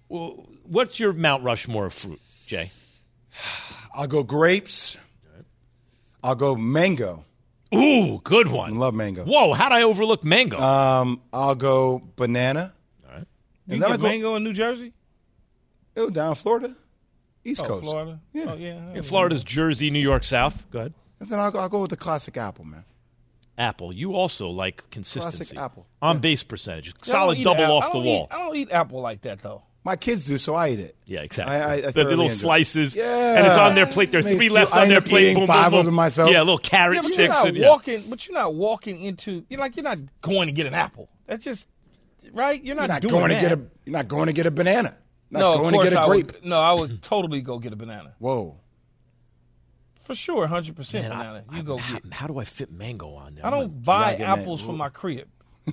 Well, 0.09 0.49
What's 0.69 1.01
your 1.01 1.15
Mount 1.15 1.45
Rushmore 1.45 1.87
of 1.87 1.95
fruit, 1.95 2.21
Jay? 2.47 2.71
I'll 3.95 4.07
go 4.07 4.23
grapes. 4.23 4.99
I'll 6.23 6.35
go 6.35 6.55
mango. 6.55 7.25
Ooh, 7.75 8.21
good 8.25 8.49
one. 8.49 8.75
I 8.75 8.77
love 8.77 8.95
mango. 8.95 9.25
Whoa, 9.25 9.53
how'd 9.53 9.73
I 9.73 9.83
overlook 9.83 10.25
mango? 10.25 10.59
Um, 10.59 11.21
I'll 11.33 11.55
go 11.55 12.03
banana. 12.16 12.73
All 13.07 13.14
right. 13.14 13.27
You 13.66 13.75
And 13.75 13.81
get 13.83 13.97
go 14.01 14.03
mango 14.03 14.35
in 14.37 14.45
New 14.45 14.53
Jersey? 14.55 14.93
oh, 15.97 16.09
down 16.11 16.35
Florida, 16.35 16.75
East 17.45 17.62
Oh, 17.64 17.69
Coast. 17.69 17.85
Florida. 17.85 18.21
Yeah. 18.33 18.45
Oh, 18.49 18.57
yeah. 18.57 18.93
Yeah, 18.95 19.01
Florida's 19.03 19.45
Jersey, 19.45 19.91
New 19.91 19.99
York, 19.99 20.25
South. 20.25 20.71
Go 20.71 20.79
ahead. 20.79 20.95
And 21.21 21.29
then 21.29 21.41
I'll, 21.41 21.51
go- 21.51 21.59
I'll 21.59 21.69
go 21.69 21.81
with 21.83 21.91
the 21.91 21.97
classic 21.97 22.37
apple, 22.37 22.64
man. 22.64 22.85
Apple. 23.59 23.93
You 23.93 24.14
also 24.14 24.49
like 24.49 24.89
consistency. 24.91 25.39
Classic 25.39 25.59
apple. 25.59 25.87
On 26.01 26.21
base 26.21 26.45
percentage. 26.45 26.95
Solid 27.03 27.43
double 27.43 27.64
apple. 27.64 27.77
off 27.79 27.93
the 27.93 27.99
wall. 27.99 28.29
Eat, 28.31 28.35
I 28.35 28.39
don't 28.39 28.57
eat 28.57 28.71
apple 28.71 29.01
like 29.01 29.23
that 29.23 29.41
though. 29.41 29.62
My 29.89 29.97
kids 29.97 30.26
do, 30.26 30.36
so 30.36 30.55
I 30.55 30.68
eat 30.68 30.80
it. 30.80 30.97
Yeah, 31.07 31.20
exactly. 31.22 31.57
I, 31.57 31.61
I, 31.61 31.72
I 31.76 31.91
the, 31.93 32.05
little 32.05 32.26
it. 32.26 32.28
slices, 32.28 32.95
Yeah. 32.95 33.39
and 33.39 33.47
it's 33.47 33.57
on 33.57 33.74
their 33.74 33.86
plate. 33.86 34.11
There 34.12 34.20
are 34.20 34.22
three 34.22 34.51
left 34.51 34.74
I 34.74 34.82
on 34.82 34.89
their 34.89 35.01
plate. 35.01 35.34
Boom, 35.34 35.47
five 35.47 35.70
boom, 35.70 35.80
of 35.80 35.86
them 35.86 35.95
myself. 35.95 36.30
Yeah, 36.30 36.41
little 36.41 36.59
carrot 36.59 36.97
Yeah, 36.97 37.01
sticks. 37.01 37.43
and, 37.43 37.57
yeah. 37.57 37.70
walking, 37.70 38.03
but 38.11 38.26
you're 38.28 38.34
not 38.34 38.55
walking 38.55 39.01
into. 39.03 39.47
You're 39.49 39.61
like 39.61 39.76
you're 39.76 39.84
not 39.84 39.97
going 40.20 40.49
to 40.49 40.53
get 40.53 40.66
an 40.66 40.74
apple. 40.74 41.09
That's 41.24 41.43
just 41.43 41.70
right. 42.34 42.62
You're 42.62 42.76
not, 42.76 43.03
You're 43.03 43.12
not 43.12 43.18
going 43.18 43.28
that. 43.30 43.41
to 43.41 43.49
get 43.49 43.59
a. 43.59 43.62
You're 43.86 43.93
not 43.95 44.09
going 44.09 44.26
to 44.26 44.34
get 44.34 44.45
a 44.45 44.51
banana. 44.51 44.95
Not 45.30 45.41
no, 45.41 45.55
of 45.55 45.61
going 45.61 45.72
to 45.78 45.84
get 45.84 45.93
a 45.95 46.01
I 46.03 46.07
grape. 46.07 46.32
Would, 46.34 46.45
no, 46.45 46.61
I 46.61 46.74
would 46.74 47.03
totally 47.03 47.41
go 47.41 47.59
get 47.59 47.72
a 47.72 47.76
banana 47.76 48.14
Whoa. 48.18 48.61
for 50.05 50.14
sure, 50.14 50.47
hundred 50.49 50.76
percent 50.76 51.09
Man, 51.09 51.12
I- 51.12 51.22
banana. 51.41 51.45
You 51.57 51.62
go 51.62 51.78
How, 51.78 51.99
get. 51.99 52.12
how 52.12 52.26
do 52.26 52.39
I 52.39 52.45
fit 52.45 52.70
mango 52.70 53.14
on 53.14 53.36
there? 53.36 53.47
I 53.47 53.49
don't 53.49 53.82
buy 53.82 54.16
apples 54.16 54.61
for 54.61 54.72
my 54.74 54.91
crib. 54.91 55.28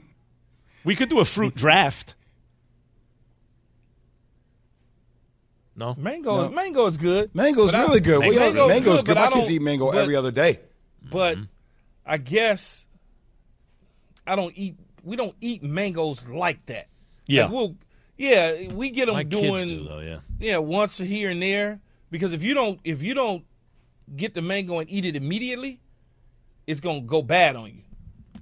We 0.86 0.96
could 0.96 1.10
do 1.10 1.20
a 1.20 1.26
fruit 1.26 1.54
draft. 1.66 2.16
No, 5.78 5.94
Mango, 5.96 6.44
No. 6.44 6.50
mango 6.52 6.86
is 6.86 6.98
good. 6.98 7.34
Mango's 7.36 7.72
but 7.72 7.80
I- 7.82 7.84
really 7.84 8.00
good. 8.00 8.20
We 8.20 8.38
all- 8.38 8.46
Mango's 8.54 8.68
mango's 8.70 9.04
good, 9.04 9.16
good. 9.16 9.22
My 9.22 9.30
kids 9.30 9.52
eat 9.52 9.62
mango 9.62 9.92
but- 9.92 9.98
every 10.02 10.16
other 10.16 10.32
day. 10.32 10.60
But 11.12 11.36
Mm-hmm. 11.36 11.44
I 12.06 12.18
guess 12.18 12.88
I 14.26 14.36
don't 14.36 14.54
eat. 14.58 14.76
We 15.04 15.16
don't 15.16 15.36
eat 15.42 15.64
mangoes 15.64 16.26
like 16.28 16.66
that. 16.68 16.88
Yeah. 17.28 17.44
Like 17.44 17.52
we'll, 17.54 17.76
yeah, 18.18 18.68
we 18.74 18.90
get 18.90 19.06
them 19.08 19.16
My 19.16 19.24
kids 19.24 19.42
doing. 19.42 19.68
do, 19.68 19.84
though, 19.84 20.00
yeah. 20.00 20.20
yeah, 20.40 20.58
once 20.58 20.98
here 20.98 21.30
and 21.30 21.42
there. 21.42 21.80
Because 22.12 22.34
if 22.34 22.44
you 22.44 22.54
don't, 22.54 22.80
if 22.84 23.04
you 23.04 23.14
don't 23.14 23.44
get 24.16 24.34
the 24.34 24.42
mango 24.42 24.80
and 24.80 24.90
eat 24.90 25.06
it 25.06 25.16
immediately, 25.16 25.80
it's 26.68 26.80
gonna 26.80 27.02
go 27.02 27.22
bad 27.22 27.56
on 27.56 27.68
you. 27.68 27.82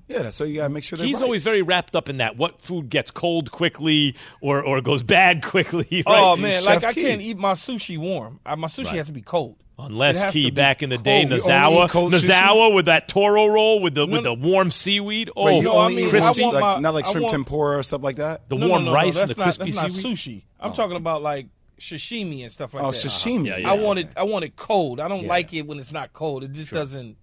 Yeah, 0.08 0.30
so 0.32 0.44
you 0.44 0.56
gotta 0.56 0.70
make 0.70 0.84
sure 0.84 0.98
they're 0.98 1.08
He's 1.08 1.16
right. 1.18 1.24
always 1.24 1.44
very 1.44 1.62
wrapped 1.62 1.96
up 1.96 2.10
in 2.10 2.18
that. 2.18 2.36
What 2.38 2.62
food 2.62 2.90
gets 2.90 3.10
cold 3.10 3.52
quickly 3.52 4.16
or, 4.42 4.62
or 4.62 4.82
goes 4.82 5.02
bad 5.04 5.44
quickly? 5.44 6.04
Oh 6.08 6.36
man, 6.36 6.54
Chef 6.54 6.66
like 6.66 6.84
I 6.84 6.94
can't 6.94 7.22
eat 7.22 7.38
my 7.38 7.54
sushi 7.54 7.98
warm. 7.98 8.40
My 8.46 8.56
sushi 8.68 8.86
Right. 8.88 8.96
has 8.96 9.08
to 9.08 9.14
be 9.14 9.22
cold. 9.22 9.56
Unless 9.80 10.22
has 10.22 10.34
Key 10.34 10.52
back 10.52 10.84
in 10.84 10.90
the 10.92 10.98
day, 11.00 11.26
cold. 11.26 11.32
You 11.46 11.52
only 11.52 11.88
Nozawa, 11.88 12.12
Nozawa 12.12 12.76
with 12.76 12.86
that 12.86 13.08
Toro 13.08 13.48
roll 13.48 13.82
with 13.82 13.96
the 13.96 14.06
with 14.06 14.24
the 14.24 14.34
warm 14.34 14.70
seaweed. 14.70 15.32
Oh, 15.36 15.46
Wait, 15.46 15.58
you 15.58 15.64
no, 15.64 15.80
I 15.80 15.90
mean, 15.90 16.00
eat 16.00 16.06
I 16.08 16.10
crispy, 16.12 16.44
want 16.44 16.54
like, 16.56 16.62
my- 16.62 16.80
not 16.80 16.94
like 16.94 17.06
shrimp 17.06 17.24
want- 17.24 17.32
tempura 17.34 17.78
or 17.80 17.84
stuff 17.84 18.04
like 18.04 18.18
that. 18.18 18.48
the 18.50 18.56
No, 18.56 18.68
no, 18.68 18.70
warm 18.70 18.86
no, 18.86 18.92
no, 18.92 18.96
rice 18.96 19.18
and 19.18 19.30
that's 19.30 19.34
the 19.34 19.40
not, 19.40 19.46
crispy 19.46 19.72
that's 19.72 19.94
seaweed. 19.96 20.04
not 20.06 20.12
sushi. 20.18 20.42
I'm 20.60 20.72
oh. 20.72 20.76
talking 20.76 20.98
about 20.98 21.22
like 21.24 21.48
sashimi 21.80 22.44
and 22.44 22.52
stuff 22.52 22.74
like 22.74 22.84
Oh, 22.84 22.92
that. 22.92 22.98
sashimi. 22.98 23.48
Yeah, 23.48 23.58
yeah. 23.58 23.72
I 23.72 23.74
want 23.74 24.00
it. 24.00 24.10
I 24.16 24.24
want 24.24 24.46
it 24.46 24.56
cold. 24.56 25.00
I 25.00 25.08
don't 25.08 25.24
Yeah. 25.24 25.30
like 25.30 25.54
it 25.54 25.64
when 25.66 25.80
it's 25.80 25.92
not 25.92 26.14
cold. 26.14 26.44
It 26.44 26.52
just 26.52 26.72
doesn't. 26.72 27.18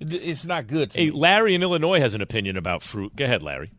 It, 0.00 0.12
it's 0.12 0.44
not 0.44 0.66
good 0.66 0.90
to 0.92 0.98
Hey, 0.98 1.10
me. 1.10 1.16
Larry 1.18 1.54
in 1.54 1.62
Illinois 1.62 2.00
has 2.00 2.14
an 2.14 2.20
opinion 2.22 2.56
about 2.56 2.82
fruit. 2.82 3.14
Go 3.16 3.24
ahead, 3.24 3.42
Larry. 3.42 3.72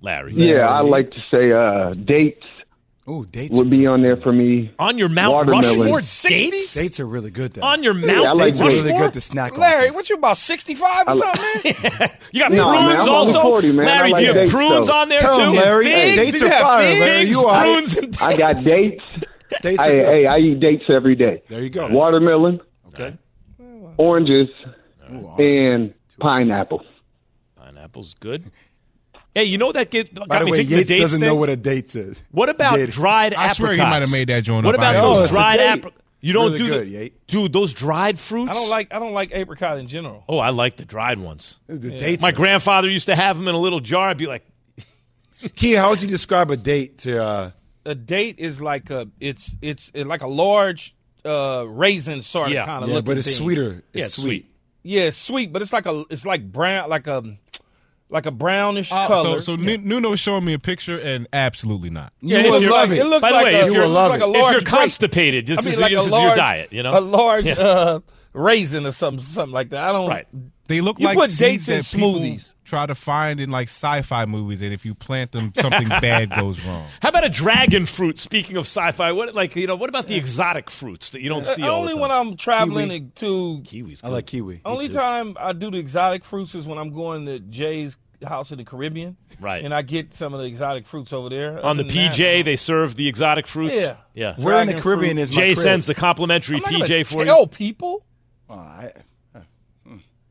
Larry. 0.00 0.32
Yeah, 0.34 0.68
I 0.68 0.80
like 0.80 1.10
to 1.12 1.18
say 1.30 1.52
uh, 1.52 1.94
dates 1.94 2.44
Ooh, 3.08 3.24
dates 3.26 3.56
would 3.56 3.68
be 3.70 3.86
on 3.86 4.00
there 4.00 4.16
for 4.16 4.32
me. 4.32 4.72
On 4.78 4.96
your 4.98 5.08
Mount 5.08 5.32
Watermelon. 5.32 5.78
Rushmore, 5.80 6.00
60? 6.00 6.50
dates? 6.50 6.74
Dates 6.74 7.00
are 7.00 7.06
really 7.06 7.30
good. 7.30 7.52
Then. 7.52 7.64
On 7.64 7.82
your 7.82 7.96
Yeah, 7.98 8.06
Mount 8.06 8.26
I 8.26 8.32
like 8.32 8.54
dates 8.54 8.60
are 8.60 8.68
really 8.68 8.92
good 8.92 9.12
to 9.14 9.20
snack 9.20 9.52
on. 9.54 9.60
Larry, 9.60 9.88
on. 9.88 9.94
what 9.94 10.08
you 10.08 10.16
about 10.16 10.36
sixty 10.36 10.74
five 10.76 11.04
or 11.08 11.14
something? 11.14 11.74
man? 11.82 12.10
You 12.32 12.40
got 12.40 12.52
No, 12.52 12.70
man, 12.72 12.94
prunes 12.94 13.08
I'm 13.08 13.14
also? 13.14 13.42
40, 13.42 13.72
man. 13.72 13.86
Larry, 13.86 14.10
like 14.12 14.18
do 14.20 14.22
you 14.22 14.26
have 14.28 14.36
dates, 14.36 14.50
prunes 14.52 14.86
though. 14.88 14.94
on 14.94 15.08
there 15.08 15.18
Tell 15.18 15.36
too? 15.36 15.42
him, 15.50 15.54
Larry. 15.54 15.84
Figs? 15.86 16.16
Dates 16.16 16.42
are 16.42 16.48
got 16.48 16.62
fire, 16.62 16.86
figs? 16.88 17.00
Larry. 17.00 17.24
You 17.24 17.38
all 17.40 17.46
right? 17.46 17.62
prunes 17.74 17.96
and 17.96 18.16
I 18.20 18.36
got 18.36 18.56
dates. 18.58 19.04
Dates 19.62 19.78
are 19.80 19.84
Hey, 19.84 19.96
good. 19.96 20.06
hey, 20.06 20.26
I 20.26 20.38
eat 20.38 20.60
dates 20.60 20.84
every 20.88 21.14
day. 21.16 21.42
There 21.48 21.62
you 21.62 21.70
go. 21.70 21.88
Watermelon, 21.88 22.60
Okay. 22.94 23.16
oranges, 23.96 24.48
Ooh, 25.12 25.28
and 25.38 25.94
pineapple. 26.20 26.84
Pineapple's 27.56 28.14
good. 28.14 28.50
Hey, 29.34 29.44
you 29.44 29.56
know 29.56 29.72
that 29.72 29.90
get, 29.90 30.12
got 30.14 30.28
By 30.28 30.40
the 30.40 30.44
me 30.44 30.50
way, 30.50 30.56
thinking 30.58 30.76
Yates 30.76 30.88
the 30.88 30.94
dates 30.94 31.04
doesn't 31.04 31.20
thing? 31.20 31.28
know 31.28 31.34
what 31.36 31.48
a 31.48 31.56
date 31.56 31.94
is. 31.96 32.22
What 32.32 32.48
about 32.50 32.78
Yates. 32.78 32.94
dried 32.94 33.32
I 33.32 33.44
apricots? 33.46 33.56
swear 33.56 33.72
he 33.72 33.78
might 33.78 34.02
have 34.02 34.12
made 34.12 34.28
that 34.28 34.44
joint 34.44 34.66
What 34.66 34.74
up. 34.74 34.80
about 34.80 34.96
I- 34.96 34.98
No, 35.00 35.14
those 35.14 35.22
it's 35.24 35.32
a 35.32 35.34
dried 35.34 35.56
date. 35.56 35.66
apricots? 35.68 35.98
You 36.20 36.32
don't 36.34 36.44
Really 36.52 36.58
do 36.58 36.68
good, 36.68 36.86
the, 36.86 36.90
Yate. 36.90 37.26
dude 37.26 37.52
those 37.52 37.72
dried 37.74 38.16
fruits. 38.18 38.50
I 38.50 38.54
don't 38.54 38.68
like. 38.70 38.94
I 38.94 39.00
don't 39.00 39.12
like 39.12 39.34
apricot 39.34 39.78
in 39.78 39.88
general. 39.88 40.22
Oh, 40.28 40.38
I 40.38 40.50
like 40.50 40.76
the 40.76 40.84
dried 40.84 41.18
ones. 41.18 41.58
The 41.66 41.90
dates. 41.90 42.22
My 42.22 42.28
are- 42.28 42.32
grandfather 42.32 42.88
used 42.88 43.06
to 43.06 43.16
have 43.16 43.36
them 43.38 43.48
in 43.48 43.54
a 43.56 43.58
little 43.58 43.80
jar. 43.80 44.08
I'd 44.10 44.18
be 44.18 44.26
like, 44.28 44.44
Key, 45.56 45.72
how 45.72 45.90
would 45.90 46.00
you 46.02 46.06
describe 46.08 46.50
a 46.52 46.56
date 46.56 46.98
to? 46.98 47.24
Uh, 47.24 47.50
A 47.86 47.94
date 47.96 48.38
is 48.38 48.60
like 48.60 48.90
a. 48.90 49.08
It's 49.18 49.56
it's 49.62 49.90
like 49.96 50.22
a 50.22 50.28
large 50.28 50.94
uh, 51.24 51.64
raisin 51.68 52.22
sort 52.22 52.48
of 52.48 52.54
Yeah. 52.54 52.64
kind 52.66 52.82
of 52.84 52.88
yeah, 52.90 52.96
looking 52.96 53.06
but 53.06 53.18
it's 53.18 53.28
thing. 53.28 53.36
sweeter. 53.36 53.82
It's 53.92 54.00
Yeah, 54.02 54.06
sweet. 54.06 54.22
sweet. 54.24 54.46
Yeah, 54.84 55.02
it's 55.02 55.16
sweet, 55.16 55.52
but 55.52 55.62
it's 55.62 55.72
like 55.72 55.86
a. 55.86 56.04
It's 56.10 56.26
like 56.26 56.50
brown, 56.50 56.88
like 56.90 57.06
a, 57.06 57.22
like 58.10 58.26
a 58.26 58.30
brownish 58.32 58.90
Uh, 58.92 59.06
color. 59.06 59.40
so, 59.40 59.56
so 59.56 59.62
Nu- 59.62 59.78
Nuno 59.78 60.16
showing 60.16 60.44
me 60.44 60.52
a 60.54 60.58
picture, 60.58 60.98
and 60.98 61.28
absolutely 61.32 61.88
not. 61.90 62.12
Yeah, 62.20 62.38
if 62.38 62.50
will 62.50 62.60
you're- 62.60 62.72
love 62.72 62.88
like, 62.90 62.98
it. 62.98 63.00
it 63.02 63.06
looks 63.06 63.22
By 63.22 63.28
the 63.28 63.34
like 63.34 63.44
way, 63.44 63.54
a, 63.60 63.66
if 63.66 63.72
you're- 63.72 63.86
love 63.86 64.10
like 64.10 64.20
it. 64.20 64.26
a 64.26 64.30
if 64.32 64.50
you're 64.52 64.60
constipated, 64.62 65.46
this 65.46 65.60
I 65.60 65.62
mean, 65.62 65.74
is, 65.74 65.80
like 65.80 65.92
this 65.92 66.02
a 66.02 66.06
is 66.06 66.12
large, 66.12 66.26
your 66.26 66.36
diet. 66.36 66.72
You 66.72 66.82
know, 66.82 66.98
a 66.98 67.00
large 67.00 67.46
Yeah. 67.46 67.52
uh, 67.54 68.00
raisin 68.32 68.86
or 68.86 68.92
something, 68.92 69.22
something 69.22 69.52
like 69.52 69.70
that. 69.70 69.82
I 69.88 69.92
don't. 69.92 70.08
right. 70.08 70.26
They 70.68 70.80
look 70.80 70.98
You 71.00 71.06
like 71.06 71.18
put 71.18 71.28
seeds 71.28 71.66
dates 71.66 71.68
in 71.68 71.76
that 71.76 71.84
people 71.92 72.20
smoothies. 72.20 72.54
Try 72.64 72.86
to 72.86 72.94
find 72.94 73.40
in 73.40 73.50
like 73.50 73.68
sci-fi 73.68 74.24
movies, 74.24 74.62
and 74.62 74.72
if 74.72 74.86
you 74.86 74.94
plant 74.94 75.32
them, 75.32 75.52
something 75.54 75.88
bad 76.00 76.30
goes 76.30 76.64
wrong. 76.64 76.86
How 77.02 77.10
about 77.10 77.24
a 77.24 77.28
dragon 77.28 77.84
fruit? 77.84 78.18
Speaking 78.18 78.56
of 78.56 78.64
sci-fi, 78.64 79.12
what 79.12 79.34
like 79.34 79.54
you 79.56 79.66
know? 79.66 79.76
What 79.76 79.90
about 79.90 80.06
the 80.06 80.14
exotic 80.16 80.70
fruits 80.70 81.10
that 81.10 81.20
you 81.20 81.28
don't 81.28 81.44
see 81.44 81.62
Uh, 81.62 81.70
all 81.70 81.80
only 81.80 81.92
the 81.94 82.00
when? 82.00 82.10
I'm 82.10 82.36
traveling 82.36 82.88
Kiwi. 82.88 83.10
to. 83.16 83.62
Kiwis. 83.64 84.00
I 84.02 84.08
like 84.08 84.26
kiwi. 84.26 84.62
Only 84.64 84.88
time 84.88 85.36
I 85.38 85.52
do 85.52 85.70
the 85.70 85.78
exotic 85.78 86.24
fruits 86.24 86.54
is 86.54 86.66
when 86.66 86.78
I'm 86.78 86.94
going 86.94 87.26
to 87.26 87.40
Jay's 87.40 87.98
house 88.26 88.52
in 88.52 88.58
the 88.58 88.64
Caribbean. 88.64 89.16
Right. 89.40 89.64
And 89.64 89.74
I 89.74 89.82
get 89.82 90.14
some 90.14 90.32
of 90.32 90.40
the 90.40 90.46
exotic 90.46 90.86
fruits 90.86 91.12
over 91.12 91.28
there. 91.28 91.56
on 91.62 91.76
the 91.76 91.82
Other 91.84 91.92
than 91.92 91.96
that, 92.06 92.14
PJ, 92.14 92.44
they 92.44 92.56
serve 92.56 92.94
the 92.94 93.08
exotic 93.08 93.46
fruits. 93.48 93.74
Yeah. 93.74 93.96
yeah. 94.14 94.36
Where 94.36 94.58
in 94.60 94.68
the 94.68 94.80
Caribbean 94.80 95.16
fruit. 95.16 95.22
is 95.22 95.30
my 95.32 95.36
Jay 95.36 95.54
crib? 95.54 95.64
sends 95.64 95.86
the 95.86 95.94
complimentary 95.96 96.62
I'm 96.64 96.72
not 96.72 96.88
PJ 96.88 97.06
for 97.06 97.24
tell 97.24 97.40
you. 97.40 97.46
people. 97.48 98.06
Oh, 98.48 98.54
I, 98.54 98.92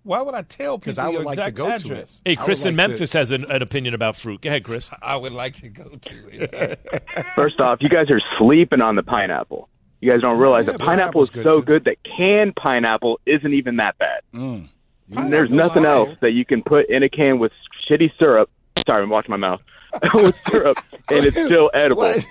Why 0.04 0.22
would 0.22 0.34
I 0.34 0.42
tell 0.42 0.78
because 0.78 0.96
people 0.98 1.04
I 1.06 1.08
would 1.10 1.14
your 1.18 1.24
like 1.26 1.36
to 1.38 1.42
exact 1.48 1.56
go 1.58 1.68
to 1.68 1.74
address? 1.96 2.22
it. 2.26 2.30
Hey, 2.30 2.36
Chris 2.36 2.66
in 2.66 2.76
like 2.76 2.86
to- 2.86 2.90
Memphis 2.90 3.14
has 3.14 3.32
an, 3.32 3.46
an 3.52 3.62
opinion 3.62 3.94
about 3.94 4.16
fruit. 4.16 4.42
Go 4.42 4.50
ahead, 4.50 4.64
Chris. 4.64 4.90
I 5.02 5.16
would 5.16 5.32
like 5.32 5.56
to 5.58 5.70
go 5.70 5.84
to 5.90 6.28
it. 6.32 7.16
First 7.36 7.60
off, 7.60 7.80
you 7.82 7.90
guys 7.90 8.10
are 8.10 8.22
sleeping 8.40 8.82
on 8.82 8.96
the 8.96 9.04
pineapple. 9.04 9.70
You 10.02 10.12
guys 10.12 10.22
don't 10.22 10.40
realize 10.40 10.66
Yeah, 10.66 10.74
that 10.74 10.82
pineapple 10.82 11.22
is 11.22 11.30
pineapple's 11.30 11.54
so 11.54 11.62
good, 11.62 11.84
too. 11.84 11.86
good 11.86 12.04
that 12.06 12.18
canned 12.18 12.56
pineapple 12.56 13.20
isn't 13.28 13.54
even 13.54 13.76
that 13.78 13.98
bad. 14.00 14.22
Mm. 14.34 14.70
And 15.16 15.32
there's 15.32 15.52
nothing 15.52 15.84
fire. 15.84 15.94
else 15.94 16.18
that 16.22 16.32
you 16.32 16.46
can 16.46 16.64
put 16.64 16.90
in 16.90 17.04
a 17.04 17.10
can 17.10 17.38
with 17.38 17.52
shitty 17.88 18.12
syrup. 18.18 18.50
Sorry, 18.88 19.04
I'm 19.04 19.10
watching 19.10 19.32
my 19.32 19.38
mouth. 19.38 19.62
with 20.16 20.36
syrup, 20.50 20.78
and 21.10 21.26
it's 21.26 21.36
still 21.46 21.70
edible. 21.74 22.04
What? 22.04 22.26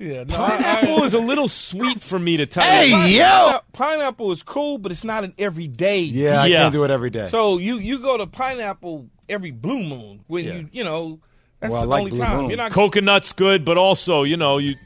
Yeah, 0.00 0.24
no, 0.24 0.36
Pineapple 0.36 1.02
I, 1.02 1.04
is 1.04 1.14
a 1.14 1.18
little 1.20 1.46
sweet 1.46 2.00
for 2.02 2.18
me 2.18 2.38
to 2.38 2.46
tell 2.46 2.64
Hey, 2.64 2.88
you. 2.88 2.96
I, 2.96 3.06
yo! 3.06 3.22
pineapple, 3.24 3.68
pineapple 3.72 4.32
is 4.32 4.42
cool, 4.42 4.78
but 4.78 4.90
it's 4.90 5.04
not 5.04 5.22
an 5.24 5.34
everyday. 5.38 6.00
Yeah, 6.00 6.40
I 6.42 6.48
can't 6.48 6.72
do 6.72 6.82
it 6.84 6.90
every 6.90 7.10
day. 7.10 7.28
So 7.28 7.58
you 7.58 7.76
you 7.78 7.98
go 8.00 8.16
to 8.16 8.26
pineapple 8.26 9.08
every 9.28 9.50
blue 9.52 9.82
moon 9.82 10.24
when 10.26 10.44
Yeah. 10.44 10.52
you 10.54 10.68
you 10.72 10.84
know 10.84 11.20
that's 11.60 11.70
Well, 11.72 11.82
the 11.82 11.86
like 11.88 11.98
only 12.00 12.10
Blue 12.12 12.20
time 12.20 12.36
Moon. 12.38 12.48
you're 12.50 12.56
not 12.56 12.72
Coconut's 12.72 13.32
good, 13.32 13.64
but 13.66 13.76
also, 13.76 14.22
you 14.22 14.36
know, 14.38 14.56
you 14.58 14.76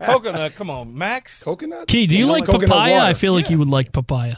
coconut. 0.00 0.54
Come 0.54 0.70
on, 0.70 0.96
Max. 0.96 1.42
Coconut? 1.42 1.88
Key, 1.88 2.06
do 2.06 2.16
you 2.16 2.26
know 2.26 2.32
like 2.32 2.44
coconut 2.44 2.68
papaya? 2.68 2.92
water. 2.94 3.04
I 3.06 3.14
feel 3.14 3.32
like 3.32 3.48
you 3.50 3.58
would 3.58 3.68
like 3.68 3.92
papaya. 3.92 4.36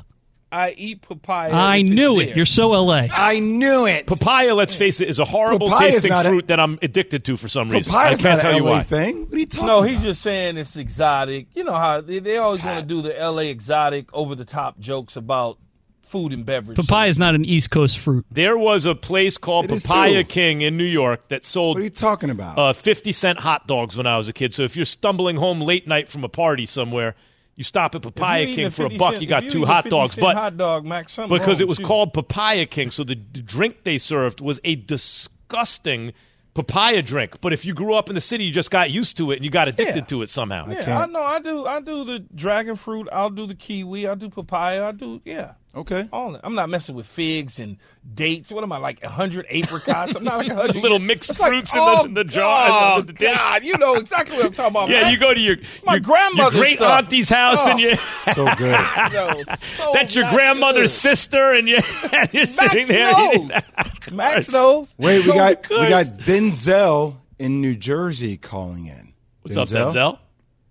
I 0.55 0.75
eat 0.77 1.03
papaya. 1.03 1.51
I 1.53 1.77
if 1.79 1.87
it's 1.87 1.95
knew 1.95 2.19
there. 2.21 2.29
it. 2.31 2.37
You're 2.37 2.47
so 2.47 2.69
LA. 2.71 3.09
I 3.13 3.41
knew 3.41 3.87
it. 3.87 4.07
papaya. 4.07 4.55
Let's 4.55 4.75
face 4.77 5.01
it, 5.01 5.09
is 5.09 5.19
a 5.19 5.25
horrible 5.25 5.69
Papaya's 5.69 5.95
tasting 5.95 6.11
not 6.11 6.27
a- 6.27 6.29
fruit 6.29 6.49
that 6.49 6.61
I'm 6.61 6.79
addicted 6.83 7.25
to 7.25 7.37
for 7.37 7.49
some 7.49 7.71
reason. 7.71 7.91
Papaya's 7.93 8.21
I 8.21 8.23
can't 8.23 8.37
not 8.37 8.43
tell 8.43 8.51
an 8.53 8.57
you 8.59 8.65
LA 8.65 8.71
why. 8.77 8.83
thing. 8.85 9.23
What 9.25 9.33
are 9.35 9.39
you 9.39 9.47
talking 9.47 9.67
No, 9.67 9.79
about? 9.79 9.89
he's 9.91 10.03
just 10.03 10.23
saying 10.23 10.57
it's 10.57 10.77
exotic. 10.77 11.49
You 11.55 11.65
know 11.65 11.73
how 11.75 12.01
they, 12.01 12.21
they 12.21 12.37
always 12.37 12.65
want 12.65 12.81
to 12.81 12.87
do 12.87 13.03
the 13.03 13.19
L.A. 13.19 13.49
exotic, 13.51 14.07
over 14.15 14.35
the 14.35 14.45
top 14.45 14.79
jokes 14.79 15.17
about 15.17 15.59
food 16.03 16.33
and 16.33 16.47
beverage. 16.47 16.77
Papaya 16.77 17.09
is 17.09 17.19
not 17.19 17.35
an 17.35 17.45
East 17.45 17.71
Coast 17.73 17.99
fruit. 17.99 18.25
There 18.31 18.57
was 18.57 18.85
a 18.85 18.95
place 18.95 19.37
called 19.37 19.65
It 19.65 19.73
is 19.73 19.83
Papaya 19.87 20.23
too. 20.23 20.29
King 20.29 20.61
in 20.61 20.77
New 20.77 20.85
York 20.85 21.27
that 21.29 21.45
sold 21.45 21.77
What 21.77 21.81
are 21.81 21.85
you 21.85 21.91
talking 21.91 22.31
about? 22.31 22.57
uh, 22.59 22.73
50 22.73 23.11
cent 23.11 23.41
hot 23.41 23.67
dogs 23.67 23.97
when 23.97 24.07
I 24.07 24.17
was 24.17 24.29
a 24.29 24.33
kid. 24.33 24.55
So 24.55 24.63
if 24.63 24.77
you're 24.77 24.85
stumbling 24.85 25.35
home 25.37 25.61
late 25.61 25.89
night 25.89 26.09
from 26.09 26.23
a 26.23 26.29
party 26.29 26.67
somewhere, 26.67 27.17
you 27.57 27.65
stop 27.65 27.95
at 27.95 28.03
Papaya 28.03 28.47
King 28.47 28.71
for 28.71 28.87
a 28.87 28.89
buck, 28.91 29.13
cent- 29.13 29.23
you 29.23 29.29
got 29.29 29.45
you 29.45 29.51
two 29.51 29.65
hot 29.65 29.85
dogs. 29.85 30.17
But 30.17 30.35
hot 30.37 30.57
dog, 30.57 30.85
Max, 30.85 31.17
because 31.17 31.29
wrong 31.31 31.41
it 31.61 31.69
was 31.69 31.79
with 31.79 31.81
you. 31.81 31.85
called 31.87 32.13
Papaya 32.13 32.67
King, 32.67 32.91
so 32.91 33.05
the 33.05 33.15
drink 33.15 33.85
they 33.85 33.99
served 33.99 34.41
was 34.41 34.59
a 34.65 34.75
disgusting 34.77 36.13
papaya 36.55 37.03
drink. 37.03 37.41
But 37.41 37.53
if 37.53 37.65
you 37.65 37.75
grew 37.75 37.95
up 37.95 38.09
in 38.09 38.15
the 38.15 38.21
city, 38.21 38.45
you 38.45 38.53
just 38.53 38.71
got 38.71 38.91
used 38.91 39.17
to 39.17 39.31
it 39.33 39.37
and 39.37 39.45
you 39.45 39.51
got 39.51 39.69
addicted 39.69 39.97
Yeah. 39.97 40.05
to 40.05 40.23
it 40.23 40.31
somehow. 40.31 40.67
Yeah, 40.69 40.99
I 41.01 41.07
know. 41.07 41.23
I 41.23 41.41
do. 41.41 41.67
I 41.67 41.81
do 41.81 42.05
the 42.05 42.21
dragon 42.35 42.77
fruit. 42.77 43.09
I'll 43.13 43.31
do 43.31 43.47
the 43.47 43.55
kiwi. 43.55 44.07
I'll 44.07 44.17
do 44.17 44.31
papaya. 44.31 44.87
I 44.87 44.93
do. 44.93 45.21
Yeah. 45.25 45.55
Okay. 45.77 46.09
All 46.13 46.39
I'm 46.45 46.55
not 46.55 46.69
messing 46.71 46.95
with 46.95 47.07
figs 47.07 47.59
and 47.59 47.79
dates. 48.15 48.53
What 48.53 48.63
am 48.63 48.71
I 48.71 48.77
like? 48.79 49.03
hundred 49.03 49.47
apricots? 49.51 50.15
I'm 50.15 50.23
not 50.23 50.39
like 50.39 50.49
hundred 50.53 50.77
Little 50.77 51.01
mixed 51.01 51.31
It's 51.31 51.41
like, 51.41 51.51
fruits 51.51 51.75
in 51.75 51.81
oh, 51.83 51.97
the, 52.03 52.05
in 52.05 52.15
the 52.15 52.25
jar. 52.25 52.69
Oh, 52.97 53.01
in 53.01 53.07
the 53.07 53.13
dish. 53.13 53.35
God, 53.35 53.65
you 53.65 53.77
know 53.79 53.95
exactly 53.97 54.37
what 54.37 54.47
I'm 54.47 54.53
talking 54.53 54.71
about. 54.71 54.89
Yeah, 54.95 55.03
man. 55.03 55.13
you 55.13 55.19
go 55.19 55.35
to 55.35 55.41
your, 55.41 55.57
my 55.85 55.95
your, 55.95 56.01
grandmother's 56.01 56.55
your 56.55 56.63
great 56.65 56.79
stuff. 56.79 56.99
auntie's 57.05 57.29
house 57.29 57.57
Oh. 57.61 57.71
and 57.73 57.81
you 57.81 57.95
So 58.21 58.45
good. 58.57 58.79
Yo, 59.13 59.43
so 59.77 59.91
that's 59.93 60.15
your 60.15 60.31
grandmother's 60.31 60.93
good. 60.93 61.11
sister 61.11 61.53
and 61.53 61.67
you 61.69 61.79
and 62.13 62.33
you're 62.33 62.47
sitting 62.47 62.87
Max 62.87 62.89
there. 62.89 63.13
knows. 63.13 64.13
Max 64.13 64.53
knows. 64.53 64.95
Wait, 64.99 65.17
we 65.19 65.23
So 65.25 65.35
got 65.35 65.69
we 65.71 65.89
got 65.89 66.07
Denzel 66.07 67.17
in 67.39 67.61
New 67.61 67.75
Jersey 67.75 68.37
calling 68.37 68.87
in. 68.87 69.13
What's 69.43 69.57
up, 69.57 69.69
Denzel? 69.69 70.19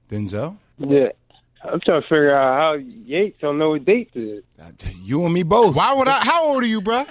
Denzel? 0.10 0.58
Yeah. 0.80 1.10
I'm 1.66 1.80
trying 1.82 2.02
to 2.02 2.08
figure 2.08 2.36
out 2.36 2.58
how 2.58 2.74
Yates 2.74 3.38
don't 3.42 3.58
know 3.58 3.72
what 3.72 3.86
dates 3.86 4.16
is. 4.16 4.44
You 5.04 5.26
and 5.26 5.34
me 5.34 5.44
both. 5.44 5.76
Why 5.76 5.94
would 5.94 6.08
I? 6.08 6.20
How 6.24 6.46
old 6.46 6.64
are 6.64 6.68
you, 6.68 6.82
bruh? 6.82 7.06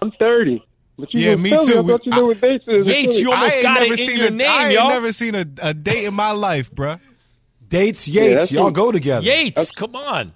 I'm 0.00 0.10
30. 0.18 0.62
But 0.98 1.12
you 1.14 1.20
Yeah, 1.20 1.36
me 1.36 1.50
telling 1.50 1.66
too. 1.66 1.78
I 1.78 1.82
thought 1.86 2.06
you 2.06 2.12
knew 2.12 2.26
what 2.26 2.40
dates 2.40 2.64
is. 2.68 2.86
Yates, 2.86 3.18
you 3.20 3.32
almost 3.32 3.56
I 3.58 3.62
got 3.62 3.74
never 3.80 3.94
it 3.94 4.00
in 4.00 4.06
seen 4.06 4.18
your 4.18 4.28
a, 4.28 4.30
name, 4.30 4.48
I 4.50 4.64
ain't 4.66 4.72
yo. 4.74 4.88
never 4.88 5.12
seen 5.12 5.34
a, 5.34 5.46
a 5.62 5.74
date 5.74 6.04
in 6.04 6.14
my 6.14 6.30
life, 6.32 6.70
bruh. 6.70 7.00
Dates 7.66 8.06
Yates. 8.06 8.34
that's 8.34 8.52
Y'all 8.52 8.64
what- 8.64 8.74
go 8.74 8.92
together. 8.92 9.24
Yates, 9.24 9.72
come 9.72 9.96
on. 9.96 10.34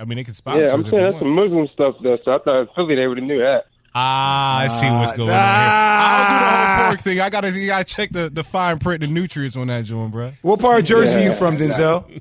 I 0.00 0.04
mean, 0.04 0.16
they 0.16 0.24
can 0.24 0.34
sponsor 0.34 0.62
Yeah, 0.64 0.72
I'm 0.72 0.82
saying 0.82 0.94
that's 0.96 1.18
some 1.18 1.30
Muslim 1.34 1.68
stuff, 1.72 1.96
though, 2.02 2.18
so 2.24 2.32
I 2.34 2.38
thought 2.38 2.68
Philly 2.74 2.94
they 2.96 3.06
would 3.06 3.18
have 3.18 3.26
knew 3.26 3.38
that. 3.38 3.66
Ah, 3.94 4.60
I 4.60 4.66
see 4.68 4.86
what's 4.90 5.12
going 5.12 5.30
on 5.30 5.34
here. 5.34 5.42
I 5.42 6.18
don't 6.18 6.28
do 6.28 6.44
the 6.44 6.76
whole 6.76 6.88
pork 6.88 7.00
thing. 7.00 7.20
I 7.20 7.30
gotta, 7.30 7.50
you 7.50 7.66
gotta 7.66 7.84
check 7.84 8.10
the, 8.10 8.30
the 8.30 8.44
fine 8.44 8.78
print, 8.78 9.00
the 9.00 9.06
nutrients 9.06 9.56
on 9.56 9.68
that 9.68 9.84
joint, 9.84 10.12
bro. 10.12 10.32
What 10.42 10.60
part 10.60 10.80
of 10.80 10.84
Jersey 10.86 11.20
Yeah, 11.20 11.26
you 11.26 11.32
from, 11.32 11.56
Denzel? 11.56 12.20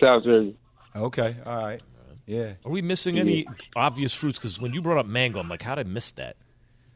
South 0.00 0.24
Jersey. 0.24 0.56
Okay, 0.94 1.36
all 1.46 1.64
right. 1.64 1.80
Yeah. 2.26 2.54
Are 2.64 2.70
we 2.70 2.82
missing 2.82 3.18
any 3.18 3.46
obvious 3.74 4.14
fruits? 4.14 4.38
Because 4.38 4.60
when 4.60 4.72
you 4.72 4.82
brought 4.82 4.98
up 4.98 5.06
mango, 5.06 5.40
I'm 5.40 5.48
like, 5.48 5.62
how 5.62 5.74
did 5.74 5.86
I 5.86 5.90
miss 5.90 6.12
that? 6.12 6.36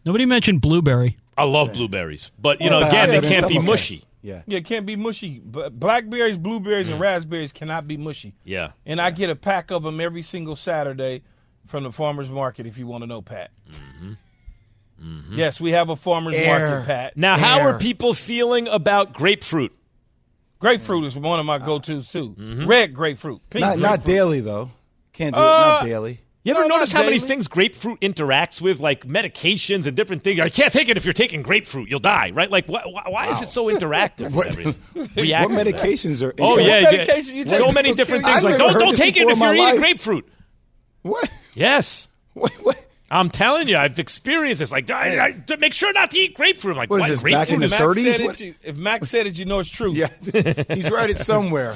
Nobody 0.05 0.27
mentioned 0.27 0.61
blueberry. 0.61 1.17
I 1.37 1.45
love 1.45 1.73
blueberries, 1.73 2.31
but 2.39 2.61
you 2.61 2.71
know, 2.71 2.79
again, 2.79 3.11
they 3.11 3.21
can't 3.21 3.49
be 3.49 3.59
okay. 3.59 3.67
mushy. 3.67 4.05
Yeah. 4.23 4.43
Yeah, 4.47 4.59
it 4.59 4.65
can't 4.65 4.87
be 4.87 4.97
mushy. 4.97 5.41
But 5.45 5.79
blackberries, 5.79 6.37
blueberries, 6.37 6.89
and 6.89 6.99
raspberries 6.99 7.53
cannot 7.53 7.87
be 7.87 7.97
mushy. 7.97 8.35
Yeah. 8.45 8.73
And 8.85 9.01
I 9.01 9.11
get 9.11 9.31
a 9.31 9.37
pack 9.37 9.71
of 9.71 9.83
them 9.83 10.01
every 10.01 10.23
single 10.23 10.57
Saturday 10.57 11.23
from 11.67 11.85
the 11.85 11.93
farmers 11.93 12.29
market. 12.31 12.67
If 12.67 12.79
you 12.79 12.87
want 12.87 13.03
to 13.03 13.07
know, 13.07 13.23
Pat. 13.23 13.51
Mm-hmm. 13.71 14.13
Mm-hmm. 15.03 15.35
Yes, 15.39 15.61
we 15.61 15.73
have 15.73 15.91
a 15.91 15.97
farmers 15.97 16.35
Air. 16.35 16.59
market, 16.71 16.87
Pat. 16.87 17.17
Now, 17.17 17.37
how 17.37 17.61
are 17.61 17.79
people 17.79 18.15
feeling 18.15 18.67
about 18.67 19.13
grapefruit? 19.13 19.73
Grapefruit 20.59 21.05
is 21.05 21.17
one 21.17 21.39
of 21.39 21.45
my 21.45 21.57
uh, 21.57 21.59
go-tos 21.59 22.11
too. 22.11 22.31
Mm-hmm. 22.31 22.67
Red 22.67 22.95
grapefruit, 22.95 23.43
pink 23.51 23.61
Not 23.65 23.79
not 23.79 24.05
daily 24.05 24.41
though. 24.41 24.71
Can't 25.13 25.35
do 25.35 25.41
it. 25.41 25.45
Uh, 25.45 25.59
Not 25.59 25.85
daily. 25.85 26.21
You 26.45 26.53
ever 26.53 26.69
No, 26.69 26.77
notice 26.77 26.93
how 26.93 27.03
many 27.03 27.19
things 27.19 27.49
grapefruit 27.49 28.01
interacts 28.01 28.61
with, 28.61 28.79
like 28.79 29.05
medications 29.05 29.87
and 29.87 29.97
different 29.97 30.23
things? 30.23 30.39
I 30.39 30.49
can't 30.49 30.73
take 30.73 30.89
it 30.89 30.97
if 30.97 31.05
you're 31.05 31.13
taking 31.13 31.43
grapefruit, 31.43 31.89
you'll 31.89 31.99
die, 31.99 32.31
right? 32.31 32.49
Like, 32.49 32.67
why, 32.69 32.83
why, 32.85 33.03
why 33.09 33.31
is 33.31 33.43
it 33.43 33.49
so 33.49 33.67
interactive? 33.67 34.31
What, 34.37 34.55
what 34.95 35.17
React 35.17 35.51
medications 35.51 36.23
are? 36.25 36.33
Oh 36.39 36.59
yeah, 36.59 36.83
What 36.85 36.93
yeah. 36.93 36.99
medication 36.99 37.37
you 37.37 37.47
so 37.47 37.73
many 37.73 37.95
different 37.95 38.25
I've 38.27 38.43
things. 38.43 38.45
Like, 38.45 38.59
don't 38.59 38.79
don't 38.79 38.97
take 38.97 39.17
it 39.17 39.29
if 39.29 39.39
you're 39.39 39.55
eating 39.55 39.65
life. 39.65 39.79
grapefruit. 39.79 40.29
What? 41.07 41.31
Yes, 41.55 42.09
What? 42.35 42.53
What? 42.63 42.83
I'm 43.09 43.31
telling 43.31 43.69
you, 43.69 43.77
I've 43.77 43.99
experienced 44.01 44.59
this. 44.59 44.73
Like, 44.73 44.91
I, 44.91 45.27
I, 45.27 45.31
to 45.33 45.57
make 45.59 45.73
sure 45.75 45.93
not 45.93 46.11
to 46.11 46.19
eat 46.19 46.35
grapefruit. 46.35 46.73
I'm 46.73 46.79
like, 46.79 46.91
What 46.91 46.97
is 46.97 47.01
what, 47.03 47.09
this, 47.09 47.23
back 47.23 47.51
in 47.51 47.61
grapefruit? 47.61 47.95
the 47.97 48.05
If 48.05 48.07
Max 48.07 48.09
30s? 48.09 48.17
said 48.17 48.21
it, 48.21 48.41
you, 48.41 48.55
if 48.65 48.77
Max 48.77 49.09
said 49.09 49.27
it, 49.29 49.39
you 49.39 49.45
know 49.45 49.61
it's 49.61 49.71
true. 49.71 49.93
Yeah, 49.93 50.09
he's 50.75 50.91
right. 50.91 51.09
It's 51.09 51.25
somewhere. 51.25 51.73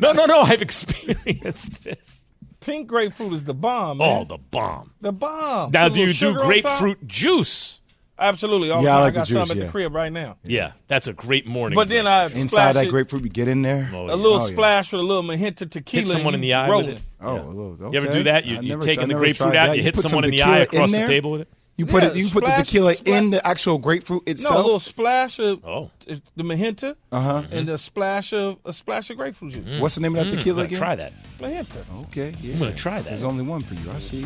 No, 0.00 0.12
no, 0.12 0.26
no. 0.26 0.40
I've 0.40 0.62
experienced 0.62 1.84
this. 1.84 2.24
Pink 2.60 2.88
grapefruit 2.88 3.32
is 3.34 3.44
the 3.44 3.54
bomb, 3.54 3.98
man. 3.98 4.08
Oh, 4.22 4.24
the 4.24 4.38
bomb. 4.38 4.92
the 5.00 5.12
bomb. 5.12 5.70
Now, 5.70 5.88
do 5.88 6.00
you 6.00 6.12
do 6.12 6.34
grapefruit 6.34 7.06
juice? 7.06 7.80
Top. 8.16 8.24
Absolutely. 8.26 8.70
All 8.70 8.80
the 8.80 8.88
Yeah, 8.88 8.96
I 8.98 9.00
like 9.02 9.14
the 9.14 9.20
got 9.20 9.26
juice, 9.26 9.34
some 9.48 9.50
at 9.50 9.56
yeah. 9.56 9.64
the 9.66 9.70
crib 9.70 9.94
right 9.94 10.12
now. 10.12 10.36
Yeah, 10.44 10.72
that's 10.88 11.06
a 11.06 11.12
great 11.12 11.46
morning. 11.46 11.74
But 11.76 11.88
then 11.88 12.06
I 12.06 12.26
Inside 12.26 12.72
that 12.74 12.86
it, 12.86 12.90
grapefruit, 12.90 13.22
you 13.24 13.28
get 13.28 13.48
in 13.48 13.62
there. 13.62 13.90
Oh, 13.92 14.06
a 14.06 14.14
little 14.16 14.40
Oh, 14.40 14.46
yeah. 14.46 14.52
splash 14.52 14.92
with 14.92 15.00
a 15.00 15.04
little 15.04 15.22
Mijenta 15.22 15.68
tequila. 15.70 16.04
hit 16.06 16.12
someone 16.12 16.34
in 16.34 16.40
the 16.40 16.48
you 16.48 16.54
eye 16.54 16.68
rolling. 16.68 16.86
with 16.86 16.96
it. 16.98 17.02
Oh, 17.20 17.34
Yeah. 17.36 17.42
a 17.42 17.44
little, 17.44 17.92
You 17.92 18.00
ever 18.00 18.12
do 18.12 18.22
that? 18.24 18.44
You, 18.46 18.58
I 18.58 18.60
you 18.60 18.78
taking 18.80 19.08
the 19.08 19.14
grapefruit 19.14 19.56
out, 19.56 19.68
that. 19.68 19.76
you 19.76 19.82
hit 19.82 19.94
put 19.94 20.04
someone 20.04 20.24
in 20.24 20.30
the 20.30 20.38
tequila 20.38 20.56
eye 20.56 20.60
across 20.60 20.92
in 20.92 21.00
the 21.00 21.06
table 21.06 21.30
with 21.32 21.40
it. 21.42 21.48
You 21.76 21.86
put 21.86 22.04
Yeah, 22.04 22.10
it. 22.10 22.16
You 22.16 22.28
put 22.30 22.44
the 22.44 22.52
tequila 22.52 22.94
splash- 22.94 23.16
in 23.18 23.30
the 23.30 23.44
actual 23.44 23.78
grapefruit 23.78 24.28
itself. 24.28 24.54
No, 24.54 24.60
a 24.60 24.62
little 24.64 24.78
splash 24.78 25.40
of 25.40 25.64
Oh. 25.64 25.90
the 26.06 26.44
Mijenta 26.44 26.94
Uh 27.10 27.20
huh. 27.20 27.42
and 27.50 27.68
a 27.68 27.76
splash 27.78 28.32
of 28.32 28.58
a 28.64 28.72
splash 28.72 29.10
of 29.10 29.16
grapefruit 29.16 29.54
juice. 29.54 29.80
What's 29.80 29.96
the 29.96 30.00
name 30.02 30.14
of 30.14 30.24
that 30.24 30.32
Mm, 30.32 30.36
tequila 30.38 30.62
again? 30.62 30.78
try 30.78 30.94
that. 30.94 31.12
Mijenta. 31.40 31.78
Okay, 32.02 32.32
yeah. 32.40 32.52
I'm 32.52 32.58
gonna 32.60 32.74
try 32.74 32.98
that. 33.00 33.08
There's 33.08 33.24
only 33.24 33.42
one 33.44 33.62
for 33.62 33.74
you. 33.74 33.90
I 33.92 33.98
see. 33.98 34.24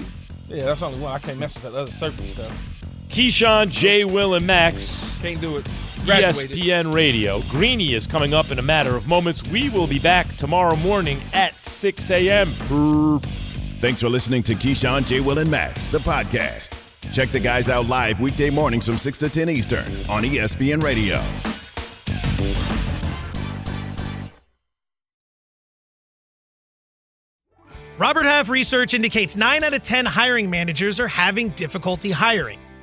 Yeah, 0.49 0.66
that's 0.66 0.82
only 0.82 0.99
one. 0.99 1.14
I 1.14 1.18
can't 1.20 1.39
mess 1.39 1.55
with 1.55 1.62
that 1.62 1.72
other 1.74 1.91
surface 1.91 2.32
stuff. 2.32 2.53
Keyshawn, 3.09 3.70
J. 3.70 4.04
Will, 4.04 4.34
and 4.34 4.46
Max. 4.46 5.14
Can't 5.20 5.40
do 5.40 5.56
it. 5.56 5.66
Graduated. 6.04 6.56
ESPN 6.56 6.94
Radio. 6.94 7.42
Greeny 7.50 7.94
is 7.94 8.06
coming 8.06 8.32
up 8.32 8.50
in 8.50 8.59
a 8.59 8.62
matter 8.62 8.94
of 8.96 9.09
moments. 9.09 9.46
We 9.48 9.68
will 9.70 9.86
be 9.86 9.98
back 9.98 10.36
tomorrow 10.36 10.76
morning 10.76 11.20
at 11.32 11.54
6 11.54 12.11
a.m. 12.11 12.48
Thanks 13.80 14.00
for 14.00 14.09
listening 14.09 14.42
to 14.44 14.54
Keyshawn, 14.54 15.06
J. 15.06 15.20
Will, 15.20 15.38
and 15.38 15.50
Max, 15.50 15.88
the 15.88 15.98
podcast. 15.98 16.74
Check 17.12 17.30
the 17.30 17.40
guys 17.40 17.68
out 17.68 17.86
live 17.86 18.20
weekday 18.20 18.50
mornings 18.50 18.86
from 18.86 18.98
6 18.98 19.18
to 19.18 19.28
10 19.28 19.48
Eastern 19.48 19.84
on 20.09 20.22
ESPN 20.22 20.82
Radio. 20.82 21.22
Robert 27.98 28.24
Half 28.24 28.48
research 28.48 28.94
indicates 28.94 29.36
9 29.36 29.64
out 29.64 29.74
of 29.74 29.82
10 29.82 30.06
hiring 30.06 30.48
managers 30.48 31.00
are 31.00 31.09
having 31.09 31.48
difficulty 31.50 32.11
hiring. 32.12 32.61